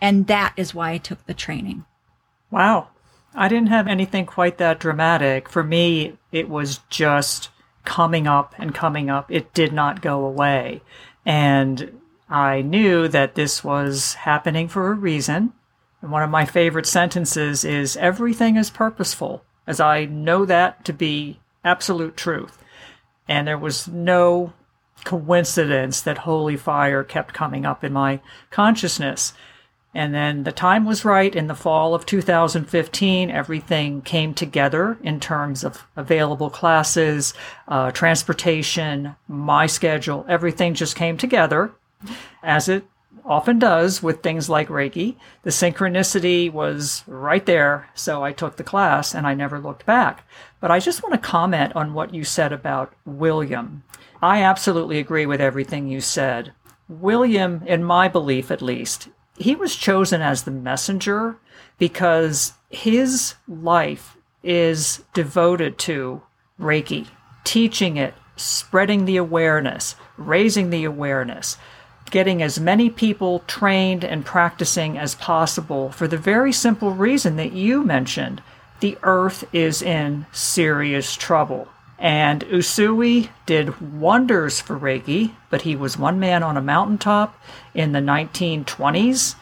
And 0.00 0.26
that 0.26 0.54
is 0.56 0.74
why 0.74 0.92
I 0.92 0.98
took 0.98 1.26
the 1.26 1.34
training. 1.34 1.84
Wow. 2.50 2.88
I 3.34 3.48
didn't 3.48 3.68
have 3.68 3.86
anything 3.86 4.26
quite 4.26 4.58
that 4.58 4.80
dramatic. 4.80 5.48
For 5.48 5.62
me, 5.62 6.18
it 6.32 6.48
was 6.48 6.80
just 6.88 7.50
coming 7.84 8.26
up 8.26 8.54
and 8.58 8.74
coming 8.74 9.10
up. 9.10 9.30
It 9.30 9.52
did 9.54 9.72
not 9.72 10.02
go 10.02 10.24
away. 10.24 10.82
And 11.24 12.00
I 12.28 12.62
knew 12.62 13.08
that 13.08 13.34
this 13.34 13.62
was 13.62 14.14
happening 14.14 14.68
for 14.68 14.90
a 14.90 14.94
reason. 14.94 15.52
And 16.00 16.10
one 16.10 16.22
of 16.22 16.30
my 16.30 16.44
favorite 16.44 16.86
sentences 16.86 17.64
is 17.64 17.96
everything 17.96 18.56
is 18.56 18.70
purposeful, 18.70 19.44
as 19.66 19.80
I 19.80 20.04
know 20.04 20.44
that 20.44 20.84
to 20.86 20.92
be 20.92 21.40
absolute 21.64 22.16
truth. 22.16 22.58
And 23.28 23.46
there 23.46 23.58
was 23.58 23.88
no 23.88 24.52
coincidence 25.04 26.00
that 26.02 26.18
holy 26.18 26.56
fire 26.56 27.02
kept 27.02 27.34
coming 27.34 27.64
up 27.66 27.82
in 27.84 27.92
my 27.92 28.20
consciousness. 28.50 29.32
And 29.94 30.14
then 30.14 30.44
the 30.44 30.52
time 30.52 30.84
was 30.84 31.04
right 31.04 31.34
in 31.34 31.48
the 31.48 31.54
fall 31.54 31.94
of 31.94 32.06
2015. 32.06 33.30
Everything 33.30 34.00
came 34.00 34.32
together 34.32 34.98
in 35.02 35.20
terms 35.20 35.64
of 35.64 35.86
available 35.96 36.48
classes, 36.48 37.34
uh, 37.68 37.90
transportation, 37.90 39.16
my 39.28 39.66
schedule. 39.66 40.24
Everything 40.28 40.74
just 40.74 40.96
came 40.96 41.18
together 41.18 41.72
as 42.42 42.68
it 42.68 42.84
often 43.24 43.58
does 43.58 44.02
with 44.02 44.22
things 44.22 44.48
like 44.48 44.68
Reiki. 44.68 45.16
The 45.42 45.50
synchronicity 45.50 46.52
was 46.52 47.04
right 47.06 47.44
there. 47.46 47.88
So 47.94 48.22
I 48.22 48.32
took 48.32 48.56
the 48.56 48.64
class 48.64 49.14
and 49.14 49.26
I 49.26 49.34
never 49.34 49.58
looked 49.58 49.86
back. 49.86 50.26
But 50.60 50.70
I 50.70 50.78
just 50.78 51.02
want 51.02 51.14
to 51.14 51.18
comment 51.18 51.74
on 51.76 51.94
what 51.94 52.14
you 52.14 52.24
said 52.24 52.52
about 52.52 52.94
William. 53.04 53.84
I 54.20 54.42
absolutely 54.42 54.98
agree 54.98 55.26
with 55.26 55.40
everything 55.40 55.88
you 55.88 56.00
said. 56.00 56.52
William, 56.88 57.62
in 57.66 57.84
my 57.84 58.08
belief 58.08 58.50
at 58.50 58.62
least, 58.62 59.08
he 59.36 59.54
was 59.54 59.76
chosen 59.76 60.20
as 60.20 60.42
the 60.42 60.50
messenger 60.50 61.38
because 61.78 62.52
his 62.70 63.34
life 63.48 64.16
is 64.42 65.02
devoted 65.14 65.78
to 65.78 66.22
Reiki, 66.60 67.08
teaching 67.44 67.96
it, 67.96 68.14
spreading 68.36 69.04
the 69.04 69.16
awareness, 69.16 69.96
raising 70.16 70.70
the 70.70 70.84
awareness. 70.84 71.56
Getting 72.12 72.42
as 72.42 72.60
many 72.60 72.90
people 72.90 73.40
trained 73.48 74.04
and 74.04 74.24
practicing 74.24 74.96
as 74.96 75.16
possible 75.16 75.90
for 75.90 76.06
the 76.06 76.16
very 76.16 76.52
simple 76.52 76.92
reason 76.92 77.36
that 77.36 77.52
you 77.52 77.82
mentioned 77.82 78.40
the 78.80 78.98
earth 79.02 79.44
is 79.52 79.80
in 79.80 80.26
serious 80.32 81.14
trouble. 81.14 81.68
And 81.98 82.42
Usui 82.46 83.28
did 83.46 83.80
wonders 83.80 84.60
for 84.60 84.76
Reiki, 84.76 85.34
but 85.50 85.62
he 85.62 85.76
was 85.76 85.96
one 85.96 86.18
man 86.18 86.42
on 86.42 86.56
a 86.56 86.60
mountaintop 86.60 87.40
in 87.74 87.92
the 87.92 88.00
1920s. 88.00 89.36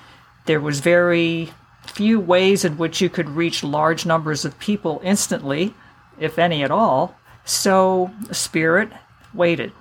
There 0.44 0.60
was 0.60 0.80
very 0.80 1.52
few 1.86 2.20
ways 2.20 2.66
in 2.66 2.76
which 2.76 3.00
you 3.00 3.08
could 3.08 3.30
reach 3.30 3.64
large 3.64 4.04
numbers 4.04 4.44
of 4.44 4.58
people 4.58 5.00
instantly, 5.02 5.74
if 6.18 6.38
any 6.38 6.62
at 6.62 6.70
all. 6.70 7.16
So 7.46 8.10
Spirit 8.30 8.90
waited. 9.32 9.72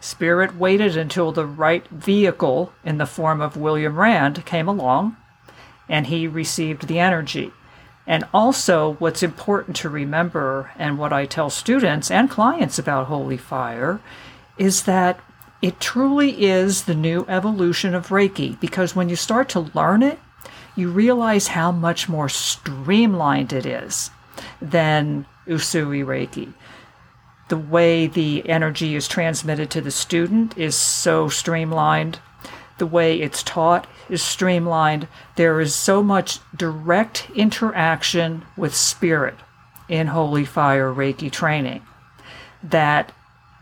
Spirit 0.00 0.56
waited 0.56 0.96
until 0.96 1.32
the 1.32 1.46
right 1.46 1.86
vehicle 1.88 2.72
in 2.84 2.98
the 2.98 3.06
form 3.06 3.40
of 3.40 3.56
William 3.56 3.98
Rand 3.98 4.44
came 4.44 4.68
along 4.68 5.16
and 5.88 6.06
he 6.06 6.26
received 6.26 6.86
the 6.86 6.98
energy. 6.98 7.52
And 8.06 8.24
also, 8.32 8.94
what's 8.94 9.22
important 9.22 9.76
to 9.78 9.88
remember, 9.88 10.70
and 10.78 10.96
what 10.96 11.12
I 11.12 11.26
tell 11.26 11.50
students 11.50 12.10
and 12.10 12.30
clients 12.30 12.78
about 12.78 13.08
Holy 13.08 13.36
Fire, 13.36 14.00
is 14.56 14.84
that 14.84 15.18
it 15.60 15.80
truly 15.80 16.44
is 16.44 16.84
the 16.84 16.94
new 16.94 17.24
evolution 17.28 17.94
of 17.94 18.08
Reiki 18.08 18.60
because 18.60 18.94
when 18.94 19.08
you 19.08 19.16
start 19.16 19.48
to 19.50 19.70
learn 19.74 20.02
it, 20.02 20.20
you 20.76 20.90
realize 20.90 21.48
how 21.48 21.72
much 21.72 22.08
more 22.08 22.28
streamlined 22.28 23.52
it 23.52 23.66
is 23.66 24.10
than 24.60 25.26
Usui 25.48 26.04
Reiki. 26.04 26.52
The 27.48 27.56
way 27.56 28.06
the 28.06 28.48
energy 28.48 28.94
is 28.94 29.06
transmitted 29.06 29.70
to 29.70 29.80
the 29.80 29.90
student 29.90 30.56
is 30.58 30.74
so 30.74 31.28
streamlined 31.28 32.18
the 32.78 32.86
way 32.86 33.20
it's 33.20 33.42
taught 33.42 33.86
is 34.08 34.22
streamlined. 34.22 35.08
There 35.36 35.60
is 35.60 35.74
so 35.74 36.02
much 36.02 36.40
direct 36.54 37.30
interaction 37.34 38.44
with 38.56 38.74
spirit 38.74 39.36
in 39.88 40.08
Holy 40.08 40.44
Fire 40.44 40.92
Reiki 40.92 41.30
training 41.30 41.82
that 42.62 43.12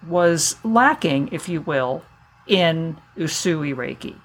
was 0.07 0.57
lacking, 0.65 1.29
if 1.33 1.49
you 1.49 1.61
will, 1.61 2.03
in 2.47 2.99
Usui 3.17 3.75
Reiki. 3.75 4.17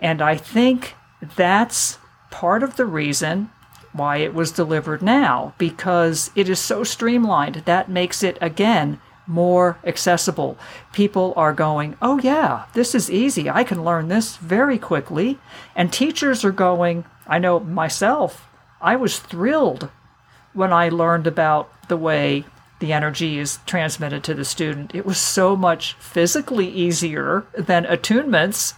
And 0.00 0.22
I 0.22 0.36
think 0.36 0.94
that's 1.36 1.98
part 2.30 2.62
of 2.62 2.76
the 2.76 2.86
reason 2.86 3.50
why 3.92 4.18
it 4.18 4.34
was 4.34 4.52
delivered 4.52 5.02
now, 5.02 5.54
because 5.58 6.30
it 6.34 6.48
is 6.48 6.58
so 6.58 6.84
streamlined. 6.84 7.62
That 7.66 7.88
makes 7.88 8.22
it, 8.22 8.38
again, 8.40 9.00
more 9.26 9.78
accessible. 9.84 10.58
People 10.92 11.32
are 11.36 11.52
going, 11.52 11.96
oh, 12.02 12.18
yeah, 12.20 12.66
this 12.74 12.94
is 12.94 13.10
easy. 13.10 13.48
I 13.48 13.64
can 13.64 13.84
learn 13.84 14.08
this 14.08 14.36
very 14.36 14.78
quickly. 14.78 15.38
And 15.74 15.92
teachers 15.92 16.44
are 16.44 16.52
going, 16.52 17.04
I 17.26 17.38
know 17.38 17.60
myself, 17.60 18.48
I 18.80 18.96
was 18.96 19.18
thrilled 19.18 19.88
when 20.52 20.72
I 20.72 20.88
learned 20.88 21.26
about 21.26 21.70
the 21.88 21.96
way 21.96 22.44
the 22.80 22.92
energy 22.92 23.38
is 23.38 23.58
transmitted 23.66 24.24
to 24.24 24.34
the 24.34 24.44
student. 24.44 24.94
It 24.94 25.04
was 25.04 25.18
so 25.18 25.54
much 25.54 25.94
physically 25.94 26.68
easier 26.68 27.44
than 27.56 27.84
attunements. 27.84 28.74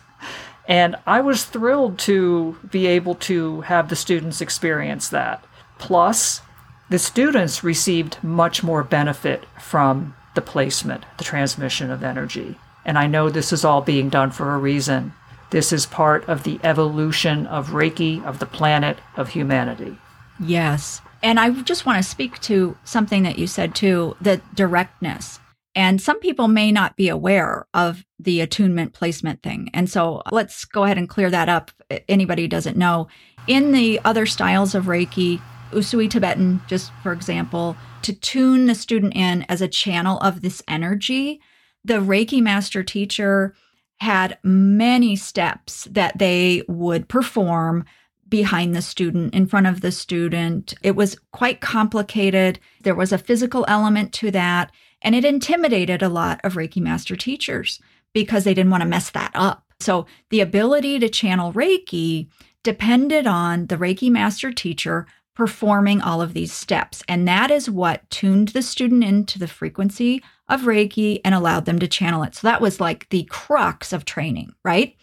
And 0.66 0.96
I 1.06 1.20
was 1.20 1.44
thrilled 1.44 1.98
to 2.00 2.56
be 2.70 2.86
able 2.86 3.14
to 3.16 3.62
have 3.62 3.88
the 3.88 3.96
students 3.96 4.40
experience 4.40 5.08
that. 5.08 5.44
Plus, 5.78 6.40
the 6.88 6.98
students 6.98 7.64
received 7.64 8.22
much 8.22 8.62
more 8.62 8.84
benefit 8.84 9.44
from 9.58 10.14
the 10.34 10.42
placement, 10.42 11.04
the 11.18 11.24
transmission 11.24 11.90
of 11.90 12.02
energy. 12.02 12.56
And 12.84 12.98
I 12.98 13.06
know 13.06 13.28
this 13.28 13.52
is 13.52 13.64
all 13.64 13.80
being 13.80 14.08
done 14.08 14.30
for 14.30 14.54
a 14.54 14.58
reason. 14.58 15.12
This 15.50 15.72
is 15.72 15.86
part 15.86 16.28
of 16.28 16.44
the 16.44 16.58
evolution 16.62 17.46
of 17.46 17.70
Reiki, 17.70 18.24
of 18.24 18.38
the 18.38 18.46
planet, 18.46 18.98
of 19.16 19.30
humanity. 19.30 19.98
Yes. 20.40 21.00
And 21.22 21.38
I 21.38 21.50
just 21.50 21.86
want 21.86 22.02
to 22.02 22.08
speak 22.08 22.40
to 22.40 22.76
something 22.84 23.22
that 23.22 23.38
you 23.38 23.46
said 23.46 23.74
too 23.74 24.16
the 24.20 24.40
directness. 24.54 25.38
And 25.74 26.00
some 26.00 26.20
people 26.20 26.48
may 26.48 26.70
not 26.70 26.96
be 26.96 27.08
aware 27.08 27.66
of 27.72 28.04
the 28.18 28.40
attunement 28.40 28.92
placement 28.92 29.42
thing. 29.42 29.70
And 29.72 29.88
so 29.88 30.22
let's 30.30 30.64
go 30.64 30.84
ahead 30.84 30.98
and 30.98 31.08
clear 31.08 31.30
that 31.30 31.48
up. 31.48 31.70
Anybody 32.08 32.46
doesn't 32.46 32.76
know. 32.76 33.08
In 33.46 33.72
the 33.72 34.00
other 34.04 34.26
styles 34.26 34.74
of 34.74 34.84
Reiki, 34.84 35.40
Usui 35.70 36.10
Tibetan, 36.10 36.60
just 36.66 36.92
for 37.02 37.12
example, 37.12 37.76
to 38.02 38.12
tune 38.12 38.66
the 38.66 38.74
student 38.74 39.14
in 39.16 39.46
as 39.48 39.62
a 39.62 39.68
channel 39.68 40.18
of 40.18 40.42
this 40.42 40.62
energy, 40.68 41.40
the 41.84 41.94
Reiki 41.94 42.42
master 42.42 42.82
teacher 42.82 43.54
had 43.98 44.38
many 44.42 45.16
steps 45.16 45.88
that 45.90 46.18
they 46.18 46.62
would 46.68 47.08
perform 47.08 47.84
behind 48.28 48.74
the 48.74 48.82
student, 48.82 49.34
in 49.34 49.46
front 49.46 49.66
of 49.66 49.80
the 49.80 49.92
student. 49.92 50.74
It 50.82 50.96
was 50.96 51.18
quite 51.32 51.60
complicated. 51.60 52.58
There 52.82 52.94
was 52.94 53.12
a 53.12 53.18
physical 53.18 53.64
element 53.68 54.12
to 54.14 54.30
that, 54.30 54.72
and 55.02 55.14
it 55.14 55.24
intimidated 55.24 56.02
a 56.02 56.08
lot 56.08 56.40
of 56.44 56.54
Reiki 56.54 56.80
master 56.80 57.16
teachers 57.16 57.80
because 58.12 58.44
they 58.44 58.54
didn't 58.54 58.70
want 58.70 58.82
to 58.82 58.88
mess 58.88 59.10
that 59.10 59.32
up. 59.34 59.64
So 59.80 60.06
the 60.30 60.40
ability 60.40 60.98
to 61.00 61.08
channel 61.08 61.52
Reiki 61.52 62.28
depended 62.62 63.26
on 63.26 63.66
the 63.66 63.76
Reiki 63.76 64.10
master 64.10 64.52
teacher 64.52 65.06
performing 65.34 66.00
all 66.00 66.20
of 66.20 66.34
these 66.34 66.52
steps. 66.52 67.02
And 67.08 67.26
that 67.26 67.50
is 67.50 67.68
what 67.68 68.08
tuned 68.10 68.48
the 68.48 68.62
student 68.62 69.02
into 69.02 69.38
the 69.38 69.48
frequency 69.48 70.22
of 70.48 70.62
Reiki 70.62 71.20
and 71.24 71.34
allowed 71.34 71.64
them 71.64 71.78
to 71.78 71.88
channel 71.88 72.22
it. 72.22 72.34
So 72.34 72.46
that 72.46 72.60
was 72.60 72.80
like 72.80 73.08
the 73.08 73.24
crux 73.24 73.92
of 73.92 74.04
training, 74.04 74.52
right? 74.64 74.94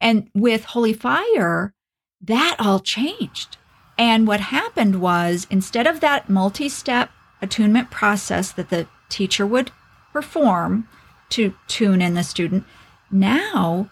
And 0.00 0.30
with 0.34 0.64
Holy 0.64 0.94
Fire, 0.94 1.74
that 2.22 2.56
all 2.58 2.80
changed. 2.80 3.58
And 3.98 4.26
what 4.26 4.40
happened 4.40 5.00
was 5.00 5.46
instead 5.50 5.86
of 5.86 6.00
that 6.00 6.30
multi 6.30 6.68
step 6.68 7.10
attunement 7.42 7.90
process 7.90 8.52
that 8.52 8.70
the 8.70 8.88
teacher 9.14 9.46
would 9.46 9.70
perform 10.12 10.88
to 11.30 11.54
tune 11.68 12.02
in 12.02 12.14
the 12.14 12.22
student, 12.22 12.64
now 13.10 13.88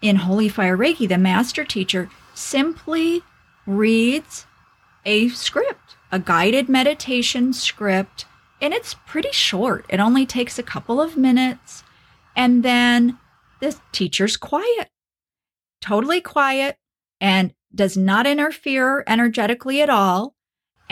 in 0.00 0.16
Holy 0.16 0.48
Fire 0.48 0.76
Reiki, 0.76 1.08
the 1.08 1.18
master 1.18 1.64
teacher 1.64 2.08
simply 2.34 3.22
reads 3.66 4.46
a 5.04 5.28
script, 5.28 5.96
a 6.10 6.18
guided 6.18 6.68
meditation 6.68 7.52
script, 7.52 8.24
and 8.60 8.72
it's 8.72 8.94
pretty 9.06 9.32
short. 9.32 9.84
It 9.88 10.00
only 10.00 10.26
takes 10.26 10.58
a 10.58 10.62
couple 10.62 11.00
of 11.00 11.16
minutes. 11.16 11.84
And 12.34 12.62
then 12.62 13.18
the 13.60 13.76
teacher's 13.92 14.36
quiet, 14.36 14.88
totally 15.80 16.20
quiet, 16.20 16.76
and 17.20 17.52
does 17.74 17.96
not 17.96 18.26
interfere 18.26 19.04
energetically 19.06 19.82
at 19.82 19.90
all. 19.90 20.34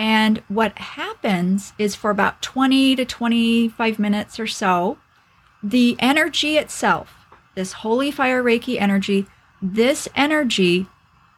And 0.00 0.42
what 0.48 0.78
happens 0.78 1.74
is 1.76 1.94
for 1.94 2.10
about 2.10 2.40
20 2.40 2.96
to 2.96 3.04
25 3.04 3.98
minutes 3.98 4.40
or 4.40 4.46
so, 4.46 4.96
the 5.62 5.94
energy 5.98 6.56
itself, 6.56 7.26
this 7.54 7.74
holy 7.84 8.10
fire 8.10 8.42
Reiki 8.42 8.80
energy, 8.80 9.26
this 9.60 10.08
energy 10.16 10.86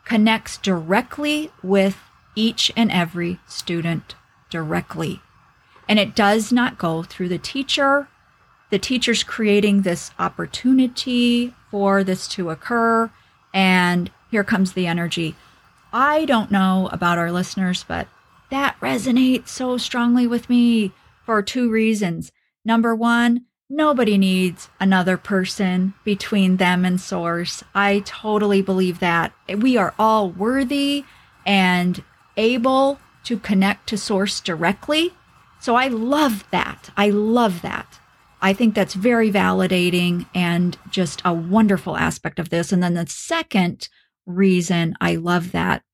connects 0.05 0.59
directly 0.59 1.51
with 1.61 1.99
each 2.37 2.71
and 2.77 2.93
every 2.93 3.41
student 3.49 4.15
directly. 4.49 5.21
And 5.89 5.99
it 5.99 6.15
does 6.15 6.53
not 6.53 6.79
go 6.79 7.03
through 7.03 7.31
the 7.31 7.39
teacher. 7.39 8.07
The 8.71 8.79
teacher's 8.79 9.25
creating 9.25 9.83
this 9.83 10.13
opportunity 10.21 11.53
for 11.69 12.05
this 12.05 12.29
to 12.29 12.51
occur. 12.51 13.11
And 13.53 14.09
here 14.31 14.45
comes 14.45 14.75
the 14.75 14.87
energy. 14.87 15.35
I 15.93 16.27
don't 16.27 16.53
know 16.53 16.89
about 16.93 17.19
our 17.19 17.33
listeners, 17.33 17.85
but 17.89 18.07
that 18.53 18.79
resonates 18.81 19.49
so 19.49 19.79
strongly 19.79 20.27
with 20.27 20.51
me 20.51 20.93
for 21.25 21.43
two 21.43 21.71
reasons. 21.71 22.31
Number 22.67 22.95
one, 22.95 23.47
nobody 23.71 24.19
needs 24.19 24.69
another 24.79 25.17
person 25.17 25.95
between 26.05 26.59
them 26.59 26.85
and 26.85 27.01
source. 27.01 27.65
I 27.75 28.01
totally 28.01 28.61
believe 28.61 29.01
that. 29.01 29.33
We 29.49 29.79
are 29.79 29.95
all 29.99 30.31
worthy 30.31 31.05
and 31.47 32.05
able 32.37 33.01
to 33.25 33.39
connect 33.39 33.89
to 33.89 33.97
source 33.97 34.39
directly. 34.39 35.15
So 35.59 35.75
I 35.75 35.89
love 35.89 36.45
that. 36.51 36.91
I 36.95 37.09
love 37.09 37.63
that. 37.63 38.01
I 38.43 38.53
think 38.53 38.75
that's 38.75 38.95
very 38.95 39.33
validating 39.33 40.27
and 40.35 40.77
just 40.91 41.23
a 41.25 41.33
wonderful 41.33 41.97
aspect 41.97 42.39
of 42.39 42.51
this. 42.51 42.71
And 42.71 42.83
then 42.83 42.95
the 42.95 43.07
second 43.07 43.89
reason 44.27 44.95
I 45.01 45.17
love 45.17 45.53
that 45.53 45.85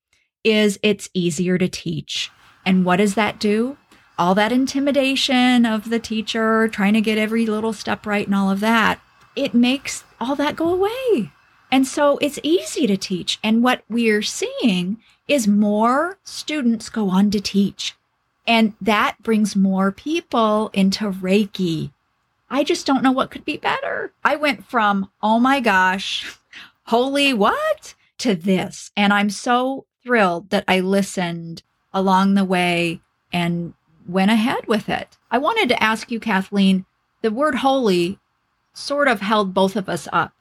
is 0.43 0.77
it's 0.83 1.09
easier 1.13 1.57
to 1.57 1.69
teach. 1.69 2.31
And 2.69 2.85
what 2.85 2.97
does 2.97 3.15
that 3.15 3.39
do? 3.39 3.77
All 4.19 4.35
that 4.35 4.51
intimidation 4.51 5.65
of 5.65 5.89
the 5.89 5.97
teacher 5.97 6.67
trying 6.67 6.93
to 6.93 7.01
get 7.01 7.17
every 7.17 7.47
little 7.47 7.73
step 7.73 8.05
right 8.05 8.27
and 8.27 8.35
all 8.35 8.51
of 8.51 8.59
that, 8.59 9.01
it 9.35 9.55
makes 9.55 10.03
all 10.21 10.35
that 10.35 10.55
go 10.55 10.71
away. 10.71 11.31
And 11.71 11.87
so 11.87 12.19
it's 12.19 12.37
easy 12.43 12.85
to 12.85 12.95
teach. 12.95 13.39
And 13.43 13.63
what 13.63 13.81
we're 13.89 14.21
seeing 14.21 14.99
is 15.27 15.47
more 15.47 16.19
students 16.23 16.89
go 16.89 17.09
on 17.09 17.31
to 17.31 17.41
teach. 17.41 17.95
And 18.45 18.73
that 18.79 19.15
brings 19.23 19.55
more 19.55 19.91
people 19.91 20.69
into 20.71 21.09
Reiki. 21.09 21.89
I 22.51 22.63
just 22.63 22.85
don't 22.85 23.01
know 23.01 23.11
what 23.11 23.31
could 23.31 23.45
be 23.45 23.57
better. 23.57 24.13
I 24.23 24.35
went 24.35 24.63
from, 24.63 25.09
oh 25.23 25.39
my 25.39 25.59
gosh, 25.59 26.37
holy 26.83 27.33
what 27.33 27.95
to 28.19 28.35
this. 28.35 28.91
And 28.95 29.11
I'm 29.11 29.31
so 29.31 29.87
thrilled 30.03 30.51
that 30.51 30.65
I 30.67 30.81
listened 30.81 31.63
along 31.93 32.33
the 32.33 32.45
way 32.45 33.01
and 33.31 33.73
went 34.07 34.31
ahead 34.31 34.65
with 34.67 34.89
it. 34.89 35.17
I 35.31 35.37
wanted 35.37 35.69
to 35.69 35.83
ask 35.83 36.11
you, 36.11 36.19
Kathleen, 36.19 36.85
the 37.21 37.31
word 37.31 37.55
holy 37.55 38.19
sort 38.73 39.07
of 39.07 39.21
held 39.21 39.53
both 39.53 39.75
of 39.75 39.89
us 39.89 40.07
up. 40.13 40.33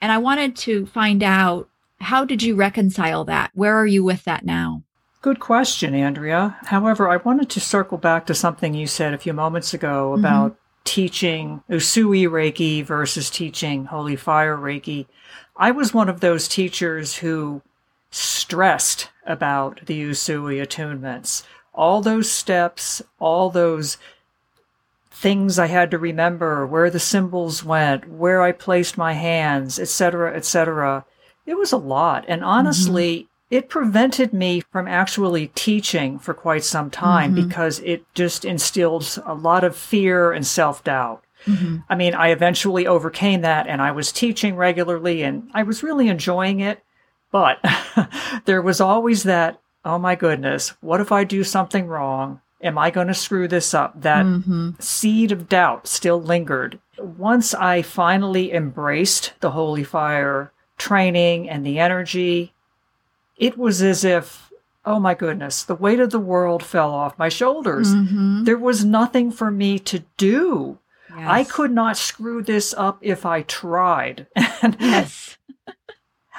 And 0.00 0.10
I 0.12 0.18
wanted 0.18 0.56
to 0.56 0.86
find 0.86 1.22
out 1.22 1.68
how 2.00 2.24
did 2.24 2.42
you 2.42 2.54
reconcile 2.54 3.24
that? 3.24 3.50
Where 3.54 3.76
are 3.76 3.86
you 3.86 4.02
with 4.02 4.24
that 4.24 4.44
now? 4.44 4.82
Good 5.20 5.38
question, 5.40 5.94
Andrea. 5.94 6.56
However, 6.66 7.10
I 7.10 7.18
wanted 7.18 7.50
to 7.50 7.60
circle 7.60 7.98
back 7.98 8.24
to 8.26 8.34
something 8.34 8.72
you 8.72 8.86
said 8.86 9.12
a 9.12 9.18
few 9.18 9.34
moments 9.34 9.74
ago 9.74 10.12
Mm-hmm. 10.12 10.24
about 10.24 10.56
teaching 10.84 11.62
Usui 11.68 12.26
Reiki 12.26 12.82
versus 12.82 13.28
teaching 13.28 13.84
Holy 13.84 14.16
Fire 14.16 14.56
Reiki. 14.56 15.06
I 15.56 15.72
was 15.72 15.92
one 15.92 16.08
of 16.08 16.20
those 16.20 16.48
teachers 16.48 17.16
who 17.16 17.60
stressed 18.10 19.08
about 19.26 19.86
the 19.86 20.00
Usui 20.02 20.60
attunements. 20.60 21.44
All 21.72 22.02
those 22.02 22.30
steps, 22.30 23.00
all 23.18 23.50
those 23.50 23.96
things 25.10 25.58
I 25.58 25.66
had 25.66 25.90
to 25.90 25.98
remember, 25.98 26.66
where 26.66 26.90
the 26.90 26.98
symbols 26.98 27.64
went, 27.64 28.08
where 28.08 28.42
I 28.42 28.52
placed 28.52 28.98
my 28.98 29.12
hands, 29.12 29.78
etc., 29.78 30.34
etc. 30.34 31.04
It 31.46 31.54
was 31.54 31.72
a 31.72 31.76
lot. 31.76 32.24
And 32.26 32.40
mm-hmm. 32.40 32.50
honestly, 32.50 33.28
it 33.50 33.68
prevented 33.68 34.32
me 34.32 34.60
from 34.60 34.86
actually 34.86 35.48
teaching 35.48 36.18
for 36.18 36.32
quite 36.32 36.64
some 36.64 36.90
time 36.90 37.34
mm-hmm. 37.34 37.48
because 37.48 37.80
it 37.80 38.04
just 38.14 38.44
instilled 38.44 39.18
a 39.26 39.34
lot 39.34 39.64
of 39.64 39.76
fear 39.76 40.32
and 40.32 40.46
self 40.46 40.84
doubt. 40.84 41.24
Mm-hmm. 41.46 41.78
I 41.88 41.94
mean, 41.94 42.14
I 42.14 42.28
eventually 42.28 42.86
overcame 42.86 43.40
that 43.40 43.66
and 43.66 43.82
I 43.82 43.90
was 43.90 44.12
teaching 44.12 44.56
regularly 44.56 45.22
and 45.22 45.50
I 45.52 45.64
was 45.64 45.82
really 45.82 46.08
enjoying 46.08 46.60
it. 46.60 46.82
But 47.30 47.64
there 48.44 48.62
was 48.62 48.80
always 48.80 49.22
that, 49.24 49.60
oh 49.84 49.98
my 49.98 50.14
goodness, 50.14 50.74
what 50.80 51.00
if 51.00 51.12
I 51.12 51.24
do 51.24 51.44
something 51.44 51.86
wrong? 51.86 52.40
Am 52.62 52.76
I 52.76 52.90
going 52.90 53.06
to 53.06 53.14
screw 53.14 53.48
this 53.48 53.72
up? 53.72 54.02
That 54.02 54.26
seed 54.78 55.32
of 55.32 55.48
doubt 55.48 55.86
still 55.86 56.20
lingered. 56.20 56.78
Once 56.98 57.54
I 57.54 57.80
finally 57.80 58.52
embraced 58.52 59.32
the 59.40 59.52
Holy 59.52 59.84
Fire 59.84 60.52
training 60.76 61.48
and 61.48 61.64
the 61.64 61.78
energy, 61.78 62.52
it 63.38 63.56
was 63.56 63.80
as 63.80 64.04
if, 64.04 64.52
oh 64.84 64.98
my 64.98 65.14
goodness, 65.14 65.62
the 65.62 65.74
weight 65.74 66.00
of 66.00 66.10
the 66.10 66.18
world 66.18 66.62
fell 66.62 66.92
off 66.92 67.18
my 67.18 67.30
shoulders. 67.30 67.94
Mm-hmm. 67.94 68.44
There 68.44 68.58
was 68.58 68.84
nothing 68.84 69.30
for 69.30 69.50
me 69.50 69.78
to 69.78 70.04
do. 70.18 70.78
I 71.16 71.44
could 71.44 71.70
not 71.72 71.96
screw 71.96 72.42
this 72.42 72.74
up 72.76 72.98
if 73.00 73.24
I 73.26 73.42
tried. 73.42 74.26
And 74.62 74.76
Yes. 74.78 75.38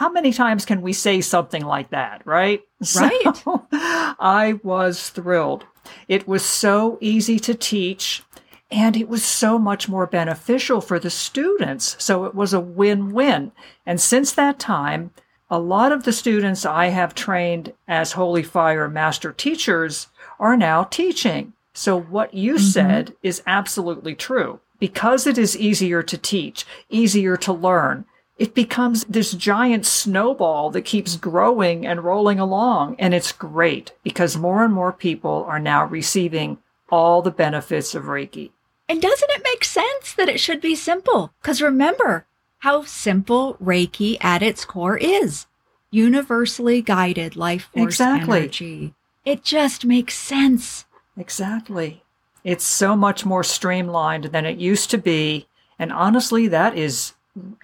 How 0.02 0.10
many 0.10 0.34
times 0.34 0.66
can 0.66 0.82
we 0.82 0.93
say 0.93 1.22
something 1.22 1.64
like 1.64 1.91
that, 1.91 2.26
right? 2.26 2.64
Right. 2.95 3.38
So, 3.38 3.68
I 3.72 4.60
was 4.64 5.12
thrilled. 5.12 5.66
It 6.08 6.28
was 6.28 6.43
so 6.43 6.97
easy 6.99 7.38
to 7.38 7.54
teach 7.54 8.24
and 8.72 8.97
it 8.97 9.08
was 9.08 9.24
so 9.24 9.60
much 9.60 9.88
more 9.88 10.08
beneficial 10.08 10.82
for 10.82 10.97
the 10.97 11.12
students. 11.12 11.95
So 12.04 12.26
it 12.26 12.34
was 12.34 12.52
a 12.52 12.60
win 12.60 13.12
win. 13.12 13.52
And 13.86 14.02
since 14.02 14.32
that 14.32 14.58
time, 14.58 15.12
a 15.52 15.60
lot 15.60 15.91
of 15.91 16.04
the 16.04 16.14
students 16.14 16.66
I 16.66 16.88
have 16.88 17.14
trained 17.14 17.72
as 17.88 18.14
Holy 18.14 18.41
Fire 18.41 18.89
master 18.89 19.32
teachers 19.32 20.08
are 20.39 20.58
now 20.58 20.86
teaching. 20.86 21.54
So 21.76 21.99
what 21.99 22.34
you 22.34 22.56
mm-hmm. 22.56 22.64
said 22.64 23.14
is 23.22 23.43
absolutely 23.45 24.16
true. 24.16 24.62
Because 24.80 25.28
it 25.28 25.38
is 25.38 25.56
easier 25.56 26.02
to 26.02 26.18
teach, 26.18 26.66
easier 26.89 27.38
to 27.38 27.54
learn, 27.54 28.06
it 28.42 28.56
becomes 28.56 29.04
this 29.04 29.34
giant 29.34 29.86
snowball 29.86 30.72
that 30.72 30.82
keeps 30.82 31.16
growing 31.16 31.86
and 31.86 32.04
rolling 32.04 32.39
along. 32.39 32.96
And 32.98 33.14
it's 33.14 33.32
great 33.32 33.94
because 34.02 34.36
more 34.36 34.64
and 34.64 34.74
more 34.74 34.92
people 34.92 35.46
are 35.48 35.60
now 35.60 35.86
receiving 35.86 36.58
all 36.89 37.22
the 37.22 37.30
benefits 37.30 37.94
of 37.94 38.06
Reiki. 38.06 38.50
And 38.89 39.00
doesn't 39.00 39.30
it 39.30 39.44
make 39.44 39.64
sense 39.64 40.14
that 40.16 40.28
it 40.28 40.39
should 40.39 40.60
be 40.60 40.74
simple? 40.74 41.32
Because 41.39 41.62
remember 41.62 42.26
how 42.58 42.82
simple 42.84 43.58
Reiki 43.64 44.18
at 44.22 44.42
its 44.42 44.66
core 44.66 44.98
is 44.98 45.46
universally 45.92 46.82
guided 46.82 47.36
life 47.36 47.70
force 47.72 47.94
Exactly. 47.94 48.39
energy. 48.39 48.96
It 49.24 49.44
just 49.44 49.86
makes 49.86 50.16
sense. 50.16 50.86
Exactly. 51.16 52.02
It's 52.44 52.66
so 52.66 52.96
much 52.96 53.24
more 53.24 53.44
streamlined 53.44 54.26
than 54.26 54.48
it 54.48 54.58
used 54.58 54.89
to 54.89 54.98
be. 54.98 55.46
And 55.78 55.92
honestly, 55.94 56.48
that 56.48 56.76
is 56.76 57.14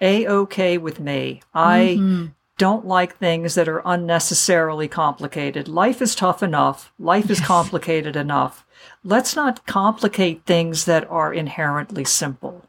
a 0.00 0.26
okay 0.26 0.78
with 0.78 1.00
me. 1.00 1.42
I 1.54 1.96
Mhm. 1.98 2.32
don't 2.56 2.86
like 2.86 3.16
things 3.16 3.54
that 3.54 3.68
are 3.68 3.82
unnecessarily 3.84 4.88
complicated. 4.88 5.68
Life 5.68 6.02
is 6.02 6.14
tough 6.14 6.42
enough. 6.42 6.92
Life 6.98 7.30
is 7.30 7.38
Yes. 7.38 7.46
complicated 7.46 8.16
enough. 8.16 8.64
Let's 9.04 9.36
not 9.36 9.66
complicate 9.66 10.42
things 10.44 10.84
that 10.86 11.08
are 11.10 11.32
inherently 11.32 12.04
simple. 12.04 12.62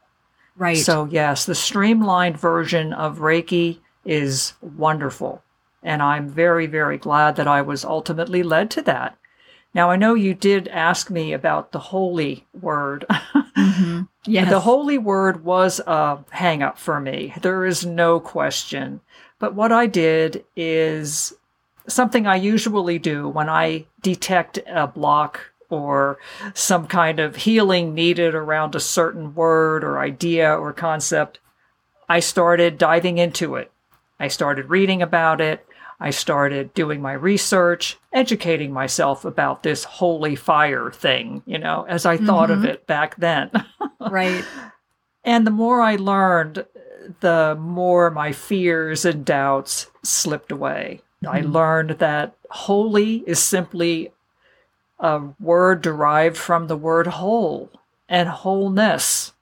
Right. 0.56 0.76
So, 0.76 1.08
yes, 1.10 1.44
the 1.44 1.54
streamlined 1.54 2.38
version 2.38 2.92
of 2.92 3.18
Reiki 3.18 3.78
is 4.04 4.52
wonderful. 4.60 5.42
And 5.82 6.02
I'm 6.02 6.28
very, 6.28 6.66
very 6.66 6.98
glad 6.98 7.36
that 7.36 7.48
I 7.48 7.62
was 7.62 7.84
ultimately 7.84 8.42
led 8.42 8.70
to 8.72 8.82
that. 8.82 9.16
Now, 9.72 9.90
I 9.90 9.96
know 9.96 10.14
you 10.14 10.34
did 10.34 10.68
ask 10.68 11.10
me 11.10 11.32
about 11.32 11.72
the 11.72 11.78
holy 11.78 12.46
word. 12.58 13.04
Mhm. 13.56 14.08
Yes. 14.24 14.48
The 14.48 14.60
holy 14.60 14.96
word 14.96 15.44
was 15.44 15.80
a 15.86 16.18
hang 16.30 16.62
up 16.62 16.78
for 16.78 16.98
me. 16.98 17.34
There 17.42 17.66
is 17.66 17.84
no 17.84 18.18
question. 18.20 19.00
But 19.38 19.54
what 19.54 19.70
I 19.72 19.86
did 19.86 20.44
is 20.56 21.34
something 21.86 22.26
I 22.26 22.36
usually 22.36 22.98
do 22.98 23.28
when 23.28 23.48
I 23.50 23.84
detect 24.00 24.60
a 24.66 24.86
block 24.86 25.50
or 25.68 26.18
some 26.54 26.86
kind 26.86 27.20
of 27.20 27.36
healing 27.36 27.92
needed 27.94 28.34
around 28.34 28.74
a 28.74 28.80
certain 28.80 29.34
word 29.34 29.84
or 29.84 29.98
idea 29.98 30.54
or 30.56 30.72
concept. 30.72 31.38
I 32.08 32.20
started 32.20 32.78
diving 32.78 33.18
into 33.18 33.56
it. 33.56 33.70
I 34.18 34.28
started 34.28 34.70
reading 34.70 35.02
about 35.02 35.40
it. 35.40 35.66
I 36.00 36.10
started 36.10 36.72
doing 36.72 37.02
my 37.02 37.12
research, 37.12 37.98
educating 38.12 38.72
myself 38.72 39.24
about 39.26 39.62
this 39.62 39.84
holy 39.84 40.34
fire 40.34 40.90
thing, 40.90 41.42
you 41.46 41.58
know, 41.58 41.84
as 41.88 42.06
I 42.06 42.16
thought 42.16 42.50
of 42.50 42.60
Mhm. 42.60 42.68
it 42.68 42.86
back 42.86 43.16
then. 43.16 43.50
right. 44.00 44.44
And 45.24 45.46
the 45.46 45.50
more 45.50 45.82
I 45.82 45.96
learned, 45.96 46.64
the 47.20 47.56
more 47.60 48.10
my 48.10 48.32
fears 48.32 49.04
and 49.04 49.24
doubts 49.24 49.90
slipped 50.02 50.50
away. 50.50 51.02
I 51.28 51.42
Mhm. 51.42 51.52
learned 51.52 51.90
that 51.98 52.32
holy 52.50 53.16
is 53.26 53.38
simply 53.42 54.10
a 54.98 55.20
word 55.38 55.82
derived 55.82 56.36
from 56.38 56.66
the 56.66 56.76
word 56.76 57.06
whole 57.08 57.70
and 58.08 58.28
wholeness 58.28 59.32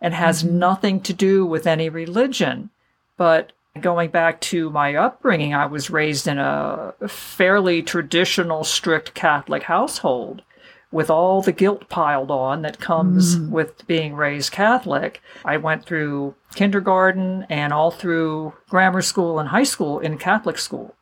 and 0.00 0.14
has 0.14 0.42
Mhm. 0.42 0.52
nothing 0.52 1.00
to 1.02 1.12
do 1.12 1.44
with 1.44 1.66
any 1.66 1.88
religion. 1.90 2.70
But 3.18 3.52
going 3.82 4.10
back 4.10 4.40
to 4.42 4.70
my 4.70 4.94
upbringing, 4.94 5.54
I 5.54 5.66
was 5.66 5.90
raised 5.90 6.26
in 6.26 6.38
a 6.38 6.94
fairly 7.06 7.82
traditional, 7.82 8.64
strict 8.64 9.14
Catholic 9.14 9.64
household 9.64 10.42
with 10.90 11.10
all 11.10 11.42
the 11.42 11.52
guilt 11.52 11.88
piled 11.90 12.30
on 12.30 12.62
that 12.62 12.80
comes 12.80 13.36
Mm. 13.36 13.50
with 13.50 13.86
being 13.86 14.14
raised 14.14 14.52
Catholic. 14.52 15.20
I 15.44 15.58
went 15.58 15.84
through 15.84 16.34
kindergarten 16.54 17.44
and 17.50 17.72
all 17.72 17.90
through 17.90 18.54
grammar 18.70 19.02
school 19.02 19.38
and 19.38 19.50
high 19.50 19.64
school 19.64 19.98
in 19.98 20.16
Catholic 20.16 20.58
school. 20.58 20.94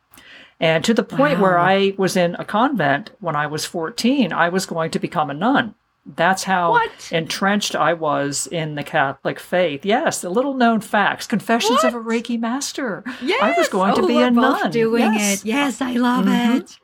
And 0.58 0.82
to 0.84 0.94
the 0.94 1.04
point 1.04 1.38
where 1.38 1.58
I 1.58 1.94
was 1.98 2.16
in 2.16 2.34
a 2.38 2.44
convent 2.44 3.10
when 3.20 3.36
I 3.36 3.46
was 3.46 3.64
14, 3.66 4.32
I 4.32 4.48
was 4.48 4.66
going 4.66 4.90
to 4.90 4.98
become 4.98 5.30
a 5.30 5.34
nun. 5.34 5.74
That's 6.14 6.44
how 6.44 6.70
What? 6.70 7.08
entrenched 7.10 7.74
I 7.74 7.92
was 7.94 8.46
in 8.46 8.76
the 8.76 8.84
Catholic 8.84 9.40
faith. 9.40 9.84
Yes, 9.84 10.20
the 10.20 10.30
little 10.30 10.54
known 10.54 10.80
facts. 10.80 11.26
Confessions 11.26 11.82
of 11.82 11.94
a 11.94 11.98
Reiki 11.98 12.38
master. 12.38 13.02
Yes. 13.20 13.42
I 13.42 13.58
was 13.58 13.68
going 13.68 13.94
to 13.96 14.02
Oh, 14.02 14.06
be 14.06 14.14
we're 14.14 14.28
a 14.28 14.30
both 14.30 14.62
nun. 14.62 14.70
doing 14.70 15.02
Yes. 15.14 15.40
it. 15.42 15.46
Yes, 15.46 15.80
I 15.82 15.92
love 15.94 16.26
Mhm. 16.26 16.60
it. 16.60 16.78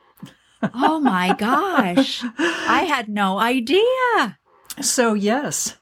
Oh 0.73 0.99
my 0.99 1.33
gosh. 1.37 2.23
I 2.37 2.83
had 2.87 3.07
no 3.07 3.39
idea. 3.39 4.37
So, 4.81 5.13
yes. 5.13 5.77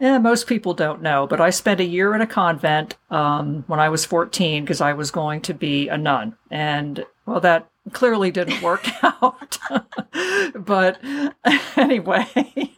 Yeah, 0.00 0.18
most 0.18 0.46
people 0.46 0.74
don't 0.74 1.02
know, 1.02 1.26
but 1.26 1.40
I 1.40 1.50
spent 1.50 1.80
a 1.80 1.84
year 1.84 2.14
in 2.14 2.20
a 2.20 2.26
convent 2.26 2.96
um, 3.10 3.64
when 3.66 3.80
I 3.80 3.88
was 3.88 4.04
14 4.04 4.62
because 4.64 4.80
I 4.80 4.92
was 4.92 5.10
going 5.10 5.40
to 5.42 5.54
be 5.54 5.88
a 5.88 5.96
nun. 5.98 6.36
And, 6.50 7.04
well, 7.28 7.40
that 7.40 7.68
clearly 7.92 8.30
didn't 8.30 8.62
work 8.62 8.88
out. 9.02 9.58
but 10.54 10.98
anyway, 11.76 12.72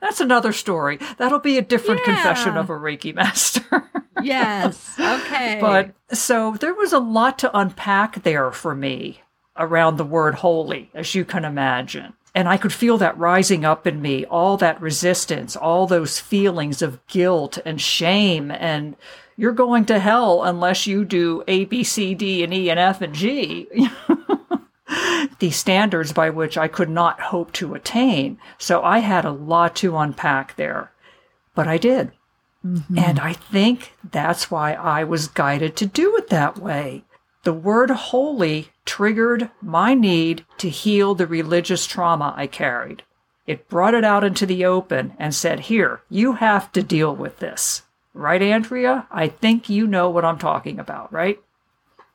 that's 0.00 0.20
another 0.20 0.52
story. 0.52 0.98
That'll 1.18 1.38
be 1.38 1.56
a 1.56 1.62
different 1.62 2.02
confession 2.02 2.56
of 2.56 2.68
a 2.68 2.74
Reiki 2.74 3.14
master. 3.14 3.88
Yes. 4.20 4.98
Okay. 4.98 5.58
But 5.60 5.94
so 6.12 6.56
there 6.58 6.74
was 6.74 6.92
a 6.92 6.98
lot 6.98 7.38
to 7.40 7.56
unpack 7.56 8.24
there 8.24 8.50
for 8.50 8.74
me 8.74 9.20
around 9.56 9.96
the 9.96 10.04
word 10.04 10.36
holy, 10.36 10.90
as 10.92 11.14
you 11.14 11.24
can 11.24 11.44
imagine. 11.44 12.12
And 12.34 12.48
I 12.48 12.56
could 12.56 12.72
feel 12.72 12.98
that 12.98 13.16
rising 13.16 13.64
up 13.64 13.86
in 13.86 14.02
me, 14.02 14.24
all 14.26 14.56
that 14.58 14.80
resistance, 14.80 15.54
all 15.54 15.86
those 15.86 16.18
feelings 16.18 16.82
of 16.82 17.06
guilt 17.06 17.58
and 17.64 17.80
shame 17.80 18.50
and 18.50 18.96
you're 19.36 19.52
going 19.52 19.84
to 19.86 19.98
hell 19.98 20.42
unless 20.42 20.86
you 20.86 21.04
do 21.04 21.44
A, 21.46 21.64
B, 21.66 21.84
C, 21.84 22.14
D, 22.14 22.42
and 22.42 22.52
E, 22.54 22.70
and 22.70 22.80
F, 22.80 23.00
and 23.02 23.14
G. 23.14 23.68
the 25.38 25.50
standards 25.50 26.12
by 26.12 26.30
which 26.30 26.56
I 26.56 26.68
could 26.68 26.88
not 26.88 27.20
hope 27.20 27.52
to 27.52 27.74
attain. 27.74 28.38
So 28.58 28.82
I 28.82 28.98
had 28.98 29.24
a 29.24 29.30
lot 29.30 29.76
to 29.76 29.96
unpack 29.96 30.56
there, 30.56 30.92
but 31.54 31.68
I 31.68 31.78
did. 31.78 32.12
Mm-hmm. 32.64 32.98
And 32.98 33.20
I 33.20 33.32
think 33.32 33.92
that's 34.10 34.50
why 34.50 34.72
I 34.72 35.04
was 35.04 35.28
guided 35.28 35.76
to 35.76 35.86
do 35.86 36.16
it 36.16 36.28
that 36.28 36.58
way. 36.58 37.04
The 37.44 37.52
word 37.52 37.90
holy 37.90 38.70
triggered 38.84 39.50
my 39.62 39.94
need 39.94 40.44
to 40.58 40.68
heal 40.68 41.14
the 41.14 41.26
religious 41.26 41.86
trauma 41.86 42.34
I 42.36 42.46
carried. 42.48 43.04
It 43.46 43.68
brought 43.68 43.94
it 43.94 44.04
out 44.04 44.24
into 44.24 44.46
the 44.46 44.64
open 44.64 45.14
and 45.18 45.32
said, 45.32 45.60
Here, 45.60 46.00
you 46.10 46.32
have 46.32 46.72
to 46.72 46.82
deal 46.82 47.14
with 47.14 47.38
this. 47.38 47.82
Right, 48.16 48.40
Andrea? 48.40 49.06
I 49.10 49.28
think 49.28 49.68
you 49.68 49.86
know 49.86 50.08
what 50.08 50.24
I'm 50.24 50.38
talking 50.38 50.78
about, 50.78 51.12
right? 51.12 51.38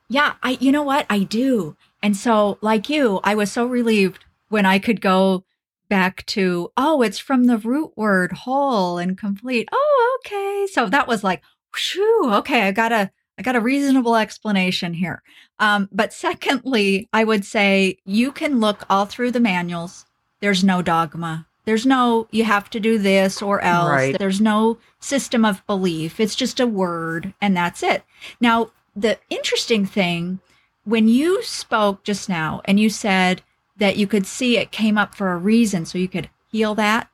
Yeah, 0.08 0.34
I 0.42 0.58
you 0.60 0.72
know 0.72 0.82
what? 0.82 1.06
I 1.08 1.20
do. 1.20 1.76
And 2.02 2.16
so, 2.16 2.58
like 2.60 2.90
you, 2.90 3.20
I 3.22 3.36
was 3.36 3.52
so 3.52 3.66
relieved 3.66 4.24
when 4.48 4.66
I 4.66 4.80
could 4.80 5.00
go 5.00 5.44
back 5.88 6.26
to, 6.26 6.72
oh, 6.76 7.02
it's 7.02 7.20
from 7.20 7.44
the 7.44 7.56
root 7.56 7.92
word 7.94 8.32
whole 8.32 8.98
and 8.98 9.16
complete. 9.16 9.68
Oh, 9.70 10.18
okay. 10.18 10.66
So 10.72 10.88
that 10.88 11.06
was 11.06 11.22
like, 11.22 11.40
whew, 11.72 12.34
okay, 12.34 12.62
I 12.62 12.72
got 12.72 12.90
a 12.90 13.12
I 13.38 13.42
got 13.42 13.56
a 13.56 13.60
reasonable 13.60 14.16
explanation 14.16 14.94
here. 14.94 15.22
Um, 15.60 15.88
but 15.92 16.12
secondly, 16.12 17.08
I 17.12 17.22
would 17.22 17.44
say 17.44 17.98
you 18.04 18.32
can 18.32 18.58
look 18.58 18.84
all 18.90 19.06
through 19.06 19.30
the 19.30 19.40
manuals. 19.40 20.04
There's 20.40 20.64
no 20.64 20.82
dogma. 20.82 21.46
There's 21.64 21.86
no, 21.86 22.26
you 22.30 22.44
have 22.44 22.70
to 22.70 22.80
do 22.80 22.98
this 22.98 23.40
or 23.40 23.60
else. 23.60 23.90
Right. 23.90 24.18
There's 24.18 24.40
no 24.40 24.78
system 25.00 25.44
of 25.44 25.66
belief. 25.66 26.18
It's 26.18 26.34
just 26.34 26.60
a 26.60 26.66
word 26.66 27.34
and 27.40 27.56
that's 27.56 27.82
it. 27.82 28.02
Now, 28.40 28.72
the 28.96 29.18
interesting 29.30 29.86
thing, 29.86 30.40
when 30.84 31.08
you 31.08 31.42
spoke 31.42 32.02
just 32.02 32.28
now 32.28 32.60
and 32.64 32.80
you 32.80 32.90
said 32.90 33.42
that 33.76 33.96
you 33.96 34.06
could 34.06 34.26
see 34.26 34.58
it 34.58 34.72
came 34.72 34.98
up 34.98 35.14
for 35.14 35.32
a 35.32 35.38
reason 35.38 35.86
so 35.86 35.98
you 35.98 36.08
could 36.08 36.28
heal 36.50 36.74
that, 36.74 37.08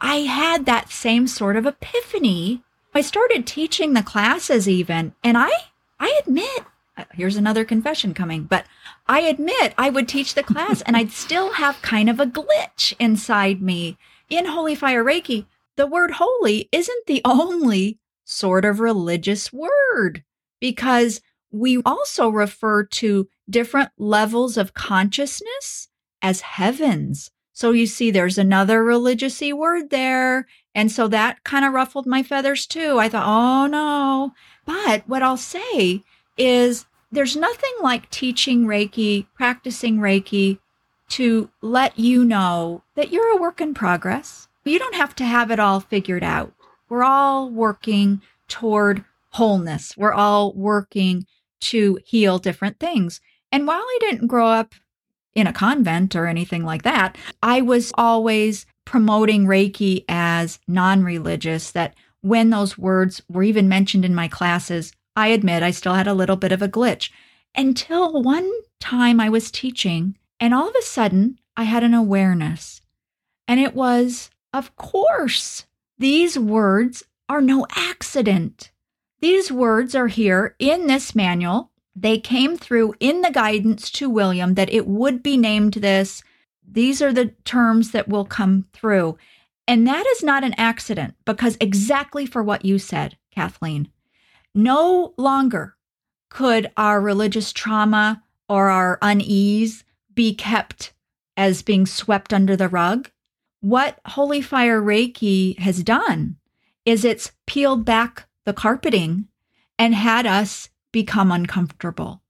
I 0.00 0.20
had 0.20 0.66
that 0.66 0.90
same 0.90 1.26
sort 1.26 1.56
of 1.56 1.66
epiphany 1.66 2.62
I 2.94 3.00
started 3.00 3.46
teaching 3.46 3.94
the 3.94 4.02
classes 4.02 4.68
even, 4.68 5.14
and 5.24 5.38
I, 5.38 5.50
I 5.98 6.20
admit, 6.22 6.64
Uh, 6.96 7.04
here's 7.14 7.36
another 7.36 7.64
confession 7.64 8.12
coming, 8.12 8.44
but 8.44 8.66
I 9.06 9.20
admit 9.20 9.74
I 9.78 9.88
would 9.90 10.08
teach 10.08 10.34
the 10.34 10.42
class 10.42 10.82
and 10.82 10.96
I'd 10.96 11.10
still 11.10 11.54
have 11.54 11.80
kind 11.82 12.10
of 12.10 12.20
a 12.20 12.26
glitch 12.26 12.92
inside 12.98 13.62
me. 13.62 13.96
In 14.28 14.46
Holy 14.46 14.74
Fire 14.74 15.04
Reiki, 15.04 15.46
the 15.76 15.86
word 15.86 16.12
holy 16.12 16.68
isn't 16.70 17.06
the 17.06 17.22
only 17.24 17.98
sort 18.24 18.64
of 18.64 18.80
religious 18.80 19.52
word 19.52 20.22
because 20.60 21.20
we 21.50 21.82
also 21.84 22.28
refer 22.28 22.84
to 22.84 23.28
different 23.48 23.90
levels 23.98 24.56
of 24.56 24.74
consciousness 24.74 25.88
as 26.22 26.40
heavens. 26.40 27.30
So 27.52 27.72
you 27.72 27.86
see, 27.86 28.10
there's 28.10 28.38
another 28.38 28.82
religiousy 28.82 29.52
word 29.52 29.90
there. 29.90 30.46
And 30.74 30.90
so 30.90 31.08
that 31.08 31.44
kind 31.44 31.64
of 31.64 31.72
ruffled 31.72 32.06
my 32.06 32.22
feathers 32.22 32.66
too. 32.66 32.98
I 32.98 33.08
thought, 33.08 33.26
oh 33.26 33.66
no. 33.66 34.32
But 34.64 35.06
what 35.06 35.22
I'll 35.22 35.36
say 35.36 36.02
is 36.44 36.86
there's 37.10 37.36
nothing 37.36 37.72
like 37.82 38.10
teaching 38.10 38.66
Reiki, 38.66 39.26
practicing 39.34 39.98
Reiki 39.98 40.58
to 41.10 41.50
let 41.60 41.98
you 41.98 42.24
know 42.24 42.82
that 42.94 43.12
you're 43.12 43.36
a 43.36 43.40
work 43.40 43.60
in 43.60 43.74
progress. 43.74 44.48
You 44.64 44.78
don't 44.78 44.94
have 44.94 45.14
to 45.16 45.24
have 45.24 45.50
it 45.50 45.60
all 45.60 45.80
figured 45.80 46.24
out. 46.24 46.52
We're 46.88 47.04
all 47.04 47.50
working 47.50 48.22
toward 48.48 49.04
wholeness. 49.30 49.96
We're 49.96 50.12
all 50.12 50.52
working 50.52 51.26
to 51.60 51.98
heal 52.04 52.38
different 52.38 52.78
things. 52.78 53.20
And 53.50 53.66
while 53.66 53.82
I 53.82 53.98
didn't 54.00 54.28
grow 54.28 54.48
up 54.48 54.74
in 55.34 55.46
a 55.46 55.52
convent 55.52 56.14
or 56.14 56.26
anything 56.26 56.64
like 56.64 56.82
that. 56.82 57.16
I 57.42 57.60
was 57.60 57.92
always 57.96 58.66
promoting 58.84 59.46
Reiki 59.46 60.04
as 60.08 60.58
non 60.68 61.02
religious, 61.02 61.70
that 61.72 61.94
when 62.20 62.50
those 62.50 62.78
words 62.78 63.22
were 63.28 63.42
even 63.42 63.68
mentioned 63.68 64.04
in 64.04 64.14
my 64.14 64.28
classes, 64.28 64.92
I 65.16 65.28
admit 65.28 65.62
I 65.62 65.70
still 65.70 65.94
had 65.94 66.06
a 66.06 66.14
little 66.14 66.36
bit 66.36 66.52
of 66.52 66.62
a 66.62 66.68
glitch 66.68 67.10
until 67.54 68.22
one 68.22 68.50
time 68.80 69.20
I 69.20 69.28
was 69.28 69.50
teaching 69.50 70.16
and 70.40 70.54
all 70.54 70.68
of 70.68 70.74
a 70.78 70.82
sudden 70.82 71.38
I 71.56 71.64
had 71.64 71.84
an 71.84 71.94
awareness. 71.94 72.80
And 73.46 73.60
it 73.60 73.74
was, 73.74 74.30
of 74.52 74.74
course, 74.76 75.66
these 75.98 76.38
words 76.38 77.04
are 77.28 77.40
no 77.40 77.66
accident. 77.76 78.70
These 79.20 79.52
words 79.52 79.94
are 79.94 80.08
here 80.08 80.56
in 80.58 80.86
this 80.86 81.14
manual 81.14 81.72
they 81.94 82.18
came 82.18 82.56
through 82.56 82.94
in 83.00 83.20
the 83.20 83.30
guidance 83.30 83.90
to 83.92 84.08
William 84.08 84.54
that 84.54 84.72
it 84.72 84.86
would 84.86 85.22
be 85.22 85.36
named 85.36 85.74
this. 85.74 86.22
These 86.66 87.02
are 87.02 87.12
the 87.12 87.26
terms 87.44 87.90
that 87.90 88.08
will 88.08 88.24
come 88.24 88.66
through. 88.72 89.18
And 89.68 89.86
that 89.86 90.06
is 90.06 90.22
not 90.22 90.44
an 90.44 90.54
accident 90.56 91.14
because 91.24 91.56
exactly 91.60 92.26
for 92.26 92.42
what 92.42 92.64
you 92.64 92.78
said, 92.78 93.16
Kathleen, 93.30 93.88
no 94.54 95.14
longer 95.16 95.76
could 96.30 96.70
our 96.76 97.00
religious 97.00 97.52
trauma 97.52 98.22
or 98.48 98.70
our 98.70 98.98
unease 99.02 99.84
be 100.14 100.34
kept 100.34 100.92
as 101.36 101.62
being 101.62 101.86
swept 101.86 102.32
under 102.32 102.56
the 102.56 102.68
rug. 102.68 103.10
What 103.60 103.98
Holy 104.06 104.42
Fire 104.42 104.80
Reiki 104.80 105.58
has 105.58 105.82
done 105.82 106.36
is 106.84 107.04
it's 107.04 107.32
peeled 107.46 107.84
back 107.84 108.26
the 108.44 108.52
carpeting 108.52 109.28
and 109.78 109.94
had 109.94 110.26
us 110.26 110.68
become 110.90 111.32
uncomfortable 111.32 112.22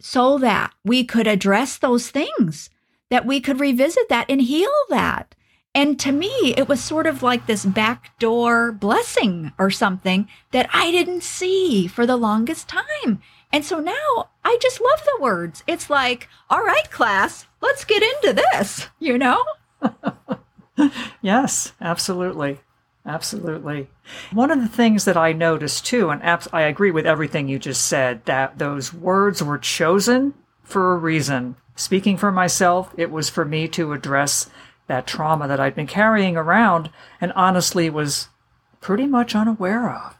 so 0.00 0.38
that 0.38 0.72
we 0.84 1.04
could 1.04 1.26
address 1.26 1.76
those 1.78 2.10
things, 2.10 2.70
that 3.10 3.26
we 3.26 3.40
could 3.40 3.60
revisit 3.60 4.08
that 4.08 4.26
and 4.28 4.42
heal 4.42 4.72
that. 4.88 5.34
And 5.78 5.96
to 6.00 6.10
me, 6.10 6.54
it 6.56 6.68
was 6.68 6.82
sort 6.82 7.06
of 7.06 7.22
like 7.22 7.46
this 7.46 7.64
backdoor 7.64 8.72
blessing 8.72 9.52
or 9.58 9.70
something 9.70 10.26
that 10.50 10.68
I 10.74 10.90
didn't 10.90 11.22
see 11.22 11.86
for 11.86 12.04
the 12.04 12.16
longest 12.16 12.68
time. 12.68 13.22
And 13.52 13.64
so 13.64 13.78
now 13.78 14.30
I 14.44 14.58
just 14.60 14.80
love 14.80 15.04
the 15.04 15.22
words. 15.22 15.62
It's 15.68 15.88
like, 15.88 16.28
all 16.50 16.64
right, 16.64 16.90
class, 16.90 17.46
let's 17.60 17.84
get 17.84 18.02
into 18.02 18.42
this, 18.52 18.88
you 18.98 19.18
know? 19.18 19.44
yes, 21.22 21.72
absolutely. 21.80 22.58
Absolutely. 23.06 23.88
One 24.32 24.50
of 24.50 24.60
the 24.60 24.66
things 24.66 25.04
that 25.04 25.16
I 25.16 25.32
noticed 25.32 25.86
too, 25.86 26.10
and 26.10 26.20
I 26.52 26.62
agree 26.62 26.90
with 26.90 27.06
everything 27.06 27.48
you 27.48 27.60
just 27.60 27.86
said, 27.86 28.24
that 28.24 28.58
those 28.58 28.92
words 28.92 29.44
were 29.44 29.58
chosen 29.58 30.34
for 30.64 30.92
a 30.92 30.98
reason. 30.98 31.54
Speaking 31.76 32.16
for 32.16 32.32
myself, 32.32 32.92
it 32.96 33.12
was 33.12 33.30
for 33.30 33.44
me 33.44 33.68
to 33.68 33.92
address 33.92 34.50
that 34.88 35.06
trauma 35.06 35.46
that 35.46 35.60
I'd 35.60 35.76
been 35.76 35.86
carrying 35.86 36.36
around 36.36 36.90
and 37.20 37.32
honestly 37.36 37.88
was 37.88 38.28
pretty 38.80 39.06
much 39.06 39.34
unaware 39.34 39.90
of. 39.90 40.16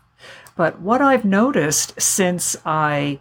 But 0.56 0.80
what 0.80 1.00
I've 1.00 1.24
noticed 1.24 2.00
since 2.00 2.56
I 2.64 3.20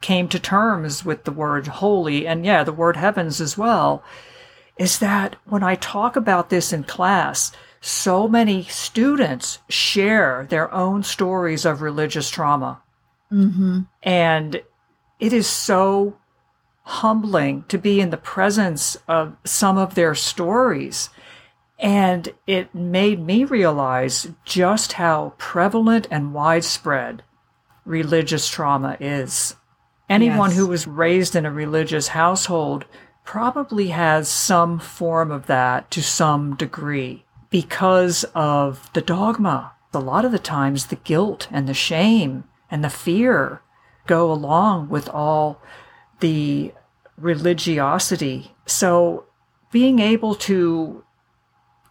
came 0.00 0.28
to 0.28 0.38
terms 0.38 1.04
with 1.04 1.24
the 1.24 1.32
word 1.32 1.66
holy 1.66 2.26
and 2.26 2.44
yeah, 2.44 2.64
the 2.64 2.72
word 2.72 2.96
heavens 2.96 3.40
as 3.40 3.58
well, 3.58 4.02
is 4.76 4.98
that 5.00 5.36
when 5.44 5.62
I 5.62 5.74
talk 5.74 6.16
about 6.16 6.50
this 6.50 6.72
in 6.72 6.84
class, 6.84 7.52
so 7.80 8.28
many 8.28 8.64
students 8.64 9.58
share 9.68 10.46
their 10.48 10.72
own 10.72 11.02
stories 11.02 11.64
of 11.64 11.82
religious 11.82 12.30
trauma. 12.30 12.80
Mm-hmm. 13.32 13.80
And 14.02 14.62
it 15.20 15.32
is 15.32 15.46
so 15.46 16.16
humbling 16.88 17.64
to 17.68 17.76
be 17.76 18.00
in 18.00 18.08
the 18.08 18.16
presence 18.16 18.96
of 19.06 19.36
some 19.44 19.76
of 19.76 19.94
their 19.94 20.14
stories. 20.14 21.10
And 21.78 22.32
it 22.46 22.74
made 22.74 23.20
me 23.20 23.44
realize 23.44 24.32
just 24.44 24.94
how 24.94 25.34
prevalent 25.36 26.08
and 26.10 26.32
widespread 26.32 27.22
religious 27.84 28.48
trauma 28.48 28.96
is. 29.00 29.54
Anyone 30.08 30.50
yes. 30.50 30.58
who 30.58 30.66
was 30.66 30.86
raised 30.86 31.36
in 31.36 31.44
a 31.44 31.52
religious 31.52 32.08
household 32.08 32.86
probably 33.22 33.88
has 33.88 34.26
some 34.26 34.78
form 34.78 35.30
of 35.30 35.46
that 35.46 35.90
to 35.90 36.02
some 36.02 36.56
degree 36.56 37.26
because 37.50 38.24
of 38.34 38.90
the 38.94 39.02
dogma. 39.02 39.72
A 39.92 39.98
lot 39.98 40.24
of 40.24 40.32
the 40.32 40.38
times, 40.38 40.86
the 40.86 40.96
guilt 40.96 41.48
and 41.50 41.68
the 41.68 41.74
shame 41.74 42.44
and 42.70 42.82
the 42.82 42.90
fear 42.90 43.60
go 44.06 44.32
along 44.32 44.88
with 44.88 45.08
all 45.10 45.60
the 46.20 46.72
religiosity. 47.18 48.54
So, 48.66 49.24
being 49.70 49.98
able 49.98 50.34
to 50.34 51.04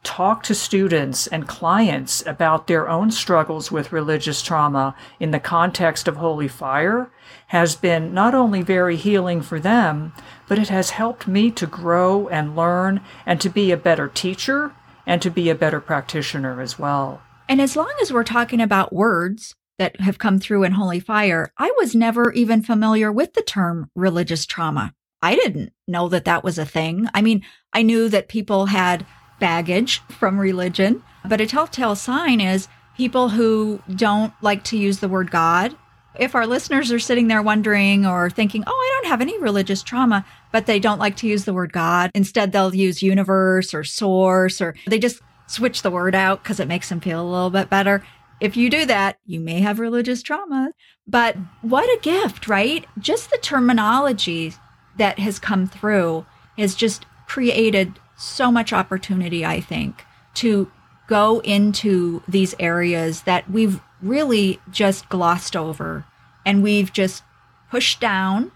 talk 0.03 0.41
to 0.43 0.55
students 0.55 1.28
and 1.28 1.47
clients 1.47 2.25
about 2.25 2.67
their 2.67 2.88
own 2.88 3.11
struggles 3.11 3.71
with 3.71 3.91
religious 3.91 4.41
trauma 4.41 4.95
in 5.19 5.32
the 5.32 5.39
context 5.39 6.07
of 6.07 6.15
Holy 6.15 6.47
Fire 6.47 7.11
has 7.47 7.75
been 7.75 8.13
not 8.13 8.34
only 8.34 8.61
very 8.61 8.95
healing 8.95 9.41
for 9.41 9.59
them, 9.59 10.13
but 10.47 10.57
it 10.57 10.69
has 10.69 10.91
helped 10.91 11.28
me 11.28 11.51
to 11.51 11.67
grow 11.67 12.28
and 12.30 12.55
learn 12.55 13.01
and 13.25 13.41
to 13.41 13.49
be 13.49 13.71
a 13.71 13.78
better 13.78 14.07
teacher 14.07 14.71
and 15.05 15.21
to 15.21 15.30
be 15.30 15.49
a 15.49 15.55
better 15.55 15.82
practitioner 15.82 16.61
as 16.61 16.80
well. 16.80 17.21
And 17.49 17.61
as 17.61 17.75
long 17.75 17.93
as 18.01 18.11
we're 18.11 18.23
talking 18.23 18.61
about 18.61 18.93
words, 18.93 19.55
that 19.78 19.99
have 20.01 20.17
come 20.17 20.39
through 20.39 20.63
in 20.63 20.73
Holy 20.73 20.99
Fire, 20.99 21.51
I 21.57 21.71
was 21.78 21.95
never 21.95 22.32
even 22.32 22.61
familiar 22.61 23.11
with 23.11 23.34
the 23.34 23.41
term 23.41 23.89
religious 23.95 24.45
trauma. 24.45 24.93
I 25.22 25.36
didn't 25.36 25.74
know 25.88 26.09
that 26.09 26.26
that 26.26 26.43
was 26.43 26.57
a 26.57 26.65
thing. 26.65 27.07
I 27.13 27.22
mean, 27.22 27.43
I 27.74 27.82
knew 27.82 28.09
that 28.09 28.28
people 28.28 28.68
had 28.68 29.05
baggage 29.39 29.99
from 30.09 30.39
religion, 30.39 31.03
but 31.26 31.41
a 31.41 31.47
telltale 31.47 31.95
sign 31.95 32.41
is 32.41 32.68
people 32.95 33.30
who 33.30 33.82
don't 33.95 34.34
like 34.41 34.63
to 34.65 34.78
use 34.78 34.99
the 34.99 35.09
word 35.09 35.32
God. 35.32 35.76
If 36.20 36.34
our 36.34 36.47
listeners 36.47 36.91
are 36.91 36.99
sitting 36.99 37.28
there 37.28 37.43
wondering 37.43 38.05
or 38.05 38.30
thinking, 38.30 38.63
oh, 38.65 38.72
I 38.72 39.01
don't 39.01 39.09
have 39.09 39.22
any 39.22 39.38
religious 39.39 39.84
trauma, 39.84 40.26
but 40.51 40.65
they 40.65 40.80
don't 40.80 40.97
like 40.97 41.15
to 41.18 41.28
use 41.28 41.45
the 41.45 41.53
word 41.53 41.72
God, 41.72 42.09
instead 42.15 42.51
they'll 42.51 42.74
use 42.74 43.03
universe 43.03 43.74
or 43.74 43.84
source, 43.84 44.59
or 44.59 44.76
they 44.88 44.97
just 44.97 45.22
switch 45.45 45.84
the 45.84 45.91
word 45.91 46.15
out 46.15 46.43
because 46.43 46.59
it 46.59 46.68
makes 46.68 46.89
them 46.89 46.99
feel 46.99 47.22
a 47.22 47.30
little 47.30 47.51
bit 47.51 47.70
better. 47.70 48.03
If 48.39 48.57
you 48.57 48.70
do 48.70 48.86
that, 48.86 49.18
you 49.26 49.39
may 49.39 49.61
have 49.61 49.80
religious 49.80 50.24
trauma. 50.24 50.72
But 51.07 51.38
what 51.61 51.86
a 51.86 52.01
gift, 52.01 52.47
right? 52.47 52.86
Just 52.99 53.30
the 53.30 53.38
terminology 53.38 54.53
that 54.97 55.19
has 55.19 55.39
come 55.39 55.67
through 55.67 56.25
has 56.57 56.75
just 56.75 57.05
created 57.27 57.99
so 58.15 58.51
much 58.51 58.73
opportunity, 58.73 59.45
I 59.45 59.61
think, 59.61 60.03
to 60.35 60.71
go 61.07 61.39
into 61.39 62.21
these 62.27 62.55
areas 62.59 63.21
that 63.23 63.49
we've 63.49 63.79
really 64.01 64.59
just 64.69 65.07
glossed 65.09 65.55
over 65.55 66.05
and 66.45 66.63
we've 66.63 66.91
just 66.91 67.23
pushed 67.69 67.99
down 67.99 68.51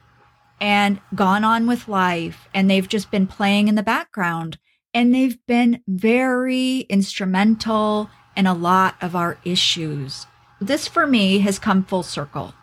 and 0.60 1.00
gone 1.16 1.44
on 1.44 1.68
with 1.68 1.88
life 1.88 2.48
and 2.54 2.70
they've 2.70 2.88
just 2.88 3.10
been 3.10 3.28
playing 3.28 3.68
in 3.68 3.76
the 3.76 3.84
background 3.84 4.58
and 4.94 5.14
they've 5.14 5.44
been 5.48 5.82
very 5.88 6.82
instrumental 6.82 8.10
in 8.36 8.46
a 8.46 8.54
lot 8.54 8.96
of 9.02 9.16
our 9.16 9.38
issues. 9.44 10.28
This 10.60 10.88
for 10.88 11.08
me 11.08 11.40
has 11.40 11.58
come 11.58 11.84
full 11.84 12.04
circle. 12.04 12.54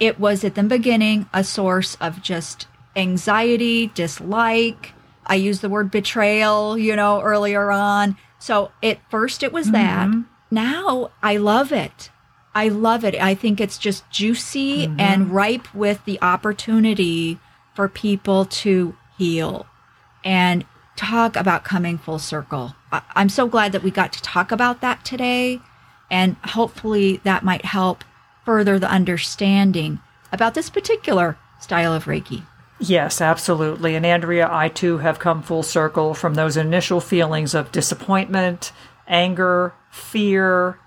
It 0.00 0.18
was 0.18 0.44
at 0.44 0.54
the 0.54 0.62
beginning 0.62 1.28
a 1.32 1.44
source 1.44 1.96
of 2.00 2.22
just 2.22 2.66
anxiety, 2.96 3.88
dislike. 3.88 4.92
I 5.26 5.34
used 5.36 5.60
the 5.60 5.68
word 5.68 5.90
betrayal, 5.90 6.78
you 6.78 6.96
know, 6.96 7.20
earlier 7.20 7.70
on. 7.70 8.16
So 8.38 8.70
at 8.82 8.98
first 9.10 9.42
it 9.42 9.52
was 9.52 9.70
that. 9.72 10.08
Mm-hmm. 10.08 10.22
Now 10.50 11.10
I 11.22 11.36
love 11.36 11.72
it. 11.72 12.10
I 12.54 12.68
love 12.68 13.04
it. 13.04 13.14
I 13.20 13.34
think 13.34 13.60
it's 13.60 13.76
just 13.78 14.08
juicy 14.10 14.86
Mm-hmm. 14.86 15.00
and 15.00 15.30
ripe 15.30 15.74
with 15.74 16.04
the 16.04 16.18
opportunity 16.22 17.38
for 17.74 17.88
people 17.88 18.44
to 18.46 18.96
heal 19.18 19.66
and 20.24 20.64
talk 20.96 21.36
about 21.36 21.64
coming 21.64 21.98
full 21.98 22.18
circle. 22.18 22.74
I- 22.90 23.02
I'm 23.14 23.28
so 23.28 23.46
glad 23.46 23.72
that 23.72 23.82
we 23.82 23.90
got 23.90 24.12
to 24.14 24.22
talk 24.22 24.50
about 24.50 24.80
that 24.80 25.04
today. 25.04 25.60
And 26.10 26.36
hopefully 26.44 27.20
that 27.24 27.42
might 27.44 27.64
help 27.66 28.04
further 28.44 28.78
the 28.78 28.88
understanding 28.90 29.98
about 30.32 30.54
this 30.54 30.70
particular 30.70 31.36
style 31.60 31.92
of 31.92 32.04
Reiki. 32.04 32.44
Yes, 32.78 33.20
absolutely. 33.20 33.94
And 33.94 34.04
Andrea, 34.04 34.48
I 34.50 34.68
too 34.68 34.98
have 34.98 35.18
come 35.18 35.42
full 35.42 35.62
circle 35.62 36.14
from 36.14 36.34
those 36.34 36.56
initial 36.56 37.00
feelings 37.00 37.54
of 37.54 37.72
disappointment, 37.72 38.72
anger, 39.08 39.72
fear, 39.90 40.78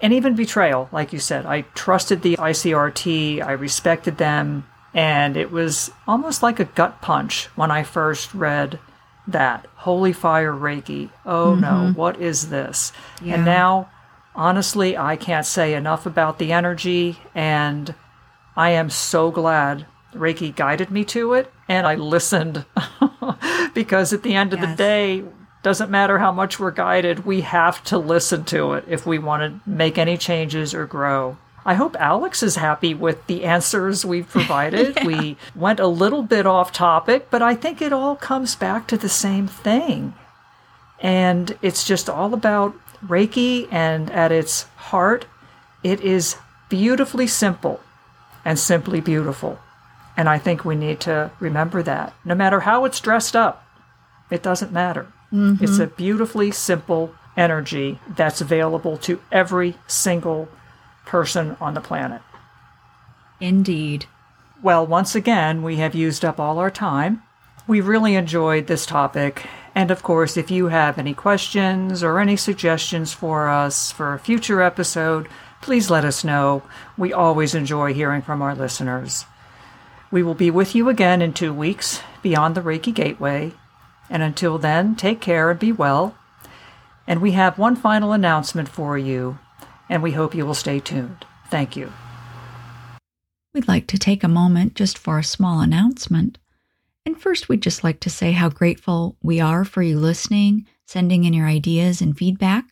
and 0.00 0.12
even 0.12 0.34
betrayal. 0.34 0.88
Like 0.92 1.12
you 1.12 1.18
said, 1.18 1.46
I 1.46 1.62
trusted 1.74 2.22
the 2.22 2.36
ICRT, 2.36 3.42
I 3.42 3.52
respected 3.52 4.18
them, 4.18 4.66
and 4.92 5.36
it 5.36 5.50
was 5.50 5.90
almost 6.06 6.42
like 6.42 6.60
a 6.60 6.64
gut 6.64 7.00
punch 7.00 7.46
when 7.56 7.70
I 7.70 7.82
first 7.82 8.34
read 8.34 8.78
that 9.26 9.66
Holy 9.76 10.12
Fire 10.12 10.52
Reiki. 10.52 11.10
Oh 11.24 11.54
no, 11.54 11.68
mm-hmm. 11.68 11.92
what 11.94 12.20
is 12.20 12.50
this? 12.50 12.92
Yeah. 13.22 13.34
And 13.34 13.44
now, 13.44 13.90
honestly, 14.34 14.96
I 14.96 15.16
can't 15.16 15.46
say 15.46 15.74
enough 15.74 16.04
about 16.04 16.38
the 16.38 16.52
energy, 16.52 17.18
and 17.34 17.94
I 18.54 18.70
am 18.70 18.90
so 18.90 19.30
glad 19.30 19.86
Reiki 20.18 20.54
guided 20.54 20.90
me 20.90 21.04
to 21.06 21.34
it 21.34 21.52
and 21.68 21.86
I 21.86 21.94
listened 21.94 22.64
because 23.74 24.12
at 24.12 24.22
the 24.22 24.34
end 24.34 24.52
of 24.52 24.60
the 24.60 24.74
day, 24.74 25.24
doesn't 25.62 25.90
matter 25.90 26.18
how 26.18 26.30
much 26.30 26.60
we're 26.60 26.70
guided, 26.70 27.26
we 27.26 27.40
have 27.40 27.82
to 27.84 27.98
listen 27.98 28.44
to 28.44 28.74
it 28.74 28.84
if 28.86 29.04
we 29.04 29.18
want 29.18 29.42
to 29.42 29.68
make 29.68 29.98
any 29.98 30.16
changes 30.16 30.72
or 30.74 30.86
grow. 30.86 31.36
I 31.64 31.74
hope 31.74 31.96
Alex 31.98 32.44
is 32.44 32.54
happy 32.54 32.94
with 32.94 33.26
the 33.26 33.42
answers 33.42 34.04
we've 34.04 34.28
provided. 34.28 34.96
We 35.04 35.36
went 35.56 35.80
a 35.80 35.88
little 35.88 36.22
bit 36.22 36.46
off 36.46 36.72
topic, 36.72 37.28
but 37.30 37.42
I 37.42 37.56
think 37.56 37.82
it 37.82 37.92
all 37.92 38.14
comes 38.14 38.54
back 38.54 38.86
to 38.86 38.96
the 38.96 39.08
same 39.08 39.48
thing. 39.48 40.14
And 41.00 41.58
it's 41.62 41.82
just 41.82 42.08
all 42.08 42.32
about 42.32 42.74
Reiki, 43.04 43.66
and 43.72 44.08
at 44.12 44.30
its 44.30 44.62
heart, 44.76 45.26
it 45.82 46.00
is 46.00 46.36
beautifully 46.68 47.26
simple 47.26 47.80
and 48.44 48.56
simply 48.56 49.00
beautiful. 49.00 49.58
And 50.16 50.28
I 50.28 50.38
think 50.38 50.64
we 50.64 50.76
need 50.76 51.00
to 51.00 51.30
remember 51.40 51.82
that. 51.82 52.14
No 52.24 52.34
matter 52.34 52.60
how 52.60 52.84
it's 52.84 53.00
dressed 53.00 53.36
up, 53.36 53.66
it 54.30 54.42
doesn't 54.42 54.72
matter. 54.72 55.12
Mm-hmm. 55.32 55.62
It's 55.62 55.78
a 55.78 55.86
beautifully 55.86 56.50
simple 56.50 57.14
energy 57.36 57.98
that's 58.08 58.40
available 58.40 58.96
to 58.96 59.20
every 59.30 59.76
single 59.86 60.48
person 61.04 61.56
on 61.60 61.74
the 61.74 61.80
planet. 61.80 62.22
Indeed. 63.40 64.06
Well, 64.62 64.86
once 64.86 65.14
again, 65.14 65.62
we 65.62 65.76
have 65.76 65.94
used 65.94 66.24
up 66.24 66.40
all 66.40 66.58
our 66.58 66.70
time. 66.70 67.22
We 67.66 67.80
really 67.80 68.14
enjoyed 68.14 68.66
this 68.66 68.86
topic. 68.86 69.46
And 69.74 69.90
of 69.90 70.02
course, 70.02 70.38
if 70.38 70.50
you 70.50 70.68
have 70.68 70.98
any 70.98 71.12
questions 71.12 72.02
or 72.02 72.18
any 72.18 72.36
suggestions 72.36 73.12
for 73.12 73.48
us 73.48 73.92
for 73.92 74.14
a 74.14 74.18
future 74.18 74.62
episode, 74.62 75.28
please 75.60 75.90
let 75.90 76.04
us 76.04 76.24
know. 76.24 76.62
We 76.96 77.12
always 77.12 77.54
enjoy 77.54 77.92
hearing 77.92 78.22
from 78.22 78.40
our 78.40 78.54
listeners. 78.54 79.26
We 80.10 80.22
will 80.22 80.34
be 80.34 80.50
with 80.50 80.74
you 80.74 80.88
again 80.88 81.20
in 81.20 81.32
two 81.32 81.52
weeks 81.52 82.00
beyond 82.22 82.54
the 82.54 82.62
Reiki 82.62 82.94
Gateway. 82.94 83.52
And 84.08 84.22
until 84.22 84.56
then, 84.58 84.94
take 84.94 85.20
care 85.20 85.50
and 85.50 85.58
be 85.58 85.72
well. 85.72 86.16
And 87.06 87.20
we 87.20 87.32
have 87.32 87.58
one 87.58 87.76
final 87.76 88.12
announcement 88.12 88.68
for 88.68 88.96
you, 88.96 89.38
and 89.88 90.02
we 90.02 90.12
hope 90.12 90.34
you 90.34 90.46
will 90.46 90.54
stay 90.54 90.80
tuned. 90.80 91.24
Thank 91.50 91.76
you. 91.76 91.92
We'd 93.54 93.68
like 93.68 93.86
to 93.88 93.98
take 93.98 94.22
a 94.22 94.28
moment 94.28 94.74
just 94.74 94.98
for 94.98 95.18
a 95.18 95.24
small 95.24 95.60
announcement. 95.60 96.38
And 97.04 97.20
first, 97.20 97.48
we'd 97.48 97.62
just 97.62 97.84
like 97.84 98.00
to 98.00 98.10
say 98.10 98.32
how 98.32 98.48
grateful 98.48 99.16
we 99.22 99.40
are 99.40 99.64
for 99.64 99.82
you 99.82 99.98
listening, 99.98 100.66
sending 100.86 101.24
in 101.24 101.32
your 101.32 101.46
ideas 101.46 102.00
and 102.00 102.16
feedback. 102.16 102.64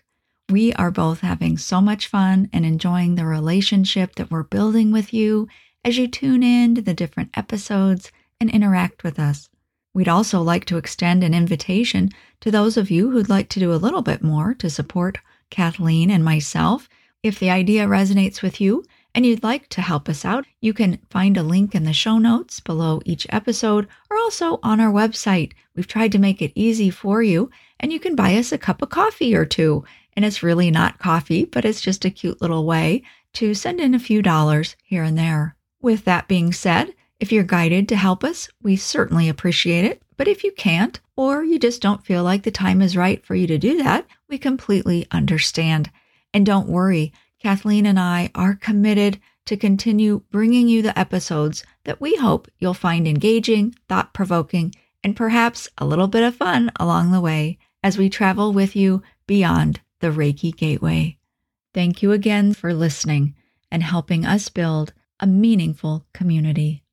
We 0.51 0.73
are 0.75 0.91
both 0.91 1.21
having 1.21 1.57
so 1.57 1.81
much 1.81 2.09
fun 2.09 2.51
and 2.53 2.67
enjoying 2.67 3.15
the 3.15 3.25
relationship 3.25 4.17
that 4.17 4.31
we're 4.31 4.43
building 4.43 4.93
with 4.93 5.15
you 5.15 5.49
as 5.85 5.99
you 5.99 6.09
tune 6.09 6.43
in 6.43 6.75
to 6.75 6.81
the 6.81 6.95
different 6.95 7.31
episodes 7.37 8.11
and 8.41 8.51
interact 8.51 9.05
with 9.05 9.19
us. 9.19 9.51
We'd 9.93 10.09
also 10.09 10.41
like 10.43 10.65
to 10.67 10.77
extend 10.77 11.23
an 11.23 11.35
invitation 11.35 12.11
to 12.41 12.51
those 12.51 12.77
of 12.77 12.91
you 12.91 13.11
who'd 13.11 13.29
like 13.29 13.49
to 13.51 13.61
do 13.61 13.73
a 13.73 13.77
little 13.77 14.03
bit 14.03 14.23
more 14.23 14.55
to 14.55 14.69
support 14.69 15.19
Kathleen 15.51 16.11
and 16.11 16.25
myself. 16.25 16.89
If 17.23 17.39
the 17.39 17.51
idea 17.51 17.87
resonates 17.87 18.43
with 18.43 18.61
you 18.61 18.85
and 19.15 19.25
you'd 19.25 19.45
like 19.45 19.69
to 19.69 19.81
help 19.81 20.09
us 20.09 20.25
out, 20.25 20.47
you 20.61 20.73
can 20.73 20.99
find 21.11 21.37
a 21.37 21.45
link 21.45 21.75
in 21.75 21.85
the 21.85 21.93
show 21.93 22.19
notes 22.19 22.59
below 22.59 23.01
each 23.05 23.27
episode 23.31 23.87
or 24.11 24.17
also 24.17 24.59
on 24.63 24.81
our 24.81 24.93
website. 24.93 25.53
We've 25.77 25.87
tried 25.87 26.11
to 26.13 26.19
make 26.19 26.43
it 26.43 26.53
easy 26.57 26.91
for 26.91 27.23
you, 27.23 27.51
and 27.79 27.93
you 27.93 28.01
can 28.01 28.17
buy 28.17 28.35
us 28.35 28.51
a 28.51 28.59
cup 28.59 28.83
of 28.83 28.91
coffee 28.91 29.35
or 29.35 29.45
two. 29.45 29.85
And 30.17 30.25
it's 30.25 30.43
really 30.43 30.71
not 30.71 30.99
coffee, 30.99 31.45
but 31.45 31.65
it's 31.65 31.81
just 31.81 32.05
a 32.05 32.11
cute 32.11 32.43
little 32.43 32.67
way 32.67 33.03
to 33.35 33.55
send 33.55 33.81
in 33.81 33.95
a 33.95 33.99
few 34.01 34.23
dollars 34.23 34.75
here 34.83 35.05
and 35.05 35.17
there. 35.17 35.57
With 35.85 36.07
that 36.07 36.29
being 36.29 36.51
said, 36.55 36.95
if 37.21 37.31
you're 37.31 37.45
guided 37.45 37.91
to 37.91 37.97
help 37.97 38.25
us, 38.25 38.49
we 38.63 38.75
certainly 38.75 39.29
appreciate 39.29 39.85
it. 39.85 40.01
But 40.17 40.29
if 40.29 40.43
you 40.43 40.51
can't, 40.51 40.99
or 41.15 41.45
you 41.45 41.59
just 41.59 41.83
don't 41.83 42.07
feel 42.07 42.25
like 42.25 42.43
the 42.43 42.51
time 42.51 42.81
is 42.81 42.97
right 42.97 43.23
for 43.23 43.35
you 43.35 43.47
to 43.49 43.59
do 43.59 43.83
that, 43.83 44.07
we 44.27 44.39
completely 44.39 45.07
understand. 45.11 45.91
And 46.33 46.47
don't 46.47 46.71
worry, 46.71 47.13
Kathleen 47.39 47.85
and 47.85 48.01
I 48.01 48.31
are 48.35 48.55
committed 48.55 49.21
to 49.45 49.59
continue 49.59 50.23
bringing 50.31 50.69
you 50.69 50.81
the 50.81 50.99
episodes 50.99 51.63
that 51.85 52.01
we 52.01 52.17
hope 52.17 52.49
you'll 52.59 52.73
find 52.73 53.07
engaging, 53.07 53.75
thought 53.87 54.15
provoking, 54.15 54.75
and 55.03 55.15
perhaps 55.15 55.69
a 55.77 55.85
little 55.85 56.09
bit 56.09 56.23
of 56.23 56.35
fun 56.35 56.73
along 56.81 57.13
the 57.13 57.21
way 57.21 57.59
as 57.83 57.99
we 57.99 58.09
travel 58.09 58.55
with 58.55 58.75
you 58.75 59.03
beyond 59.27 59.83
the 60.01 60.09
Reiki 60.09 60.57
Gateway. 60.57 61.19
Thank 61.75 62.03
you 62.03 62.13
again 62.13 62.55
for 62.55 62.73
listening 62.73 63.35
and 63.71 63.83
helping 63.83 64.25
us 64.25 64.49
build 64.49 64.95
a 65.21 65.27
meaningful 65.27 66.07
community. 66.13 66.84